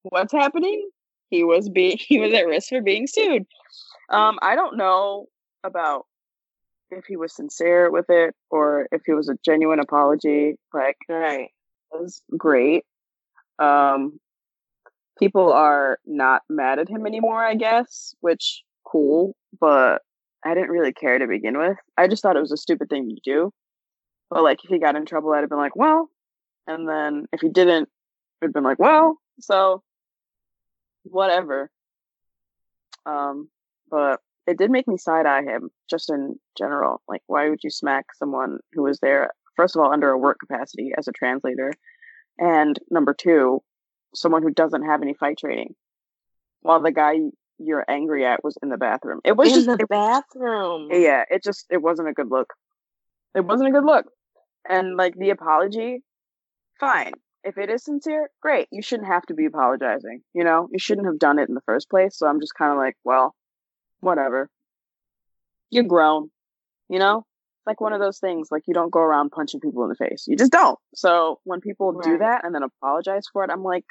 what's 0.04 0.34
happening? 0.34 0.90
He 1.30 1.44
was 1.44 1.70
being 1.70 1.98
he 2.00 2.20
was 2.20 2.34
at 2.34 2.48
risk 2.48 2.70
for 2.70 2.82
being 2.82 3.08
sued. 3.08 3.46
Um, 4.10 4.40
I 4.42 4.56
don't 4.56 4.78
know 4.78 5.28
about 5.64 6.06
if 6.90 7.06
he 7.06 7.16
was 7.16 7.34
sincere 7.34 7.90
with 7.90 8.10
it 8.10 8.36
or 8.50 8.88
if 8.92 9.02
it 9.08 9.14
was 9.14 9.30
a 9.30 9.38
genuine 9.46 9.80
apology. 9.80 10.58
Like, 10.74 10.98
right, 11.08 11.50
it 11.94 12.02
was 12.02 12.22
great. 12.38 12.84
Um, 13.60 14.20
people 15.18 15.54
are 15.54 16.00
not 16.06 16.42
mad 16.50 16.80
at 16.80 16.90
him 16.90 17.06
anymore, 17.06 17.44
I 17.44 17.56
guess, 17.56 18.14
which 18.22 18.64
cool, 18.84 19.36
but 19.60 20.02
I 20.44 20.54
didn't 20.54 20.72
really 20.72 20.92
care 20.92 21.20
to 21.20 21.28
begin 21.28 21.58
with. 21.58 21.78
I 21.98 22.08
just 22.08 22.24
thought 22.24 22.36
it 22.36 22.42
was 22.42 22.52
a 22.52 22.58
stupid 22.58 22.90
thing 22.90 23.10
to 23.10 23.22
do. 23.24 23.54
But 24.32 24.44
like 24.44 24.64
if 24.64 24.70
he 24.70 24.80
got 24.80 24.96
in 24.96 25.06
trouble, 25.06 25.34
I'd 25.34 25.42
have 25.42 25.50
been 25.50 25.60
like, 25.60 25.76
well, 25.76 26.10
and 26.66 26.88
then 26.88 27.28
if 27.34 27.42
he 27.42 27.50
didn't, 27.50 27.90
it'd 28.42 28.54
been 28.54 28.64
like, 28.64 28.80
well, 28.80 29.20
so 29.42 29.84
whatever. 31.04 31.70
Um, 33.06 33.50
but 33.90 34.22
it 34.48 34.58
did 34.58 34.72
make 34.72 34.88
me 34.88 34.98
side 34.98 35.26
eye 35.26 35.44
him 35.44 35.70
just 35.90 36.10
in 36.10 36.40
general. 36.58 37.02
Like, 37.10 37.22
why 37.28 37.50
would 37.50 37.60
you 37.62 37.70
smack 37.70 38.06
someone 38.16 38.60
who 38.72 38.84
was 38.84 39.00
there, 39.00 39.32
first 39.58 39.76
of 39.76 39.82
all, 39.82 39.92
under 39.92 40.10
a 40.10 40.18
work 40.18 40.38
capacity 40.40 40.94
as 40.98 41.10
a 41.10 41.12
translator, 41.12 41.74
and 42.40 42.80
number 42.90 43.14
two, 43.14 43.62
someone 44.16 44.44
who 44.44 44.52
doesn't 44.52 44.86
have 44.86 45.02
any 45.02 45.14
fight 45.14 45.38
training, 45.40 45.76
while 46.62 46.82
the 46.82 46.92
guy 46.92 47.16
you're 47.60 47.86
angry 47.88 48.26
at 48.26 48.44
was 48.44 48.58
in 48.64 48.70
the 48.70 48.78
bathroom. 48.78 49.20
It 49.26 49.36
was 49.36 49.50
in 49.50 49.66
just 49.66 49.68
the 49.68 49.84
it, 49.84 49.90
bathroom. 49.90 50.88
Yeah, 50.90 51.26
it 51.30 51.44
just 51.44 51.66
it 51.70 51.82
wasn't 51.82 52.08
a 52.08 52.14
good 52.14 52.32
look. 52.32 52.54
It 53.36 53.42
wasn't 53.42 53.70
a 53.70 53.72
good 53.72 53.86
look. 53.86 54.06
And 54.68 54.96
like 54.96 55.16
the 55.16 55.32
apology, 55.32 56.04
fine. 56.80 57.14
If 57.44 57.58
it 57.58 57.70
is 57.70 57.84
sincere, 57.84 58.30
great. 58.42 58.68
You 58.72 58.82
shouldn't 58.82 59.08
have 59.08 59.26
to 59.28 59.34
be 59.34 59.46
apologizing. 59.46 60.22
You 60.34 60.44
know, 60.44 60.68
you 60.72 60.78
shouldn't 60.78 61.08
have 61.08 61.18
done 61.18 61.40
it 61.40 61.50
in 61.50 61.56
the 61.56 61.62
first 61.66 61.90
place. 61.90 62.18
So 62.18 62.28
I'm 62.28 62.40
just 62.40 62.54
kind 62.54 62.72
of 62.72 62.78
like, 62.78 62.96
well, 63.04 63.34
whatever. 64.00 64.50
You're 65.72 65.86
grown. 65.86 66.30
You 66.90 67.00
know, 67.00 67.20
it's 67.20 67.68
like 67.68 67.82
one 67.82 67.94
of 67.94 68.00
those 68.00 68.20
things. 68.20 68.50
Like 68.52 68.64
you 68.68 68.74
don't 68.74 68.92
go 68.92 69.00
around 69.00 69.32
punching 69.32 69.62
people 69.62 69.84
in 69.84 69.90
the 69.90 69.96
face. 69.96 70.26
You 70.28 70.36
just 70.36 70.52
don't. 70.52 70.78
So 70.94 71.40
when 71.44 71.62
people 71.62 71.94
right. 71.94 72.04
do 72.04 72.18
that 72.20 72.44
and 72.44 72.54
then 72.54 72.64
apologize 72.64 73.26
for 73.32 73.44
it, 73.44 73.50
I'm 73.50 73.64
like, 73.64 73.86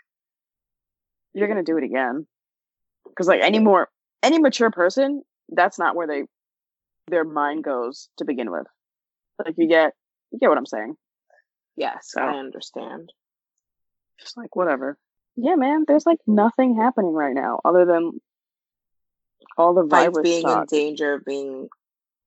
you're 1.32 1.48
gonna 1.48 1.62
do 1.62 1.78
it 1.78 1.84
again. 1.84 2.26
Because 3.08 3.26
like 3.26 3.40
any 3.40 3.58
more 3.58 3.88
any 4.22 4.38
mature 4.38 4.70
person, 4.70 5.22
that's 5.48 5.78
not 5.78 5.96
where 5.96 6.06
they 6.06 6.24
their 7.08 7.24
mind 7.24 7.64
goes 7.64 8.08
to 8.18 8.24
begin 8.24 8.50
with. 8.50 8.66
Like 9.44 9.54
you 9.56 9.68
get 9.68 9.94
you 10.31 10.39
get 10.39 10.49
what 10.49 10.59
I'm 10.59 10.66
saying. 10.66 10.97
Yes, 11.76 12.11
so, 12.11 12.20
I 12.20 12.39
understand. 12.39 13.12
Just 14.20 14.37
like 14.37 14.55
whatever. 14.55 14.99
Yeah, 15.37 15.55
man. 15.55 15.85
There's 15.87 16.07
like 16.07 16.18
nothing 16.26 16.76
happening 16.76 17.12
right 17.12 17.35
now 17.35 17.61
other 17.64 17.85
than 17.85 18.20
all 19.57 19.74
the 19.74 19.89
Fights 19.89 20.18
being 20.22 20.43
talk. 20.43 20.70
in 20.70 20.78
danger 20.78 21.14
of 21.14 21.24
being 21.24 21.68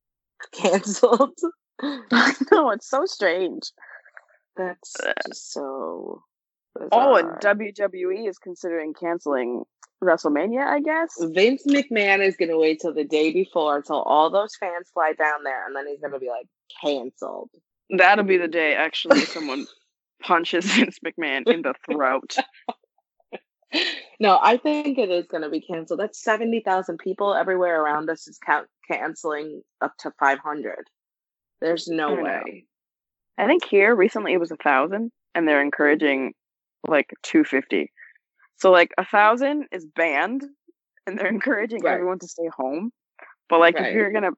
canceled. 0.54 1.38
I 1.82 2.34
know 2.51 2.72
it's 2.72 2.89
so 2.89 3.06
strange. 3.06 3.72
That's 4.56 4.93
just 5.28 5.51
so. 5.51 6.24
Bizarre. 6.76 6.89
Oh, 6.91 7.16
and 7.16 7.30
WWE 7.39 8.28
is 8.28 8.39
considering 8.39 8.95
canceling 8.95 9.64
WrestleMania, 10.04 10.66
I 10.66 10.80
guess. 10.80 11.14
Vince 11.20 11.64
McMahon 11.68 12.26
is 12.26 12.36
going 12.36 12.49
to 12.49 12.58
wait 12.58 12.80
till 12.82 12.93
the 12.93 13.04
day 13.04 13.32
before 13.32 13.78
until 13.78 14.01
all 14.01 14.32
those 14.32 14.56
fans 14.56 14.89
fly 14.91 15.14
down 15.14 15.43
there, 15.43 15.68
and 15.68 15.76
then 15.76 15.88
he's 15.88 15.99
going 15.99 16.14
to 16.14 16.20
be 16.20 16.30
like, 16.30 16.47
canceled. 16.82 17.49
That'll 17.89 18.25
be 18.25 18.38
the 18.38 18.47
day 18.47 18.75
actually 18.75 19.21
someone 19.21 19.65
punches 20.23 20.65
Vince 20.65 20.99
McMahon 21.05 21.47
in 21.47 21.61
the 21.61 21.73
throat. 21.86 22.36
no, 24.19 24.39
I 24.41 24.57
think 24.57 24.97
it 24.97 25.09
is 25.09 25.27
going 25.27 25.43
to 25.43 25.49
be 25.49 25.61
canceled. 25.61 25.99
That's 25.99 26.23
70,000 26.23 26.97
people 26.97 27.34
everywhere 27.34 27.81
around 27.81 28.09
us 28.09 28.27
is 28.27 28.39
count- 28.45 28.67
canceling 28.89 29.61
up 29.81 29.93
to 29.99 30.11
500. 30.19 30.88
There's 31.61 31.88
no 31.88 32.17
I 32.17 32.21
way. 32.21 32.65
I 33.38 33.47
think 33.47 33.65
here 33.65 33.95
recently 33.95 34.34
it 34.34 34.39
was 34.39 34.51
a 34.51 34.57
thousand 34.57 35.11
and 35.34 35.47
they're 35.47 35.61
encouraging 35.61 36.34
like 36.88 37.13
250. 37.23 37.91
So 38.57 38.71
like 38.71 38.91
a 38.97 39.05
thousand 39.05 39.65
is 39.71 39.86
banned 39.86 40.43
and 41.07 41.17
they're 41.17 41.27
encouraging 41.29 41.81
right. 41.81 41.93
everyone 41.93 42.19
to 42.19 42.27
stay 42.27 42.49
home. 42.55 42.91
But 43.49 43.59
like 43.59 43.75
right. 43.75 43.89
if 43.89 43.95
you're 43.95 44.11
going 44.11 44.23
to 44.23 44.34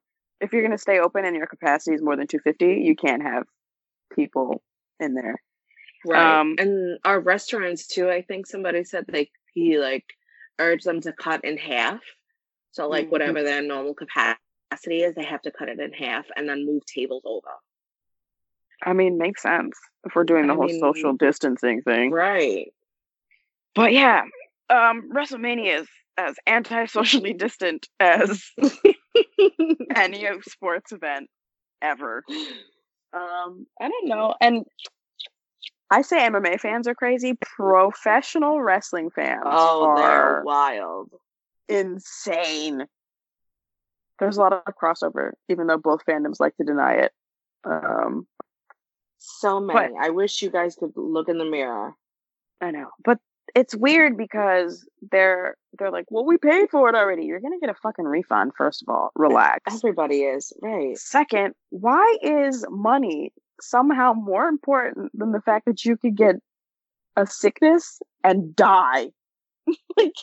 if 0.45 0.53
you're 0.53 0.61
going 0.61 0.71
to 0.71 0.77
stay 0.77 0.99
open 0.99 1.25
and 1.25 1.35
your 1.35 1.47
capacity 1.47 1.95
is 1.95 2.01
more 2.01 2.15
than 2.15 2.27
250, 2.27 2.81
you 2.85 2.95
can't 2.95 3.23
have 3.23 3.43
people 4.13 4.61
in 4.99 5.15
there. 5.15 5.35
Right. 6.05 6.39
Um, 6.39 6.55
and 6.59 6.99
our 7.03 7.19
restaurants 7.19 7.87
too, 7.87 8.09
I 8.09 8.21
think 8.21 8.45
somebody 8.45 8.83
said 8.83 9.05
they 9.07 9.29
he 9.53 9.79
like 9.79 10.05
urged 10.59 10.85
them 10.85 11.01
to 11.01 11.11
cut 11.11 11.43
in 11.43 11.57
half. 11.57 11.99
So 12.71 12.87
like 12.87 13.05
mm-hmm. 13.05 13.11
whatever 13.11 13.43
their 13.43 13.63
normal 13.63 13.95
capacity 13.95 15.01
is, 15.01 15.15
they 15.15 15.25
have 15.25 15.41
to 15.43 15.51
cut 15.51 15.69
it 15.69 15.79
in 15.79 15.93
half 15.93 16.25
and 16.35 16.47
then 16.47 16.65
move 16.65 16.83
tables 16.85 17.23
over. 17.25 17.47
I 18.83 18.93
mean, 18.93 19.17
makes 19.17 19.41
sense 19.41 19.75
if 20.05 20.13
we're 20.15 20.25
doing 20.25 20.47
the 20.47 20.53
I 20.53 20.57
whole 20.57 20.67
mean, 20.67 20.79
social 20.79 21.13
distancing 21.13 21.81
thing. 21.81 22.11
Right. 22.11 22.67
But 23.73 23.93
yeah, 23.93 24.21
um 24.69 25.09
WrestleMania 25.11 25.81
is 25.81 25.87
as 26.17 26.35
anti-socially 26.45 27.33
distant 27.33 27.87
as 27.99 28.51
any 29.95 30.25
sports 30.41 30.91
event 30.91 31.29
ever. 31.81 32.23
Um, 33.13 33.65
I 33.79 33.87
don't 33.89 34.07
know. 34.07 34.33
And 34.41 34.65
I 35.89 36.01
say 36.01 36.17
MMA 36.19 36.59
fans 36.59 36.87
are 36.87 36.95
crazy. 36.95 37.37
Professional 37.39 38.61
wrestling 38.61 39.09
fans 39.11 39.43
Oh, 39.45 39.85
are 39.85 39.95
they're 39.95 40.43
wild. 40.43 41.11
insane. 41.69 42.83
There's 44.19 44.37
a 44.37 44.41
lot 44.41 44.53
of 44.53 44.63
crossover, 44.81 45.31
even 45.49 45.67
though 45.67 45.77
both 45.77 46.05
fandoms 46.05 46.39
like 46.39 46.55
to 46.57 46.63
deny 46.63 46.93
it. 46.95 47.11
Um, 47.65 48.27
So 49.17 49.59
many. 49.59 49.93
I 50.01 50.09
wish 50.09 50.41
you 50.41 50.49
guys 50.49 50.75
could 50.75 50.93
look 50.95 51.29
in 51.29 51.37
the 51.37 51.45
mirror. 51.45 51.93
I 52.61 52.71
know, 52.71 52.89
but 53.03 53.19
it's 53.53 53.75
weird 53.75 54.17
because 54.17 54.87
they're 55.11 55.55
they're 55.77 55.91
like, 55.91 56.05
"Well, 56.09 56.25
we 56.25 56.37
paid 56.37 56.69
for 56.69 56.89
it 56.89 56.95
already. 56.95 57.25
You're 57.25 57.39
gonna 57.39 57.59
get 57.59 57.69
a 57.69 57.75
fucking 57.75 58.05
refund." 58.05 58.53
First 58.57 58.83
of 58.83 58.89
all, 58.93 59.11
relax. 59.15 59.75
Everybody 59.75 60.21
is 60.23 60.51
right. 60.61 60.97
Second, 60.97 61.53
why 61.69 62.17
is 62.21 62.65
money 62.69 63.33
somehow 63.61 64.13
more 64.13 64.47
important 64.47 65.11
than 65.13 65.31
the 65.31 65.41
fact 65.41 65.65
that 65.65 65.85
you 65.85 65.97
could 65.97 66.15
get 66.15 66.35
a 67.15 67.25
sickness 67.25 67.99
and 68.23 68.55
die? 68.55 69.07
like, 69.97 70.13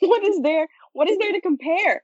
what 0.00 0.24
is 0.24 0.40
there? 0.42 0.68
What 0.92 1.08
is 1.10 1.18
there 1.18 1.32
to 1.32 1.40
compare? 1.40 2.02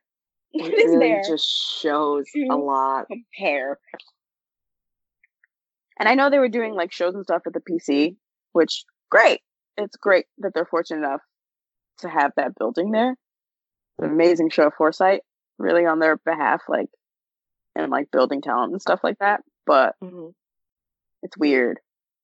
What 0.53 0.73
It 0.73 0.79
is 0.79 0.87
really 0.87 1.09
there 1.09 1.23
just 1.27 1.47
shows 1.81 2.27
a 2.51 2.57
lot. 2.57 3.07
compare? 3.09 3.79
And 5.99 6.09
I 6.09 6.15
know 6.15 6.31
they 6.31 6.39
were 6.39 6.49
doing 6.49 6.75
like 6.75 6.93
shows 6.93 7.15
and 7.15 7.25
stuff 7.25 7.43
at 7.47 7.53
the 7.53 7.61
PC, 7.61 8.17
which 8.53 8.85
great. 9.11 9.41
It's 9.79 9.97
great 9.97 10.27
that 10.39 10.53
they're 10.55 10.67
fortunate 10.67 10.99
enough 11.07 11.21
to 11.99 12.09
have 12.09 12.33
that 12.37 12.55
building 12.57 12.91
there. 12.91 13.17
An 13.99 14.05
amazing 14.11 14.51
show 14.51 14.67
of 14.67 14.75
foresight, 14.75 15.23
really 15.59 15.87
on 15.87 15.99
their 15.99 16.17
behalf, 16.19 16.63
like 16.69 16.89
and 17.75 17.91
like 17.91 18.11
building 18.11 18.43
talent 18.43 18.73
and 18.73 18.83
stuff 18.83 19.01
like 19.03 19.19
that. 19.21 19.43
But 19.67 19.95
Mhm. 20.03 20.35
it's 21.23 21.37
weird. 21.39 21.79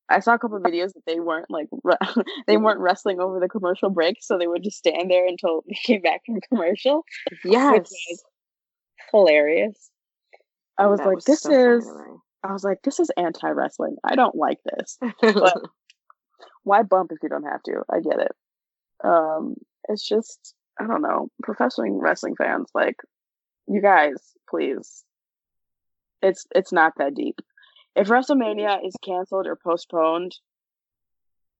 I 0.08 0.20
saw 0.20 0.34
a 0.34 0.38
couple 0.38 0.56
of 0.58 0.62
videos 0.62 0.92
that 0.92 1.04
they 1.06 1.18
weren't 1.20 1.48
like 1.50 1.68
re- 1.82 2.24
they 2.46 2.56
weren't 2.56 2.80
wrestling 2.80 3.20
over 3.20 3.40
the 3.40 3.48
commercial 3.48 3.88
break, 3.90 4.18
so 4.20 4.36
they 4.36 4.46
would 4.46 4.62
just 4.62 4.76
stand 4.78 5.10
there 5.10 5.26
until 5.26 5.62
they 5.68 5.74
came 5.74 6.02
back 6.02 6.22
from 6.26 6.40
commercial. 6.48 7.04
Yes. 7.44 7.90
was 7.90 8.24
Hilarious. 9.10 9.90
I 10.76 10.86
was 10.86 10.98
That 11.00 11.06
like, 11.06 11.24
this 11.24 11.40
so 11.42 11.50
is. 11.52 11.84
to 11.84 12.20
I 12.42 12.52
was 12.52 12.64
like, 12.64 12.82
this 12.82 13.00
is 13.00 13.10
anti 13.16 13.48
wrestling. 13.48 13.96
I 14.04 14.16
don't 14.16 14.34
like 14.34 14.58
this. 14.64 14.98
But 15.20 15.62
why 16.64 16.82
bump 16.82 17.12
if 17.12 17.18
you 17.22 17.28
don't 17.28 17.44
have 17.44 17.62
to? 17.64 17.82
I 17.90 18.00
get 18.00 18.18
it. 18.20 18.32
Um, 19.02 19.54
it's 19.88 20.06
just 20.06 20.54
I 20.80 20.86
don't 20.86 21.02
know. 21.02 21.28
Professional 21.42 22.00
wrestling 22.00 22.34
fans, 22.36 22.68
like 22.74 22.96
you 23.68 23.80
guys, 23.80 24.14
please. 24.48 25.04
It's 26.22 26.46
it's 26.54 26.72
not 26.72 26.94
that 26.98 27.14
deep. 27.14 27.40
If 27.94 28.08
WrestleMania 28.08 28.84
is 28.84 28.96
canceled 29.04 29.46
or 29.46 29.56
postponed, 29.56 30.34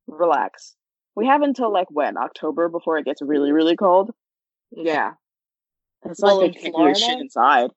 relax. 0.06 0.74
We 1.14 1.26
have 1.26 1.42
until 1.42 1.72
like 1.72 1.88
when 1.90 2.16
October 2.16 2.68
before 2.68 2.98
it 2.98 3.04
gets 3.04 3.22
really 3.22 3.52
really 3.52 3.76
cold. 3.76 4.10
yeah. 4.72 5.12
It's 6.04 6.20
Well, 6.20 6.40
like 6.42 6.60
they 6.60 6.70
can't 6.70 6.96
shit 6.96 7.18
inside. 7.18 7.70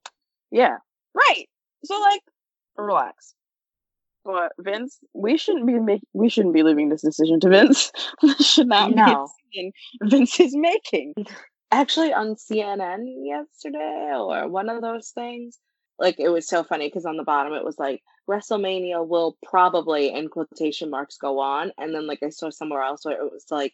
Yeah, 0.51 0.77
right. 1.13 1.45
So 1.85 1.97
like, 1.99 2.21
relax. 2.77 3.35
But 4.27 4.51
Vince, 4.59 4.99
we 5.13 5.37
shouldn't 5.37 5.65
be 5.65 5.79
make 5.79 6.01
we 6.11 6.27
shouldn't 6.27 6.53
be 6.53 6.61
leaving 6.61 6.89
this 6.89 7.01
decision 7.01 7.39
to 7.39 7.49
Vince. 7.49 7.93
this 8.21 8.45
should 8.45 8.67
not 8.67 8.89
be 8.89 8.95
No. 8.95 9.29
decision 9.53 9.71
Vince 10.03 10.39
is 10.41 10.53
making. 10.53 11.13
Actually, 11.71 12.11
on 12.11 12.35
CNN 12.35 13.05
yesterday 13.23 14.11
or 14.13 14.49
one 14.49 14.67
of 14.67 14.81
those 14.81 15.11
things, 15.11 15.57
like 15.97 16.19
it 16.19 16.27
was 16.27 16.45
so 16.45 16.65
funny 16.65 16.87
because 16.89 17.05
on 17.05 17.15
the 17.15 17.23
bottom 17.23 17.53
it 17.53 17.63
was 17.63 17.79
like 17.79 18.03
WrestleMania 18.29 19.07
will 19.07 19.37
probably 19.43 20.11
in 20.11 20.27
quotation 20.27 20.89
marks 20.89 21.17
go 21.17 21.39
on, 21.39 21.71
and 21.77 21.95
then 21.95 22.05
like 22.05 22.19
I 22.21 22.27
saw 22.27 22.49
somewhere 22.49 22.83
else 22.83 23.05
where 23.05 23.15
it 23.15 23.31
was 23.31 23.45
like 23.49 23.73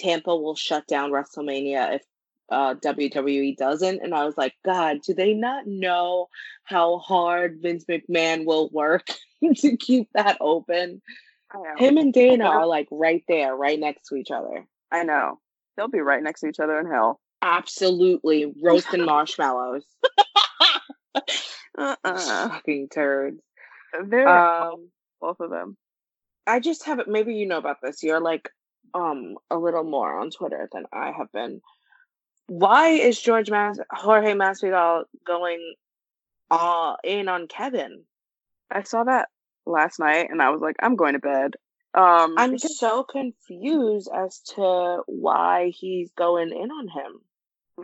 Tampa 0.00 0.34
will 0.34 0.56
shut 0.56 0.88
down 0.88 1.12
WrestleMania 1.12 1.94
if 1.94 2.02
uh, 2.50 2.74
WWE 2.74 3.56
doesn't, 3.56 4.02
and 4.02 4.16
I 4.16 4.24
was 4.24 4.36
like, 4.36 4.54
God, 4.64 4.98
do 5.06 5.14
they 5.14 5.32
not 5.32 5.68
know 5.68 6.26
how 6.64 6.98
hard 6.98 7.60
Vince 7.62 7.84
McMahon 7.84 8.44
will 8.44 8.68
work 8.70 9.06
to 9.56 9.76
keep 9.76 10.08
that 10.14 10.38
open? 10.40 11.02
Him 11.76 11.98
and 11.98 12.12
Dana 12.14 12.46
are 12.46 12.66
like 12.66 12.88
right 12.90 13.22
there, 13.28 13.54
right 13.54 13.78
next 13.78 14.08
to 14.08 14.14
each 14.16 14.30
other. 14.30 14.66
I 14.90 15.02
know. 15.04 15.38
They'll 15.76 15.88
be 15.88 16.00
right 16.00 16.22
next 16.22 16.40
to 16.40 16.48
each 16.48 16.60
other 16.60 16.78
in 16.78 16.86
hell. 16.86 17.20
Absolutely 17.42 18.52
roasting 18.62 19.04
marshmallows. 19.04 19.84
Uh-uh. 21.78 22.48
Fucking 22.48 22.88
turds. 22.88 23.40
They're 24.06 24.28
Um, 24.28 24.90
both 25.20 25.40
of 25.40 25.50
them. 25.50 25.76
I 26.46 26.60
just 26.60 26.84
haven't. 26.84 27.08
Maybe 27.08 27.34
you 27.34 27.46
know 27.46 27.58
about 27.58 27.78
this. 27.82 28.02
You're 28.02 28.20
like 28.20 28.48
um 28.94 29.36
a 29.50 29.56
little 29.56 29.84
more 29.84 30.18
on 30.18 30.30
Twitter 30.30 30.68
than 30.72 30.84
I 30.92 31.12
have 31.12 31.30
been. 31.32 31.60
Why 32.48 32.88
is 32.90 33.20
George 33.20 33.50
Mas 33.50 33.78
Jorge 33.90 34.32
Masvidal 34.34 35.04
going 35.26 35.74
uh 36.50 36.96
in 37.04 37.28
on 37.28 37.46
Kevin? 37.46 38.04
I 38.74 38.82
saw 38.82 39.04
that 39.04 39.28
last 39.66 39.98
night 39.98 40.28
and 40.30 40.42
I 40.42 40.50
was 40.50 40.60
like, 40.60 40.76
I'm 40.82 40.96
going 40.96 41.12
to 41.14 41.18
bed. 41.18 41.52
Um 41.94 42.34
I'm 42.38 42.52
because- 42.52 42.78
so 42.78 43.04
confused 43.04 44.10
as 44.14 44.40
to 44.54 45.02
why 45.06 45.72
he's 45.74 46.10
going 46.16 46.50
in 46.50 46.70
on 46.70 46.88
him. 46.88 47.20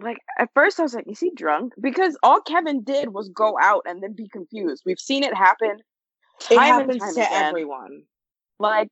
like 0.02 0.18
at 0.38 0.48
first 0.54 0.80
I 0.80 0.82
was 0.82 0.94
like, 0.94 1.06
is 1.08 1.20
he 1.20 1.30
drunk? 1.34 1.74
Because 1.80 2.16
all 2.22 2.40
Kevin 2.40 2.82
did 2.84 3.12
was 3.12 3.28
go 3.28 3.56
out 3.60 3.82
and 3.86 4.02
then 4.02 4.14
be 4.14 4.28
confused. 4.28 4.82
We've 4.86 4.98
seen 4.98 5.24
it 5.24 5.34
happen 5.34 5.76
It 6.50 6.58
happens 6.58 7.02
to 7.02 7.10
again. 7.10 7.28
everyone. 7.32 8.02
Like 8.58 8.90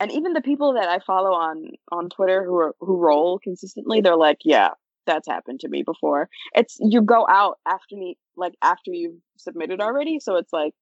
and 0.00 0.10
even 0.12 0.32
the 0.32 0.40
people 0.40 0.74
that 0.74 0.88
I 0.88 0.98
follow 1.00 1.32
on 1.32 1.70
on 1.92 2.08
Twitter 2.08 2.42
who 2.44 2.56
are 2.56 2.74
who 2.80 2.96
roll 2.96 3.38
consistently, 3.38 4.00
they're 4.00 4.16
like, 4.16 4.38
yeah, 4.44 4.70
that's 5.06 5.28
happened 5.28 5.60
to 5.60 5.68
me 5.68 5.82
before. 5.82 6.28
It's 6.54 6.76
you 6.80 7.02
go 7.02 7.26
out 7.28 7.58
after 7.66 7.96
me 7.96 8.16
like 8.36 8.54
after 8.62 8.92
you've 8.92 9.20
submitted 9.36 9.80
already, 9.80 10.18
so 10.20 10.36
it's 10.36 10.52
like 10.52 10.72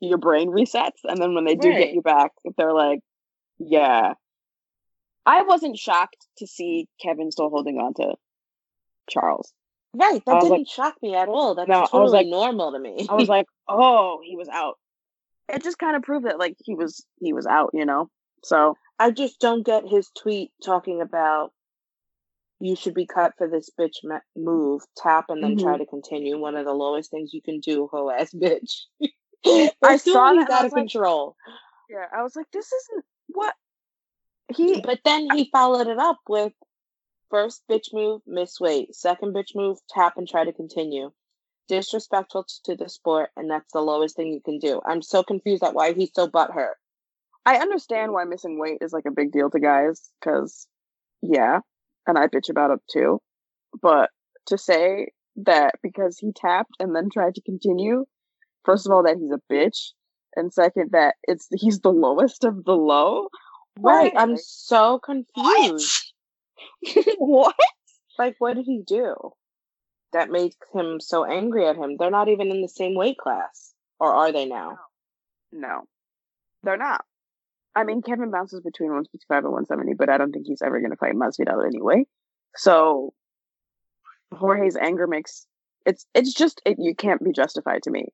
your 0.00 0.18
brain 0.18 0.48
resets 0.50 1.00
and 1.04 1.20
then 1.20 1.34
when 1.34 1.44
they 1.44 1.54
do 1.54 1.68
Right. 1.68 1.78
get 1.78 1.94
you 1.94 2.02
back, 2.02 2.32
they're 2.56 2.72
like, 2.72 3.00
yeah. 3.58 4.14
I 5.26 5.42
wasn't 5.42 5.76
shocked 5.76 6.26
to 6.38 6.46
see 6.46 6.88
Kevin 7.02 7.30
still 7.30 7.50
holding 7.50 7.78
on 7.78 7.94
to 7.94 8.14
Charles. 9.10 9.52
Right. 9.94 10.22
That 10.26 10.40
didn't 10.40 10.58
like- 10.58 10.68
shock 10.68 10.94
me 11.02 11.14
at 11.14 11.28
all. 11.28 11.54
That's 11.54 11.68
No, 11.68 11.76
I 11.76 11.80
was 11.80 11.90
totally 11.90 12.18
like- 12.18 12.26
normal 12.28 12.72
to 12.72 12.78
me. 12.78 13.06
I 13.08 13.14
was 13.14 13.28
like, 13.28 13.46
oh, 13.68 14.20
he 14.24 14.36
was 14.36 14.48
out. 14.48 14.78
It 15.48 15.62
just 15.62 15.78
kind 15.78 15.96
of 15.96 16.02
proved 16.02 16.26
that 16.26 16.38
like 16.38 16.56
he 16.62 16.74
was 16.74 17.04
he 17.20 17.32
was 17.32 17.46
out, 17.46 17.70
you 17.72 17.86
know. 17.86 18.10
So 18.44 18.76
I 18.98 19.10
just 19.10 19.40
don't 19.40 19.64
get 19.64 19.88
his 19.88 20.10
tweet 20.10 20.50
talking 20.62 21.00
about 21.00 21.52
you 22.60 22.76
should 22.76 22.94
be 22.94 23.06
cut 23.06 23.32
for 23.38 23.48
this 23.48 23.70
bitch 23.78 23.96
move, 24.36 24.82
tap 24.96 25.26
and 25.28 25.42
then 25.42 25.56
try 25.56 25.72
mm-hmm. 25.74 25.82
to 25.82 25.86
continue. 25.86 26.38
One 26.38 26.56
of 26.56 26.64
the 26.64 26.72
lowest 26.72 27.10
things 27.10 27.32
you 27.32 27.40
can 27.40 27.60
do, 27.60 27.88
hoe 27.90 28.10
ass 28.10 28.32
bitch. 28.34 28.82
I 29.82 29.96
saw 29.96 30.32
that 30.32 30.46
he's 30.48 30.50
out 30.50 30.66
of 30.66 30.72
like- 30.72 30.80
control. 30.80 31.36
yeah, 31.90 32.06
I 32.16 32.22
was 32.22 32.34
like, 32.36 32.46
this 32.52 32.66
isn't 32.72 33.04
what 33.28 33.54
he. 34.54 34.80
But 34.80 35.00
then 35.04 35.28
he 35.34 35.48
followed 35.52 35.86
it 35.86 35.98
up 35.98 36.18
with 36.28 36.52
first 37.30 37.62
bitch 37.70 37.92
move, 37.92 38.22
miss 38.26 38.58
weight. 38.60 38.94
Second 38.94 39.34
bitch 39.34 39.54
move, 39.54 39.78
tap 39.90 40.14
and 40.16 40.28
try 40.28 40.44
to 40.44 40.52
continue. 40.52 41.12
Disrespectful 41.68 42.46
to 42.64 42.76
the 42.76 42.88
sport, 42.88 43.28
and 43.36 43.50
that's 43.50 43.72
the 43.72 43.80
lowest 43.80 44.16
thing 44.16 44.32
you 44.32 44.40
can 44.40 44.58
do. 44.58 44.80
I'm 44.86 45.02
so 45.02 45.22
confused 45.22 45.62
at 45.62 45.74
why 45.74 45.92
he's 45.92 46.10
so 46.14 46.26
butthurt. 46.26 46.72
I 47.44 47.56
understand 47.56 48.12
why 48.12 48.24
missing 48.24 48.58
weight 48.58 48.78
is 48.80 48.92
like 48.92 49.04
a 49.06 49.10
big 49.10 49.32
deal 49.32 49.50
to 49.50 49.60
guys, 49.60 50.08
because 50.20 50.66
yeah, 51.20 51.60
and 52.06 52.16
I 52.18 52.26
bitch 52.28 52.48
about 52.48 52.70
it 52.70 52.80
too. 52.90 53.20
But 53.82 54.08
to 54.46 54.56
say 54.56 55.08
that 55.36 55.74
because 55.82 56.18
he 56.18 56.32
tapped 56.32 56.72
and 56.80 56.96
then 56.96 57.10
tried 57.12 57.34
to 57.34 57.42
continue, 57.42 58.06
first 58.68 58.86
of 58.86 58.92
all, 58.92 59.02
that 59.04 59.16
he's 59.16 59.30
a 59.30 59.40
bitch, 59.50 59.92
and 60.36 60.52
second 60.52 60.90
that 60.92 61.14
it's 61.22 61.48
he's 61.52 61.80
the 61.80 61.90
lowest 61.90 62.44
of 62.44 62.64
the 62.64 62.76
low. 62.76 63.28
Right. 63.80 64.12
I'm 64.14 64.36
so 64.36 64.98
confused. 64.98 66.12
what? 67.18 67.56
Like, 68.18 68.34
what 68.38 68.56
did 68.56 68.66
he 68.66 68.82
do 68.86 69.14
that 70.12 70.30
makes 70.30 70.56
him 70.74 71.00
so 71.00 71.24
angry 71.24 71.66
at 71.66 71.76
him? 71.76 71.96
They're 71.98 72.10
not 72.10 72.28
even 72.28 72.50
in 72.50 72.60
the 72.60 72.68
same 72.68 72.94
weight 72.94 73.16
class. 73.16 73.72
Or 74.00 74.12
are 74.12 74.32
they 74.32 74.44
now? 74.44 74.78
No, 75.50 75.82
they're 76.62 76.76
not. 76.76 77.04
I 77.74 77.84
mean, 77.84 78.02
Kevin 78.02 78.30
bounces 78.30 78.60
between 78.60 78.90
155 78.90 79.44
and 79.44 79.52
170, 79.52 79.94
but 79.94 80.08
I 80.08 80.18
don't 80.18 80.32
think 80.32 80.46
he's 80.46 80.62
ever 80.62 80.80
going 80.80 80.90
to 80.90 80.96
fight 80.96 81.14
Masvidal 81.14 81.64
anyway. 81.64 82.04
So 82.56 83.14
Jorge's 84.32 84.76
anger 84.76 85.06
makes 85.06 85.46
it's 85.86 86.04
it's 86.14 86.34
just 86.34 86.60
it, 86.66 86.76
you 86.78 86.94
can't 86.94 87.24
be 87.24 87.32
justified 87.32 87.82
to 87.84 87.90
me. 87.90 88.08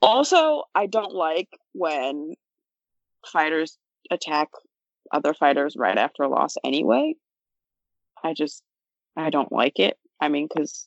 Also, 0.00 0.64
I 0.74 0.86
don't 0.86 1.14
like 1.14 1.48
when 1.72 2.34
fighters 3.26 3.78
attack 4.10 4.48
other 5.12 5.34
fighters 5.34 5.74
right 5.76 5.98
after 5.98 6.22
a 6.22 6.28
loss 6.28 6.56
anyway. 6.64 7.14
I 8.22 8.34
just 8.34 8.62
I 9.16 9.30
don't 9.30 9.52
like 9.52 9.78
it. 9.78 9.96
I 10.20 10.28
mean, 10.28 10.48
because 10.48 10.86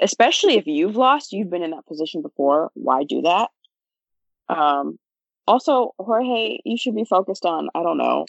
especially 0.00 0.54
if 0.56 0.66
you've 0.66 0.96
lost, 0.96 1.32
you've 1.32 1.50
been 1.50 1.62
in 1.62 1.70
that 1.72 1.86
position 1.86 2.22
before. 2.22 2.70
Why 2.74 3.04
do 3.04 3.22
that? 3.22 3.50
Um, 4.48 4.98
Also, 5.46 5.94
Jorge, 5.98 6.58
you 6.64 6.76
should 6.76 6.94
be 6.94 7.04
focused 7.04 7.44
on 7.44 7.68
I 7.74 7.82
don't 7.82 7.98
know 7.98 8.24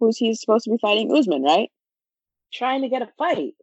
who's 0.00 0.16
he's 0.18 0.40
supposed 0.40 0.64
to 0.64 0.70
be 0.70 0.78
fighting 0.80 1.14
Usman, 1.14 1.42
right? 1.42 1.70
Trying 2.52 2.82
to 2.82 2.88
get 2.88 3.02
a 3.02 3.08
fight. 3.18 3.54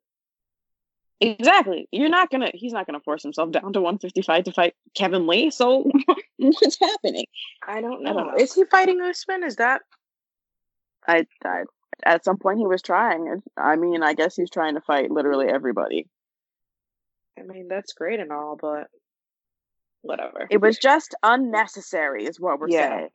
Exactly. 1.21 1.87
You're 1.91 2.09
not 2.09 2.29
gonna. 2.29 2.51
He's 2.53 2.73
not 2.73 2.85
gonna 2.85 2.99
force 2.99 3.23
himself 3.23 3.51
down 3.51 3.73
to 3.73 3.81
155 3.81 4.43
to 4.45 4.51
fight 4.51 4.75
Kevin 4.93 5.27
Lee. 5.27 5.49
So 5.49 5.89
what's 6.37 6.79
happening? 6.79 7.25
I 7.65 7.81
don't 7.81 8.03
know. 8.03 8.09
I 8.09 8.13
know. 8.13 8.19
don't 8.19 8.37
know. 8.37 8.43
Is 8.43 8.53
he 8.53 8.65
fighting 8.65 9.01
Usman? 9.01 9.43
Is 9.43 9.55
that 9.57 9.81
I, 11.07 11.25
I 11.43 11.63
at 12.03 12.25
some 12.25 12.37
point 12.37 12.59
he 12.59 12.67
was 12.67 12.81
trying. 12.81 13.41
I 13.57 13.75
mean, 13.77 14.03
I 14.03 14.13
guess 14.13 14.35
he's 14.35 14.49
trying 14.49 14.75
to 14.75 14.81
fight 14.81 15.09
literally 15.09 15.47
everybody. 15.47 16.07
I 17.39 17.43
mean, 17.43 17.67
that's 17.67 17.93
great 17.93 18.19
and 18.19 18.31
all, 18.31 18.57
but 18.59 18.87
whatever. 20.01 20.47
It 20.49 20.61
was 20.61 20.77
just 20.77 21.15
unnecessary, 21.23 22.25
is 22.25 22.39
what 22.39 22.59
we're 22.59 22.69
Yeah. 22.69 22.89
saying. 22.89 23.09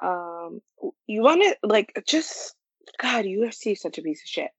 Um, 0.00 0.62
you 1.06 1.22
want 1.22 1.42
to 1.42 1.56
like 1.66 2.04
just 2.06 2.54
God, 2.98 3.24
UFC 3.24 3.72
is 3.72 3.80
such 3.80 3.98
a 3.98 4.02
piece 4.02 4.22
of 4.22 4.28
shit. 4.28 4.50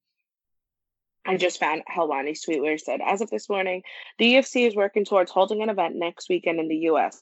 I 1.25 1.37
just 1.37 1.59
found 1.59 1.83
where 1.95 2.73
it 2.73 2.81
said, 2.81 3.01
as 3.05 3.21
of 3.21 3.29
this 3.29 3.49
morning, 3.49 3.83
the 4.17 4.35
UFC 4.35 4.67
is 4.67 4.75
working 4.75 5.05
towards 5.05 5.31
holding 5.31 5.61
an 5.61 5.69
event 5.69 5.95
next 5.95 6.29
weekend 6.29 6.59
in 6.59 6.67
the 6.67 6.89
US. 6.91 7.21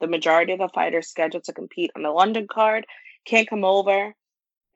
The 0.00 0.06
majority 0.06 0.52
of 0.52 0.58
the 0.58 0.68
fighters 0.68 1.08
scheduled 1.08 1.44
to 1.44 1.52
compete 1.52 1.90
on 1.96 2.02
the 2.02 2.10
London 2.10 2.46
card 2.50 2.86
can't 3.24 3.48
come 3.48 3.64
over, 3.64 4.14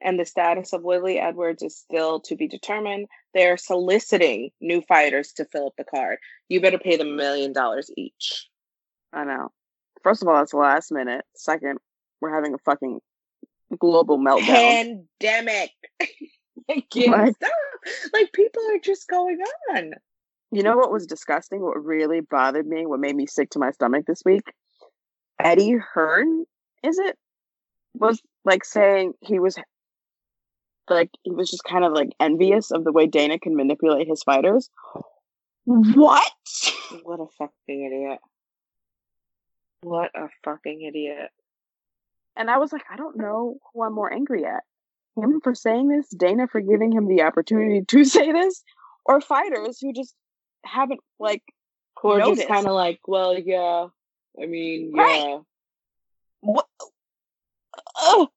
and 0.01 0.19
the 0.19 0.25
status 0.25 0.73
of 0.73 0.83
Woodley 0.83 1.19
Edwards 1.19 1.63
is 1.63 1.77
still 1.77 2.19
to 2.21 2.35
be 2.35 2.47
determined. 2.47 3.07
They're 3.33 3.57
soliciting 3.57 4.51
new 4.59 4.81
fighters 4.81 5.33
to 5.33 5.45
fill 5.45 5.67
up 5.67 5.73
the 5.77 5.85
card. 5.85 6.17
You 6.49 6.61
better 6.61 6.77
pay 6.77 6.97
them 6.97 7.07
a 7.07 7.15
million 7.15 7.53
dollars 7.53 7.89
each. 7.95 8.49
I 9.13 9.23
know. 9.23 9.49
First 10.03 10.21
of 10.21 10.27
all, 10.27 10.41
it's 10.41 10.53
last 10.53 10.91
minute. 10.91 11.23
Second, 11.35 11.79
we're 12.19 12.33
having 12.33 12.53
a 12.53 12.57
fucking 12.59 12.99
global 13.79 14.17
meltdown. 14.17 15.05
Pandemic. 15.19 15.71
I 16.69 16.83
can't 16.91 17.11
Like- 17.11 17.35
stop. 17.35 17.51
Like 18.13 18.31
people 18.33 18.61
are 18.71 18.79
just 18.79 19.07
going 19.09 19.39
on. 19.75 19.91
You 20.51 20.63
know 20.63 20.77
what 20.77 20.91
was 20.91 21.05
disgusting? 21.07 21.61
What 21.61 21.83
really 21.83 22.21
bothered 22.21 22.67
me? 22.67 22.85
What 22.85 22.99
made 22.99 23.15
me 23.15 23.25
sick 23.25 23.49
to 23.51 23.59
my 23.59 23.71
stomach 23.71 24.05
this 24.05 24.21
week? 24.23 24.53
Eddie 25.39 25.77
Hearn, 25.93 26.45
is 26.83 26.97
it? 26.99 27.17
Was 27.95 28.21
like 28.45 28.63
saying 28.63 29.13
he 29.21 29.39
was 29.39 29.57
like 30.89 31.09
he 31.23 31.31
was 31.31 31.49
just 31.49 31.63
kind 31.63 31.83
of 31.83 31.91
like 31.93 32.09
envious 32.19 32.71
of 32.71 32.83
the 32.83 32.91
way 32.91 33.07
Dana 33.07 33.39
can 33.39 33.55
manipulate 33.55 34.07
his 34.07 34.23
fighters. 34.23 34.69
What? 35.65 36.31
What 37.03 37.19
a 37.19 37.25
fucking 37.37 37.51
idiot. 37.85 38.19
What 39.81 40.11
a 40.15 40.27
fucking 40.43 40.81
idiot. 40.81 41.29
And 42.35 42.49
I 42.49 42.57
was 42.57 42.71
like, 42.71 42.83
I 42.91 42.95
don't 42.95 43.17
know 43.17 43.57
who 43.73 43.83
I'm 43.83 43.93
more 43.93 44.11
angry 44.11 44.45
at. 44.45 44.63
Him 45.15 45.41
for 45.43 45.53
saying 45.53 45.89
this, 45.89 46.09
Dana 46.09 46.47
for 46.47 46.61
giving 46.61 46.91
him 46.91 47.07
the 47.07 47.23
opportunity 47.23 47.83
to 47.87 48.03
say 48.15 48.31
this, 48.31 48.63
or 49.05 49.21
fighters 49.21 49.79
who 49.79 49.93
just 49.93 50.15
haven't 50.65 51.01
like 51.19 51.43
Or 52.01 52.19
just 52.19 52.47
kind 52.47 52.65
of 52.67 52.73
like, 52.73 52.99
well, 53.07 53.37
yeah. 53.37 53.87
I 54.41 54.45
mean, 54.47 54.91
Right. 54.95 55.19
yeah. 55.29 55.37
what 56.41 56.65
oh 57.97 58.29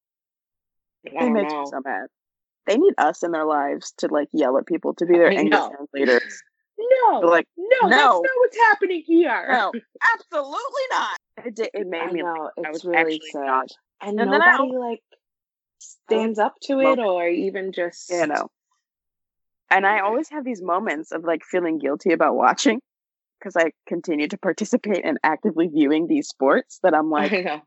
it 1.04 1.12
don't 1.14 1.32
me 1.34 1.48
so 1.48 1.80
mad. 1.84 2.06
They 2.66 2.76
need 2.76 2.94
us 2.98 3.22
in 3.22 3.30
their 3.30 3.44
lives 3.44 3.92
to 3.98 4.08
like 4.08 4.28
yell 4.32 4.58
at 4.58 4.66
people 4.66 4.92
to 4.94 5.06
be 5.06 5.14
their 5.14 5.30
I 5.30 5.34
anger 5.36 5.50
know. 5.50 5.70
translators. 5.92 6.42
No, 6.78 7.20
They're 7.20 7.30
like, 7.30 7.48
no, 7.56 7.88
no, 7.88 7.88
that's 7.88 8.02
not 8.14 8.22
what's 8.36 8.56
happening 8.58 9.02
here. 9.06 9.46
no, 9.50 9.72
absolutely 10.14 10.82
not. 10.90 11.16
It, 11.44 11.54
did, 11.56 11.70
it 11.72 11.86
made 11.86 12.02
I 12.02 12.12
me 12.12 12.22
know, 12.22 12.50
I 12.58 12.68
it's 12.68 12.84
was 12.84 12.84
really 12.84 13.20
sad. 13.32 13.46
shocked. 13.46 13.78
And, 14.02 14.20
And 14.20 14.30
then 14.32 14.42
I 14.42 14.56
nobody 14.58 14.76
like 14.76 15.02
stands 15.78 16.38
up 16.38 16.54
to 16.62 16.80
it 16.80 16.98
or 16.98 17.28
even 17.28 17.72
just 17.72 18.10
you 18.10 18.26
know. 18.26 18.48
And 19.70 19.86
I 19.86 20.00
always 20.00 20.28
have 20.30 20.44
these 20.44 20.62
moments 20.62 21.12
of 21.12 21.24
like 21.24 21.42
feeling 21.44 21.78
guilty 21.78 22.12
about 22.12 22.36
watching 22.36 22.80
because 23.38 23.56
I 23.56 23.72
continue 23.86 24.28
to 24.28 24.38
participate 24.38 25.04
in 25.04 25.18
actively 25.22 25.66
viewing 25.66 26.06
these 26.06 26.28
sports 26.28 26.78
that 26.82 26.94
I'm 26.94 27.10
like, 27.10 27.32
I 27.32 27.60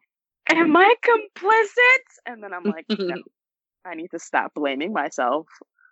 am 0.49 0.75
I 0.75 0.95
complicit? 1.03 2.03
And 2.25 2.43
then 2.43 2.53
I'm 2.53 2.63
like, 2.63 2.85
no, 2.89 3.17
I 3.85 3.95
need 3.95 4.11
to 4.11 4.19
stop 4.19 4.53
blaming 4.53 4.93
myself 4.93 5.47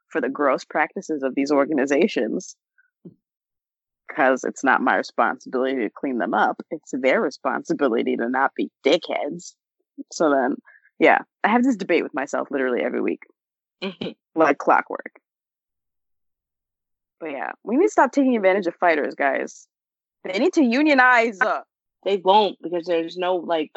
for 0.10 0.22
the 0.22 0.30
gross 0.30 0.64
practices 0.64 1.24
of 1.24 1.36
these 1.36 1.52
organizations 1.52 2.56
because 4.08 4.44
it's 4.44 4.64
not 4.64 4.82
my 4.82 4.96
responsibility 4.96 5.76
to 5.76 5.90
clean 5.90 6.18
them 6.18 6.34
up. 6.34 6.62
It's 6.72 6.92
their 6.92 7.22
responsibility 7.22 8.16
to 8.16 8.30
not 8.30 8.52
be 8.56 8.72
dickheads. 8.86 9.54
So 10.12 10.30
then, 10.30 10.56
yeah, 11.00 11.20
I 11.44 11.50
have 11.50 11.64
this 11.64 11.76
debate 11.76 12.04
with 12.04 12.14
myself 12.14 12.50
literally 12.52 12.82
every 12.82 13.02
week, 13.02 13.24
like 14.36 14.58
clockwork. 14.58 15.20
But 17.20 17.32
yeah, 17.32 17.52
we 17.64 17.78
need 17.78 17.88
to 17.88 17.92
stop 17.92 18.12
taking 18.12 18.36
advantage 18.36 18.68
of 18.68 18.76
fighters, 18.76 19.16
guys. 19.16 19.68
They 20.24 20.40
need 20.40 20.54
to 20.54 20.64
unionize. 20.64 21.40
They 22.04 22.18
won't 22.18 22.58
because 22.62 22.86
there's 22.86 23.18
no 23.18 23.36
like. 23.36 23.72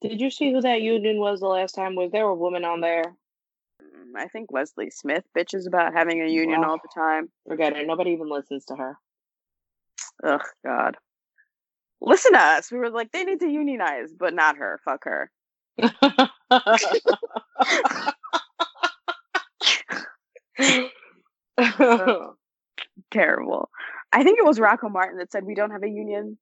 Did 0.00 0.20
you 0.20 0.30
see 0.30 0.52
who 0.52 0.60
that 0.60 0.82
union 0.82 1.18
was 1.18 1.40
the 1.40 1.46
last 1.46 1.74
time? 1.74 1.94
Was 1.94 2.10
there 2.10 2.24
a 2.24 2.34
woman 2.34 2.64
on 2.64 2.80
there? 2.80 3.04
Mm, 3.80 4.16
I 4.16 4.26
think 4.26 4.50
Leslie 4.50 4.90
Smith 4.90 5.24
bitches 5.36 5.66
about 5.68 5.92
having 5.92 6.20
a 6.20 6.26
union 6.26 6.64
all 6.64 6.78
the 6.82 6.88
time. 6.92 7.30
Forget 7.46 7.76
it. 7.76 7.86
Nobody 7.86 8.10
even 8.10 8.28
listens 8.28 8.64
to 8.66 8.74
her. 8.74 8.98
Ugh, 10.24 10.42
God. 10.64 10.96
Listen 12.00 12.32
to 12.32 12.40
us. 12.40 12.72
We 12.72 12.78
were 12.78 12.90
like, 12.90 13.12
they 13.12 13.22
need 13.22 13.40
to 13.40 13.48
unionize, 13.48 14.12
but 14.12 14.34
not 14.34 14.56
her. 14.56 14.80
Fuck 14.84 15.04
her. 15.04 15.30
Terrible. 23.10 23.70
I 24.12 24.22
think 24.22 24.38
it 24.38 24.44
was 24.44 24.60
Rocco 24.60 24.88
Martin 24.88 25.18
that 25.18 25.32
said 25.32 25.44
we 25.44 25.54
don't 25.54 25.70
have 25.70 25.82
a 25.82 25.88
union. 25.88 26.38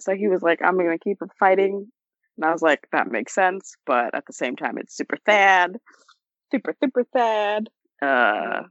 So 0.00 0.14
he 0.14 0.28
was 0.28 0.42
like, 0.42 0.60
I'm 0.62 0.76
going 0.76 0.90
to 0.90 1.02
keep 1.02 1.18
fighting. 1.38 1.86
And 2.36 2.44
I 2.44 2.52
was 2.52 2.62
like, 2.62 2.86
that 2.92 3.10
makes 3.10 3.34
sense. 3.34 3.76
But 3.86 4.14
at 4.14 4.26
the 4.26 4.32
same 4.32 4.56
time, 4.56 4.78
it's 4.78 4.96
super 4.96 5.16
sad. 5.24 5.76
Super, 6.50 6.74
super 6.82 7.04
sad. 7.12 7.68
Uh, 8.02 8.62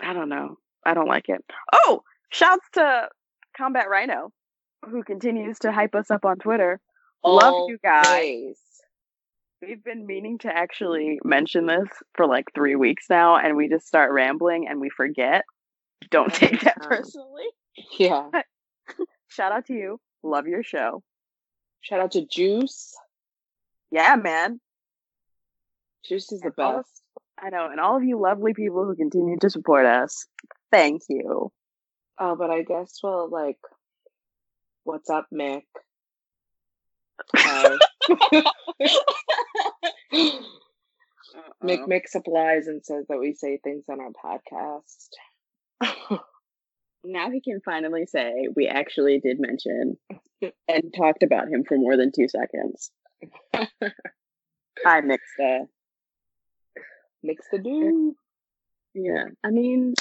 I 0.00 0.12
don't 0.12 0.28
know. 0.28 0.56
I 0.84 0.94
don't 0.94 1.08
like 1.08 1.28
it. 1.28 1.44
Oh, 1.72 2.02
shouts 2.30 2.66
to 2.74 3.08
Combat 3.56 3.90
Rhino, 3.90 4.32
who 4.88 5.02
continues 5.02 5.58
to 5.60 5.72
hype 5.72 5.94
us 5.94 6.10
up 6.10 6.24
on 6.24 6.38
Twitter. 6.38 6.80
Love 7.24 7.68
you 7.68 7.78
guys. 7.82 8.58
We've 9.62 9.82
been 9.82 10.06
meaning 10.06 10.38
to 10.38 10.48
actually 10.48 11.20
mention 11.22 11.66
this 11.66 11.88
for 12.14 12.26
like 12.26 12.46
three 12.54 12.76
weeks 12.76 13.06
now, 13.10 13.36
and 13.36 13.56
we 13.56 13.68
just 13.68 13.86
start 13.86 14.10
rambling 14.12 14.66
and 14.68 14.80
we 14.80 14.88
forget. 14.88 15.44
Don't 16.10 16.32
take 16.32 16.60
that 16.62 16.80
personally. 16.80 17.44
Yeah. 17.98 18.30
Shout 19.28 19.52
out 19.52 19.66
to 19.66 19.74
you. 19.74 20.00
Love 20.22 20.46
your 20.46 20.62
show. 20.62 21.02
Shout 21.82 22.00
out 22.00 22.12
to 22.12 22.26
Juice. 22.26 22.94
Yeah, 23.90 24.16
man. 24.16 24.60
Juice 26.06 26.32
is 26.32 26.40
the 26.40 26.48
of- 26.48 26.56
best. 26.56 27.02
I 27.42 27.50
know. 27.50 27.68
And 27.70 27.80
all 27.80 27.96
of 27.96 28.04
you 28.04 28.18
lovely 28.20 28.52
people 28.54 28.84
who 28.84 28.94
continue 28.94 29.38
to 29.38 29.50
support 29.50 29.86
us, 29.86 30.26
thank 30.70 31.02
you. 31.08 31.50
Oh, 32.18 32.36
but 32.36 32.50
I 32.50 32.62
guess 32.62 32.98
well, 33.02 33.30
like, 33.30 33.56
what's 34.84 35.08
up, 35.08 35.26
Mick? 35.32 35.62
Hi. 37.36 37.78
Mick 41.62 42.16
up 42.16 42.26
lies 42.26 42.66
and 42.66 42.84
says 42.84 43.06
that 43.08 43.18
we 43.18 43.34
say 43.34 43.58
things 43.62 43.84
on 43.88 44.00
our 44.00 44.10
podcast. 44.10 45.08
Now 47.02 47.30
he 47.30 47.40
can 47.40 47.62
finally 47.64 48.04
say 48.06 48.48
we 48.54 48.68
actually 48.68 49.20
did 49.20 49.40
mention 49.40 49.96
and 50.68 50.94
talked 50.94 51.22
about 51.22 51.48
him 51.48 51.64
for 51.64 51.78
more 51.78 51.96
than 51.96 52.12
two 52.12 52.28
seconds. 52.28 52.90
I 54.84 55.00
mixed 55.00 55.40
uh 55.42 55.64
Mix 57.22 57.46
the 57.52 57.58
dude. 57.58 58.14
Yeah. 58.94 59.24
I 59.44 59.50
mean, 59.50 59.94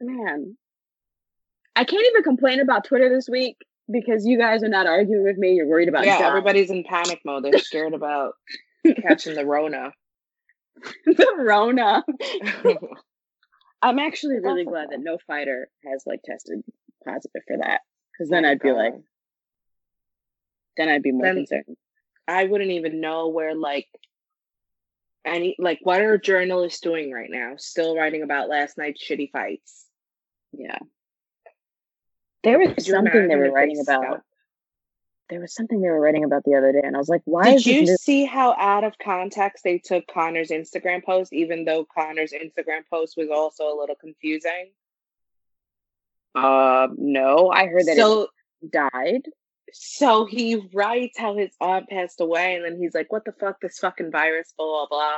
man. 0.00 0.56
I 1.76 1.84
can't 1.84 2.06
even 2.10 2.22
complain 2.22 2.60
about 2.60 2.84
Twitter 2.84 3.08
this 3.08 3.28
week 3.28 3.56
because 3.90 4.24
you 4.26 4.38
guys 4.38 4.62
are 4.62 4.68
not 4.68 4.86
arguing 4.86 5.24
with 5.24 5.36
me. 5.36 5.52
You're 5.54 5.66
worried 5.68 5.88
about 5.88 6.06
Yeah, 6.06 6.18
John. 6.18 6.28
everybody's 6.28 6.70
in 6.70 6.84
panic 6.84 7.20
mode. 7.24 7.44
They're 7.44 7.58
scared 7.58 7.94
about 7.94 8.34
catching 9.02 9.34
the 9.34 9.44
Rona. 9.46 9.92
the 11.06 11.34
Rona. 11.38 12.04
I'm 13.82 13.98
actually 13.98 14.38
really 14.40 14.64
glad 14.64 14.88
that 14.90 15.00
no 15.00 15.18
fighter 15.26 15.68
has 15.84 16.04
like 16.06 16.20
tested 16.24 16.62
positive 17.04 17.42
for 17.46 17.58
that. 17.58 17.80
Because 18.12 18.30
then 18.30 18.44
I'd 18.44 18.60
be 18.60 18.72
like, 18.72 18.94
then 20.76 20.88
I'd 20.88 21.02
be 21.02 21.12
more 21.12 21.26
Then- 21.26 21.36
concerned. 21.36 21.76
I 22.26 22.44
wouldn't 22.44 22.70
even 22.70 23.02
know 23.02 23.28
where 23.28 23.54
like 23.54 23.86
any 25.26 25.56
like 25.58 25.80
what 25.82 26.00
are 26.00 26.16
journalists 26.16 26.80
doing 26.80 27.12
right 27.12 27.28
now? 27.30 27.54
Still 27.58 27.94
writing 27.94 28.22
about 28.22 28.48
last 28.48 28.78
night's 28.78 29.04
shitty 29.06 29.30
fights. 29.30 29.84
Yeah. 30.52 30.78
There 32.44 32.58
was 32.58 32.86
something 32.86 33.28
they 33.28 33.36
were 33.36 33.50
writing 33.50 33.80
about. 33.80 34.22
there 35.30 35.40
was 35.40 35.54
something 35.54 35.80
they 35.80 35.88
were 35.88 36.00
writing 36.00 36.24
about 36.24 36.44
the 36.44 36.54
other 36.54 36.70
day, 36.72 36.82
and 36.84 36.94
I 36.94 36.98
was 36.98 37.08
like, 37.08 37.22
why 37.24 37.44
Did 37.44 37.54
is 37.56 37.66
you 37.66 37.82
new- 37.82 37.96
see 37.96 38.24
how 38.26 38.54
out 38.58 38.84
of 38.84 38.92
context 39.02 39.64
they 39.64 39.78
took 39.78 40.06
Conor's 40.06 40.50
Instagram 40.50 41.02
post, 41.04 41.32
even 41.32 41.64
though 41.64 41.84
Conor's 41.86 42.32
Instagram 42.32 42.82
post 42.90 43.16
was 43.16 43.28
also 43.30 43.64
a 43.64 43.76
little 43.78 43.96
confusing? 43.96 44.70
Uh, 46.34 46.88
no, 46.96 47.50
I 47.50 47.66
heard 47.66 47.86
that 47.86 47.96
so 47.96 48.28
it 48.62 48.70
died. 48.70 49.22
so 49.72 50.26
he 50.26 50.68
writes 50.74 51.16
how 51.18 51.36
his 51.36 51.50
aunt 51.60 51.88
passed 51.88 52.20
away, 52.20 52.56
and 52.56 52.64
then 52.64 52.76
he's 52.78 52.94
like, 52.94 53.10
"What 53.12 53.24
the 53.24 53.32
fuck? 53.32 53.60
This 53.60 53.78
fucking 53.78 54.10
virus, 54.10 54.52
blah 54.56 54.66
blah 54.66 54.86
blah." 54.88 55.16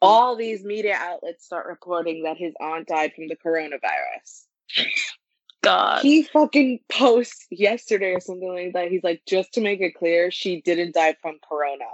All 0.00 0.34
these 0.34 0.64
media 0.64 0.96
outlets 0.98 1.44
start 1.44 1.66
reporting 1.66 2.24
that 2.24 2.36
his 2.36 2.54
aunt 2.60 2.88
died 2.88 3.12
from 3.14 3.28
the 3.28 3.36
coronavirus. 3.36 4.46
God. 5.62 6.02
He 6.02 6.22
fucking 6.24 6.80
posts 6.90 7.46
yesterday 7.50 8.12
or 8.14 8.20
something 8.20 8.48
like 8.52 8.72
that. 8.74 8.90
He's 8.90 9.04
like, 9.04 9.22
just 9.26 9.52
to 9.54 9.60
make 9.60 9.80
it 9.80 9.94
clear, 9.94 10.30
she 10.30 10.60
didn't 10.60 10.94
die 10.94 11.16
from 11.22 11.38
corona. 11.48 11.84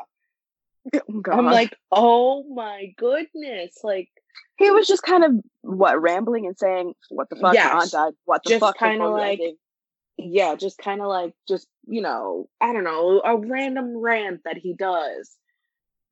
Oh, 0.95 1.21
God. 1.21 1.39
I'm 1.39 1.45
like, 1.47 1.77
oh 1.93 2.45
my 2.45 2.93
goodness. 2.97 3.79
Like, 3.85 4.09
he 4.57 4.71
was 4.71 4.87
just 4.87 5.03
kind 5.03 5.23
of 5.25 5.33
what 5.63 6.01
rambling 6.01 6.47
and 6.47 6.57
saying, 6.59 6.95
"What 7.11 7.29
the 7.29 7.37
fuck?" 7.37 7.55
Yes. 7.55 7.73
My 7.73 7.81
aunt 7.81 7.91
died. 7.91 8.13
What 8.25 8.43
the 8.45 8.51
Just 8.51 8.61
fuck? 8.61 8.79
kinda 8.79 9.07
like- 9.09 9.39
ending. 9.39 9.57
yeah, 10.17 10.55
just 10.55 10.79
kind 10.79 11.01
of 11.01 11.09
like, 11.09 11.35
just, 11.47 11.69
you 11.87 12.01
know, 12.01 12.49
I 12.61 12.73
don't 12.73 12.85
know, 12.85 13.21
a 13.25 13.37
random 13.37 13.97
rant 13.99 14.41
that 14.45 14.57
he 14.57 14.73
does. 14.75 15.37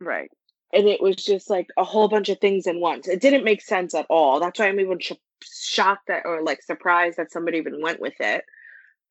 right. 0.01 0.31
And 0.73 0.87
it 0.89 1.01
was 1.01 1.17
just 1.17 1.49
like 1.49 1.69
a 1.79 1.85
whole 1.85 2.09
bunch 2.09 2.29
of 2.29 2.39
things 2.41 2.67
in 2.67 2.81
once. 2.81 3.07
It 3.09 3.21
didn't 3.21 3.45
make 3.45 3.63
sense 3.63 3.95
at 3.95 4.05
all. 4.11 4.41
That's 4.41 4.59
why 4.59 4.67
I'm 4.67 4.81
even 4.81 4.99
sh- 4.99 5.13
shocked 5.43 6.09
that, 6.09 6.23
or 6.25 6.43
like 6.43 6.63
surprised 6.63 7.19
that 7.19 7.33
somebody 7.33 7.59
even 7.59 7.81
went 7.81 8.01
with 8.01 8.15
it. 8.21 8.45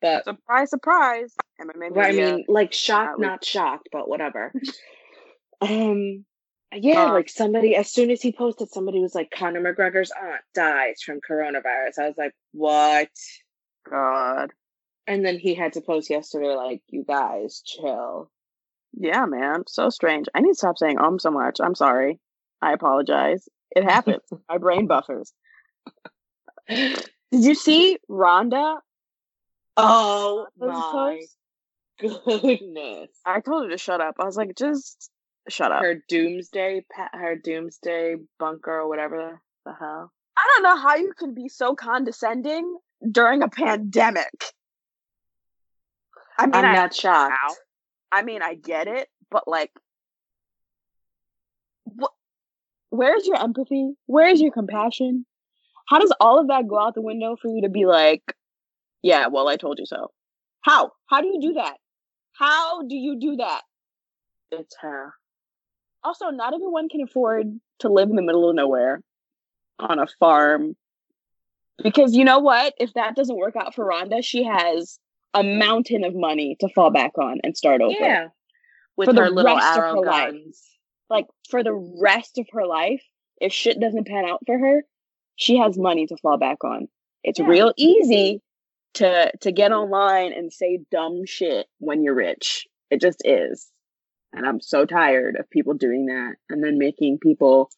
But 0.01 0.25
Surprise, 0.25 0.69
surprise. 0.69 1.35
MMA 1.61 1.91
Well, 1.91 2.05
I 2.05 2.11
mean, 2.11 2.45
like 2.47 2.73
shocked, 2.73 3.19
Not 3.19 3.27
not 3.27 3.45
shocked, 3.45 3.89
but 3.91 4.09
whatever. 4.09 4.53
um, 5.61 6.25
yeah, 6.73 7.05
Uh, 7.05 7.13
like 7.13 7.29
somebody 7.29 7.75
as 7.75 7.89
soon 7.91 8.11
as 8.11 8.21
he 8.21 8.31
posted, 8.31 8.69
somebody 8.69 8.99
was 8.99 9.15
like, 9.15 9.31
Conor 9.31 9.61
McGregor's 9.61 10.11
aunt 10.11 10.41
dies 10.53 11.01
from 11.01 11.21
coronavirus. 11.27 11.99
I 11.99 12.07
was 12.07 12.17
like, 12.17 12.33
what? 12.51 13.09
God. 13.89 14.51
And 15.07 15.23
then 15.23 15.37
he 15.37 15.53
had 15.53 15.73
to 15.73 15.81
post 15.81 16.09
yesterday, 16.09 16.55
like, 16.55 16.81
you 16.89 17.05
guys 17.07 17.61
chill. 17.65 18.29
Yeah, 18.97 19.25
man. 19.25 19.63
So 19.67 19.89
strange. 19.89 20.27
I 20.33 20.41
need 20.41 20.51
to 20.51 20.55
stop 20.55 20.77
saying 20.77 20.97
um 20.99 21.19
so 21.19 21.31
much. 21.31 21.59
I'm 21.61 21.75
sorry. 21.75 22.19
I 22.61 22.73
apologize. 22.73 23.47
It 23.71 23.83
happens. 23.83 24.21
My 24.49 24.57
brain 24.57 24.87
buffers. 24.87 25.33
Did 26.67 27.03
you 27.31 27.55
see 27.55 27.97
Ronda? 28.07 28.77
Oh 29.77 30.47
my 30.57 31.21
goodness! 31.99 33.09
I 33.25 33.41
told 33.41 33.65
her 33.65 33.69
to 33.71 33.77
shut 33.77 34.01
up. 34.01 34.15
I 34.19 34.25
was 34.25 34.37
like, 34.37 34.55
just 34.55 35.09
shut 35.49 35.71
up. 35.71 35.81
Her 35.81 36.01
doomsday, 36.07 36.85
her 37.13 37.35
doomsday 37.35 38.15
bunker 38.39 38.79
or 38.79 38.87
whatever 38.87 39.41
the 39.65 39.73
hell. 39.73 40.11
I 40.37 40.53
don't 40.53 40.63
know 40.63 40.77
how 40.77 40.95
you 40.95 41.13
can 41.17 41.33
be 41.33 41.47
so 41.49 41.75
condescending 41.75 42.77
during 43.09 43.43
a 43.43 43.49
pandemic. 43.49 44.53
I 46.37 46.47
mean, 46.47 46.55
I'm 46.55 46.65
I, 46.65 46.73
not 46.73 46.93
shocked. 46.93 47.33
Ow. 47.33 47.55
I 48.11 48.23
mean, 48.23 48.41
I 48.41 48.55
get 48.55 48.87
it, 48.87 49.07
but 49.31 49.47
like, 49.47 49.71
wh- 51.99 52.13
where's 52.89 53.25
your 53.25 53.41
empathy? 53.41 53.93
Where's 54.05 54.41
your 54.41 54.51
compassion? 54.51 55.25
How 55.87 55.99
does 55.99 56.13
all 56.19 56.39
of 56.39 56.47
that 56.47 56.67
go 56.67 56.79
out 56.79 56.95
the 56.95 57.01
window 57.01 57.35
for 57.39 57.47
you 57.47 57.61
to 57.61 57.69
be 57.69 57.85
like, 57.85 58.23
yeah, 59.01 59.27
well, 59.27 59.47
I 59.47 59.55
told 59.55 59.79
you 59.79 59.85
so? 59.85 60.11
How? 60.61 60.91
How 61.07 61.21
do 61.21 61.27
you 61.27 61.39
do 61.39 61.53
that? 61.53 61.77
How 62.33 62.81
do 62.81 62.95
you 62.95 63.19
do 63.19 63.35
that? 63.37 63.61
It's 64.51 64.75
her. 64.81 65.13
Also, 66.03 66.29
not 66.29 66.53
everyone 66.53 66.89
can 66.89 67.01
afford 67.01 67.59
to 67.79 67.89
live 67.89 68.09
in 68.09 68.15
the 68.15 68.21
middle 68.21 68.49
of 68.49 68.55
nowhere 68.55 69.01
on 69.79 69.99
a 69.99 70.07
farm. 70.19 70.75
Because 71.83 72.15
you 72.15 72.23
know 72.23 72.39
what? 72.39 72.73
If 72.79 72.93
that 72.93 73.15
doesn't 73.15 73.35
work 73.35 73.55
out 73.55 73.75
for 73.75 73.85
Ronda, 73.85 74.21
she 74.21 74.43
has 74.43 74.97
a 75.33 75.43
mountain 75.43 76.03
of 76.03 76.15
money 76.15 76.55
to 76.61 76.69
fall 76.69 76.89
back 76.89 77.17
on 77.17 77.39
and 77.43 77.55
start 77.55 77.81
over. 77.81 77.93
Yeah. 77.99 78.27
With 78.95 79.09
For 79.09 79.15
her 79.15 79.29
little 79.29 79.59
arrow 79.59 80.01
her 80.01 80.05
life. 80.07 80.31
guns. 80.31 80.63
Like 81.09 81.25
for 81.49 81.63
the 81.63 81.73
rest 82.01 82.37
of 82.37 82.47
her 82.53 82.65
life, 82.65 83.03
if 83.41 83.51
shit 83.51 83.79
doesn't 83.79 84.07
pan 84.07 84.25
out 84.25 84.39
for 84.45 84.57
her, 84.57 84.83
she 85.35 85.57
has 85.57 85.77
money 85.77 86.07
to 86.07 86.17
fall 86.17 86.37
back 86.37 86.63
on. 86.63 86.87
It's 87.23 87.39
Yeah. 87.39 87.47
real 87.47 87.73
easy 87.77 88.41
to 88.95 89.31
to 89.41 89.51
get 89.51 89.71
online 89.71 90.33
and 90.33 90.51
say 90.51 90.79
dumb 90.91 91.25
shit 91.25 91.67
when 91.79 92.03
you're 92.03 92.15
rich. 92.15 92.67
It 92.89 93.01
just 93.01 93.21
is. 93.25 93.69
And 94.33 94.45
I'm 94.45 94.59
so 94.61 94.85
tired 94.85 95.37
of 95.37 95.49
people 95.49 95.73
doing 95.73 96.07
that 96.07 96.35
and 96.49 96.63
then 96.63 96.77
making 96.77 97.19
people 97.19 97.69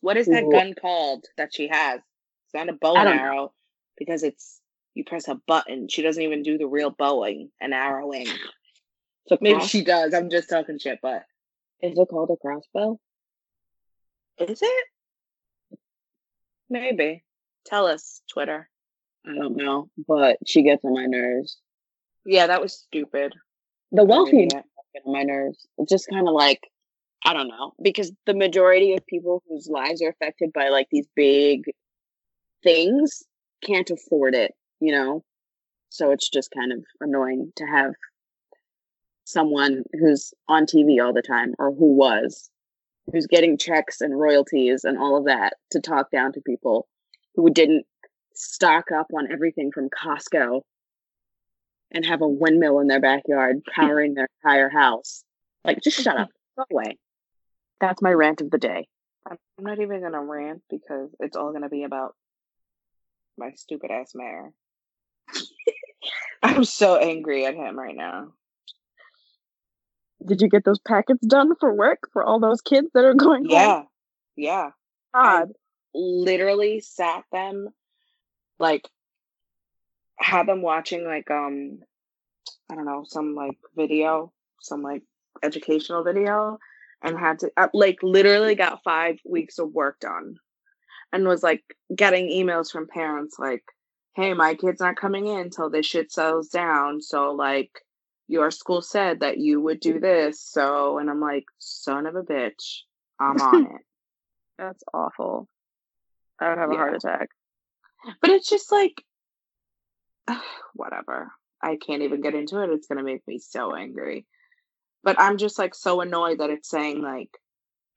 What 0.00 0.16
is 0.16 0.26
that 0.26 0.48
gun 0.50 0.74
called 0.74 1.26
that 1.36 1.54
she 1.54 1.68
has? 1.68 2.00
It's 2.46 2.54
not 2.54 2.68
a 2.68 2.74
bow 2.74 2.94
and 2.96 3.06
know. 3.06 3.12
arrow 3.22 3.54
because 3.96 4.22
it's 4.22 4.60
you 4.94 5.04
press 5.04 5.28
a 5.28 5.34
button. 5.34 5.88
She 5.88 6.02
doesn't 6.02 6.22
even 6.22 6.42
do 6.42 6.56
the 6.58 6.66
real 6.66 6.90
bowing 6.90 7.50
and 7.60 7.72
arrowing. 7.74 8.28
so 9.26 9.38
Maybe 9.40 9.60
she 9.66 9.82
does. 9.82 10.14
I'm 10.14 10.30
just 10.30 10.48
talking 10.50 10.78
shit, 10.78 11.00
but 11.02 11.24
Is 11.80 11.98
it 11.98 12.08
called 12.08 12.30
a 12.30 12.36
crossbow? 12.36 13.00
is 14.38 14.60
it? 14.62 14.84
Maybe. 16.74 17.22
Tell 17.66 17.86
us, 17.86 18.20
Twitter. 18.28 18.68
I 19.24 19.32
don't 19.32 19.56
know, 19.56 19.90
but 20.08 20.38
she 20.44 20.64
gets 20.64 20.84
on 20.84 20.92
my 20.92 21.06
nerves. 21.06 21.56
Yeah, 22.26 22.48
that 22.48 22.60
was 22.60 22.72
stupid. 22.72 23.32
The 23.92 24.04
wealthy 24.04 24.48
get 24.48 24.64
on 25.06 25.12
my 25.12 25.22
nerves. 25.22 25.68
It's 25.78 25.92
just 25.92 26.08
kind 26.10 26.26
of 26.26 26.34
like 26.34 26.60
I 27.24 27.32
don't 27.32 27.46
know 27.46 27.74
because 27.80 28.10
the 28.26 28.34
majority 28.34 28.94
of 28.94 29.06
people 29.06 29.40
whose 29.48 29.68
lives 29.70 30.02
are 30.02 30.08
affected 30.08 30.52
by 30.52 30.70
like 30.70 30.88
these 30.90 31.06
big 31.14 31.62
things 32.64 33.22
can't 33.64 33.90
afford 33.90 34.34
it, 34.34 34.52
you 34.80 34.90
know. 34.90 35.22
So 35.90 36.10
it's 36.10 36.28
just 36.28 36.50
kind 36.50 36.72
of 36.72 36.80
annoying 37.00 37.52
to 37.54 37.64
have 37.66 37.92
someone 39.22 39.84
who's 39.92 40.34
on 40.48 40.66
TV 40.66 41.00
all 41.00 41.12
the 41.12 41.22
time 41.22 41.54
or 41.60 41.70
who 41.72 41.94
was 41.94 42.50
who's 43.12 43.26
getting 43.26 43.58
checks 43.58 44.00
and 44.00 44.18
royalties 44.18 44.84
and 44.84 44.98
all 44.98 45.16
of 45.16 45.26
that 45.26 45.54
to 45.70 45.80
talk 45.80 46.10
down 46.10 46.32
to 46.32 46.40
people 46.40 46.88
who 47.34 47.50
didn't 47.50 47.86
stock 48.34 48.90
up 48.90 49.06
on 49.16 49.30
everything 49.30 49.70
from 49.72 49.88
Costco 49.90 50.62
and 51.90 52.04
have 52.04 52.22
a 52.22 52.28
windmill 52.28 52.80
in 52.80 52.88
their 52.88 53.00
backyard 53.00 53.62
powering 53.74 54.14
their 54.14 54.28
entire 54.42 54.68
house. 54.68 55.24
Like, 55.64 55.80
just 55.82 56.00
shut 56.00 56.16
up. 56.16 56.28
Go 56.56 56.64
away. 56.70 56.98
That's 57.80 58.02
my 58.02 58.12
rant 58.12 58.40
of 58.40 58.50
the 58.50 58.58
day. 58.58 58.88
I'm 59.30 59.38
not 59.58 59.80
even 59.80 60.02
gonna 60.02 60.22
rant 60.22 60.62
because 60.70 61.10
it's 61.20 61.36
all 61.36 61.52
gonna 61.52 61.68
be 61.68 61.84
about 61.84 62.14
my 63.38 63.52
stupid 63.56 63.90
ass 63.90 64.12
mayor. 64.14 64.50
I'm 66.42 66.64
so 66.64 66.96
angry 66.96 67.46
at 67.46 67.54
him 67.54 67.78
right 67.78 67.96
now. 67.96 68.32
Did 70.26 70.40
you 70.40 70.48
get 70.48 70.64
those 70.64 70.78
packets 70.78 71.26
done 71.26 71.54
for 71.60 71.74
work 71.74 72.08
for 72.12 72.24
all 72.24 72.40
those 72.40 72.60
kids 72.60 72.88
that 72.94 73.04
are 73.04 73.14
going 73.14 73.44
home? 73.44 73.52
Yeah, 73.52 73.82
yeah. 74.36 74.70
I 75.12 75.44
literally 75.94 76.80
sat 76.80 77.24
them 77.30 77.68
like 78.58 78.88
had 80.18 80.46
them 80.46 80.62
watching 80.62 81.04
like 81.04 81.30
um 81.30 81.78
I 82.70 82.74
don't 82.74 82.86
know 82.86 83.04
some 83.06 83.34
like 83.34 83.58
video 83.76 84.32
some 84.60 84.82
like 84.82 85.02
educational 85.42 86.02
video 86.02 86.58
and 87.02 87.18
had 87.18 87.40
to 87.40 87.50
uh, 87.56 87.68
like 87.74 87.98
literally 88.02 88.54
got 88.54 88.82
5 88.82 89.18
weeks 89.24 89.58
of 89.58 89.72
work 89.72 90.00
done 90.00 90.36
and 91.12 91.28
was 91.28 91.42
like 91.42 91.62
getting 91.94 92.28
emails 92.28 92.70
from 92.70 92.88
parents 92.88 93.36
like 93.38 93.62
hey 94.16 94.32
my 94.34 94.54
kid's 94.54 94.80
not 94.80 94.96
coming 94.96 95.26
in 95.26 95.38
until 95.38 95.70
this 95.70 95.86
shit 95.86 96.10
settles 96.10 96.48
down 96.48 97.00
so 97.00 97.32
like 97.32 97.70
your 98.28 98.50
school 98.50 98.80
said 98.80 99.20
that 99.20 99.38
you 99.38 99.60
would 99.60 99.80
do 99.80 100.00
this 100.00 100.40
so 100.40 100.98
and 100.98 101.10
I'm 101.10 101.20
like 101.20 101.44
son 101.58 102.06
of 102.06 102.16
a 102.16 102.22
bitch 102.22 102.82
I'm 103.20 103.40
on 103.40 103.66
it 103.76 103.82
That's 104.58 104.82
awful. 104.92 105.48
I 106.40 106.48
would 106.48 106.58
have 106.58 106.70
a 106.70 106.76
heart 106.76 106.94
attack. 106.94 107.28
But 108.20 108.30
it's 108.30 108.48
just 108.48 108.70
like, 108.70 109.02
whatever. 110.74 111.32
I 111.62 111.76
can't 111.76 112.02
even 112.02 112.20
get 112.20 112.34
into 112.34 112.60
it. 112.60 112.70
It's 112.70 112.86
going 112.86 112.98
to 112.98 113.04
make 113.04 113.26
me 113.26 113.38
so 113.38 113.74
angry. 113.74 114.26
But 115.02 115.16
I'm 115.18 115.38
just 115.38 115.58
like 115.58 115.74
so 115.74 116.00
annoyed 116.00 116.38
that 116.38 116.50
it's 116.50 116.68
saying 116.68 117.02
like 117.02 117.30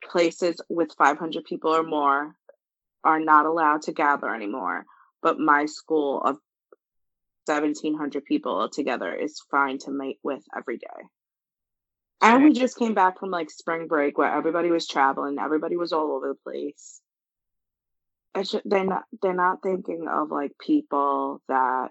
places 0.03 0.61
with 0.69 0.95
500 0.97 1.43
people 1.43 1.75
or 1.75 1.83
more 1.83 2.35
are 3.03 3.19
not 3.19 3.45
allowed 3.45 3.83
to 3.83 3.91
gather 3.91 4.33
anymore. 4.33 4.85
But 5.21 5.39
my 5.39 5.65
school 5.65 6.21
of 6.21 6.37
1,700 7.47 8.25
people 8.25 8.69
together 8.69 9.13
is 9.13 9.41
fine 9.51 9.77
to 9.79 9.91
mate 9.91 10.19
with 10.23 10.43
every 10.55 10.77
day. 10.77 10.87
And 12.21 12.43
we 12.43 12.53
just 12.53 12.77
came 12.77 12.93
back 12.95 13.19
from 13.19 13.29
like 13.29 13.49
spring 13.51 13.87
break 13.87 14.17
where 14.17 14.33
everybody 14.33 14.71
was 14.71 14.87
traveling, 14.87 15.37
everybody 15.39 15.77
was 15.77 15.93
all 15.93 16.11
over 16.13 16.29
the 16.29 16.51
place. 16.51 17.01
It's 18.35 18.51
ju- 18.51 18.61
they're 18.65 18.85
not 18.85 19.03
they're 19.21 19.33
not 19.33 19.63
thinking 19.63 20.07
of 20.11 20.31
like 20.31 20.51
people 20.59 21.41
that 21.47 21.89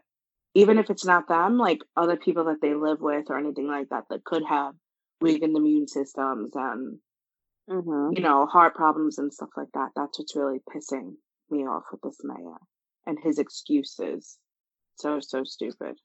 even 0.54 0.78
if 0.78 0.90
it's 0.90 1.04
not 1.04 1.28
them, 1.28 1.58
like 1.58 1.80
other 1.96 2.16
people 2.16 2.44
that 2.46 2.60
they 2.62 2.74
live 2.74 3.00
with 3.00 3.26
or 3.30 3.38
anything 3.38 3.68
like 3.68 3.90
that 3.90 4.04
that 4.10 4.24
could 4.24 4.44
have 4.48 4.74
weakened 5.20 5.56
immune 5.56 5.88
systems 5.88 6.52
and 6.54 6.98
Mm-hmm. 7.68 8.14
you 8.16 8.22
know 8.22 8.46
heart 8.46 8.76
problems 8.76 9.18
and 9.18 9.32
stuff 9.32 9.50
like 9.56 9.68
that. 9.74 9.90
That's 9.96 10.18
what's 10.18 10.36
really 10.36 10.60
pissing 10.72 11.14
me 11.50 11.66
off 11.66 11.84
with 11.90 12.00
this 12.02 12.18
mayor 12.22 12.58
and 13.06 13.18
his 13.22 13.38
excuses. 13.38 14.38
So 14.96 15.20
so 15.20 15.44
stupid. 15.44 15.96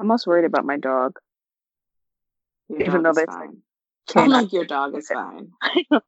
I'm 0.00 0.06
most 0.06 0.26
worried 0.26 0.44
about 0.46 0.64
my 0.64 0.76
dog. 0.76 1.18
Your 2.68 2.80
Even 2.82 3.02
dog 3.02 3.14
though 3.14 3.20
they 3.20 3.26
fine. 3.26 3.58
I'm 4.16 4.30
like 4.30 4.52
your 4.52 4.64
dog 4.64 4.96
is 4.96 5.08
fine. 5.12 5.50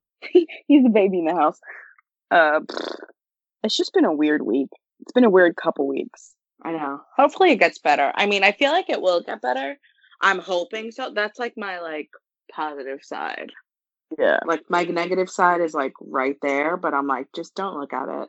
He's 0.67 0.85
a 0.87 0.89
baby 0.91 1.19
in 1.19 1.27
the 1.27 1.35
house. 1.35 1.59
Uh, 2.31 2.61
it's 3.65 3.77
just 3.77 3.93
been 3.93 4.05
a 4.05 4.15
weird 4.15 4.43
week. 4.43 4.71
It's 5.01 5.13
been 5.13 5.25
a 5.25 5.31
weird 5.31 5.57
couple 5.57 5.87
weeks. 5.87 6.33
I 6.65 6.73
know. 6.73 7.01
Hopefully 7.17 7.51
it 7.51 7.57
gets 7.59 7.79
better. 7.81 8.13
I 8.15 8.27
mean, 8.27 8.45
I 8.45 8.53
feel 8.53 8.71
like 8.71 8.89
it 8.89 9.03
will 9.03 9.21
get 9.21 9.43
better. 9.43 9.77
I'm 10.21 10.39
hoping 10.39 10.93
so. 10.93 11.11
That's 11.13 11.39
like 11.39 11.55
my 11.57 11.81
like 11.81 12.09
positive 12.53 13.01
side. 13.03 13.51
Yeah, 14.19 14.39
Like 14.47 14.63
my 14.69 14.85
negative 14.85 15.31
side 15.31 15.61
is 15.63 15.73
like 15.75 15.95
right 16.01 16.37
there, 16.43 16.77
but 16.77 16.93
I'm 16.95 17.07
like, 17.07 17.29
just 17.35 17.55
don't 17.55 17.81
look 17.81 17.93
at 17.95 18.09
it. 18.23 18.29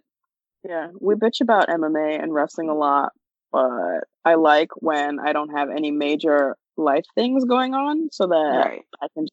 yeah. 0.67 0.87
We 0.99 1.15
bitch 1.15 1.41
about 1.41 1.67
MMA 1.67 2.23
and 2.23 2.33
wrestling 2.33 2.69
a 2.69 2.73
lot, 2.73 3.11
but 3.54 4.01
I 4.26 4.34
like 4.36 4.70
when 4.82 5.20
I 5.20 5.32
don't 5.32 5.51
have 5.56 5.70
any 5.70 5.91
major 5.91 6.58
life 6.76 7.06
things 7.16 7.45
going 7.45 7.74
on, 7.76 8.10
so 8.12 8.28
that 8.28 8.36
Right. 8.66 8.82
I 9.01 9.08
can 9.14 9.26
just 9.26 9.32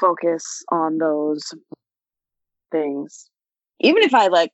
focus 0.00 0.64
on 0.68 0.98
those 0.98 1.54
things. 2.72 3.30
Even 3.80 4.02
if 4.02 4.14
I 4.14 4.26
like 4.26 4.52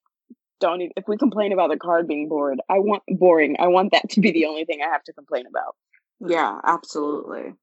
don't 0.60 0.82
even, 0.82 0.92
if 0.96 1.04
we 1.08 1.16
complain 1.16 1.52
about 1.52 1.70
the 1.70 1.76
card 1.78 2.06
being 2.06 2.28
bored, 2.28 2.60
I 2.68 2.78
want 2.80 3.02
boring. 3.08 3.56
I 3.58 3.68
want 3.68 3.92
that 3.92 4.10
to 4.10 4.20
be 4.20 4.30
the 4.30 4.44
only 4.46 4.64
thing 4.64 4.80
I 4.82 4.88
have 4.90 5.04
to 5.04 5.12
complain 5.12 5.46
about. 5.46 5.74
Yeah, 6.20 6.58
absolutely. 6.64 7.54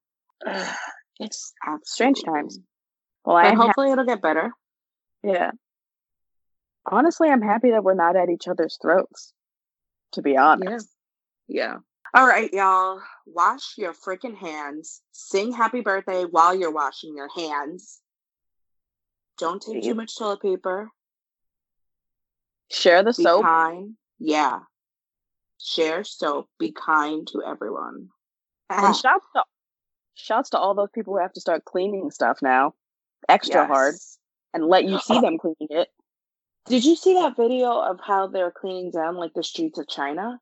it's 1.20 1.52
absolutely. 1.64 1.84
strange 1.84 2.22
times. 2.24 2.58
Well, 3.24 3.36
But 3.42 3.54
ha- 3.54 3.62
hopefully 3.66 3.92
it'll 3.92 4.04
get 4.04 4.22
better. 4.22 4.50
yeah. 5.22 5.52
Honestly, 6.88 7.28
I'm 7.28 7.42
happy 7.42 7.70
that 7.72 7.82
we're 7.82 7.94
not 7.94 8.14
at 8.16 8.30
each 8.30 8.46
other's 8.48 8.78
throats. 8.80 9.32
To 10.12 10.22
be 10.22 10.36
honest, 10.36 10.88
Yeah. 11.48 11.78
All 12.14 12.26
right, 12.26 12.50
y'all. 12.52 13.02
Wash 13.26 13.74
your 13.76 13.92
freaking 13.92 14.36
hands. 14.36 15.02
Sing 15.12 15.52
happy 15.52 15.80
birthday 15.80 16.24
while 16.24 16.54
you're 16.54 16.72
washing 16.72 17.14
your 17.16 17.28
hands. 17.28 18.00
Don't 19.38 19.60
take 19.60 19.82
too 19.82 19.94
much 19.94 20.16
toilet 20.16 20.40
paper. 20.40 20.88
share 22.70 23.02
the 23.02 23.12
Be 23.12 23.22
soap. 23.22 23.42
kind. 23.42 23.94
Yeah. 24.18 24.60
Share 25.60 26.04
soap. 26.04 26.48
Be 26.58 26.72
kind 26.72 27.26
to 27.28 27.42
everyone. 27.46 28.08
And 28.70 28.86
ah. 28.86 28.92
shouts 28.92 29.26
to 29.34 29.42
shouts 30.14 30.50
to 30.50 30.58
all 30.58 30.74
those 30.74 30.90
people 30.94 31.14
who 31.14 31.20
have 31.20 31.32
to 31.34 31.40
start 31.40 31.64
cleaning 31.64 32.10
stuff 32.10 32.38
now, 32.40 32.74
extra 33.28 33.66
hard, 33.66 33.94
and 34.54 34.64
let 34.64 34.84
you 34.84 34.98
see 35.04 35.20
them 35.20 35.38
cleaning 35.38 35.68
it. 35.70 35.88
Did 36.68 36.84
you 36.84 36.96
see 36.96 37.14
that 37.14 37.36
video 37.36 37.80
of 37.80 38.00
how 38.00 38.26
they're 38.26 38.50
cleaning 38.50 38.90
down 38.90 39.16
like 39.16 39.32
the 39.34 39.44
streets 39.44 39.78
of 39.78 39.88
China? 39.88 40.40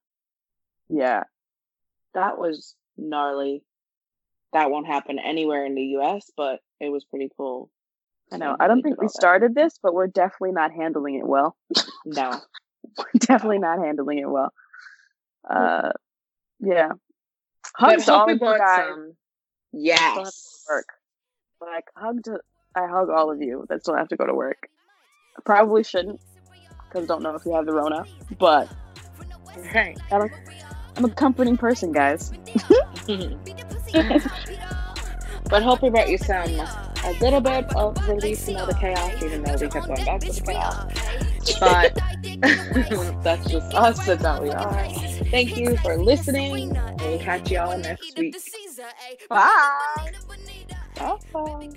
Yeah, 0.88 1.24
That 2.14 2.38
was 2.38 2.74
gnarly. 2.96 3.62
That 4.52 4.70
won't 4.70 4.86
happen 4.86 5.18
anywhere 5.18 5.64
in 5.66 5.74
the 5.74 5.82
US, 5.98 6.30
but 6.36 6.60
it 6.80 6.90
was 6.90 7.04
pretty 7.04 7.30
cool. 7.36 7.70
I 8.32 8.36
know. 8.36 8.56
I 8.58 8.68
don't 8.68 8.82
think 8.82 9.00
we 9.00 9.08
started 9.08 9.54
this, 9.54 9.78
but 9.82 9.94
we're 9.94 10.06
definitely 10.06 10.52
not 10.52 10.72
handling 10.72 11.16
it 11.16 11.26
well. 11.26 11.56
No. 12.04 12.40
We're 12.98 13.04
definitely 13.18 13.58
not 13.58 13.78
handling 13.80 14.18
it 14.18 14.28
well. 14.30 14.52
Uh, 15.48 15.90
yeah. 16.60 16.90
But 17.80 17.90
Hugs 17.90 18.08
all 18.08 18.30
of 18.30 18.30
you 18.30 18.38
guys. 18.38 18.58
some. 18.76 19.16
still 19.72 19.80
have 19.82 20.14
to 20.14 20.14
go 20.14 20.22
to 20.22 20.22
Yes. 20.22 20.64
work. 20.70 20.86
Like 21.60 21.84
hug 21.96 22.22
to, 22.24 22.38
I 22.76 22.86
hug 22.86 23.10
all 23.10 23.32
of 23.32 23.42
you 23.42 23.66
that 23.68 23.80
still 23.80 23.96
have 23.96 24.08
to 24.08 24.16
go 24.16 24.26
to 24.26 24.34
work. 24.34 24.68
I 25.36 25.40
probably 25.44 25.84
shouldn't 25.84 26.20
because 26.88 27.06
don't 27.08 27.22
know 27.22 27.34
if 27.34 27.44
you 27.44 27.54
have 27.54 27.66
the 27.66 27.72
Rona, 27.72 28.04
but 28.38 28.68
Right. 29.74 29.98
I 30.10 30.28
am 30.96 31.04
a 31.04 31.10
comforting 31.10 31.56
person, 31.56 31.92
guys. 31.92 32.32
but 35.50 35.62
hope 35.62 35.82
we 35.82 35.90
brought 35.90 36.08
you 36.08 36.18
some 36.18 36.50
a 37.04 37.12
little 37.20 37.40
bit 37.40 37.66
of 37.74 37.96
relief 38.08 38.40
from 38.40 38.56
all 38.56 38.66
the 38.66 38.74
chaos, 38.74 39.22
even 39.22 39.42
though 39.42 39.56
we 39.58 39.68
kept 39.68 39.86
going 39.86 40.04
back 40.04 40.20
to 40.24 40.32
the 40.32 40.40
chaos. 40.40 40.86
But 41.60 41.94
that's 43.22 43.46
just 43.50 43.74
us. 43.74 44.04
That's 44.06 44.24
how 44.24 44.42
we 44.42 44.50
are. 44.50 44.88
Thank 45.30 45.56
you 45.56 45.76
for 45.78 45.96
listening. 45.96 46.78
We'll 46.98 47.18
catch 47.18 47.50
y'all 47.50 47.76
next 47.78 48.16
week. 48.18 48.36
Bye. 49.28 50.12
Bye. 50.98 51.70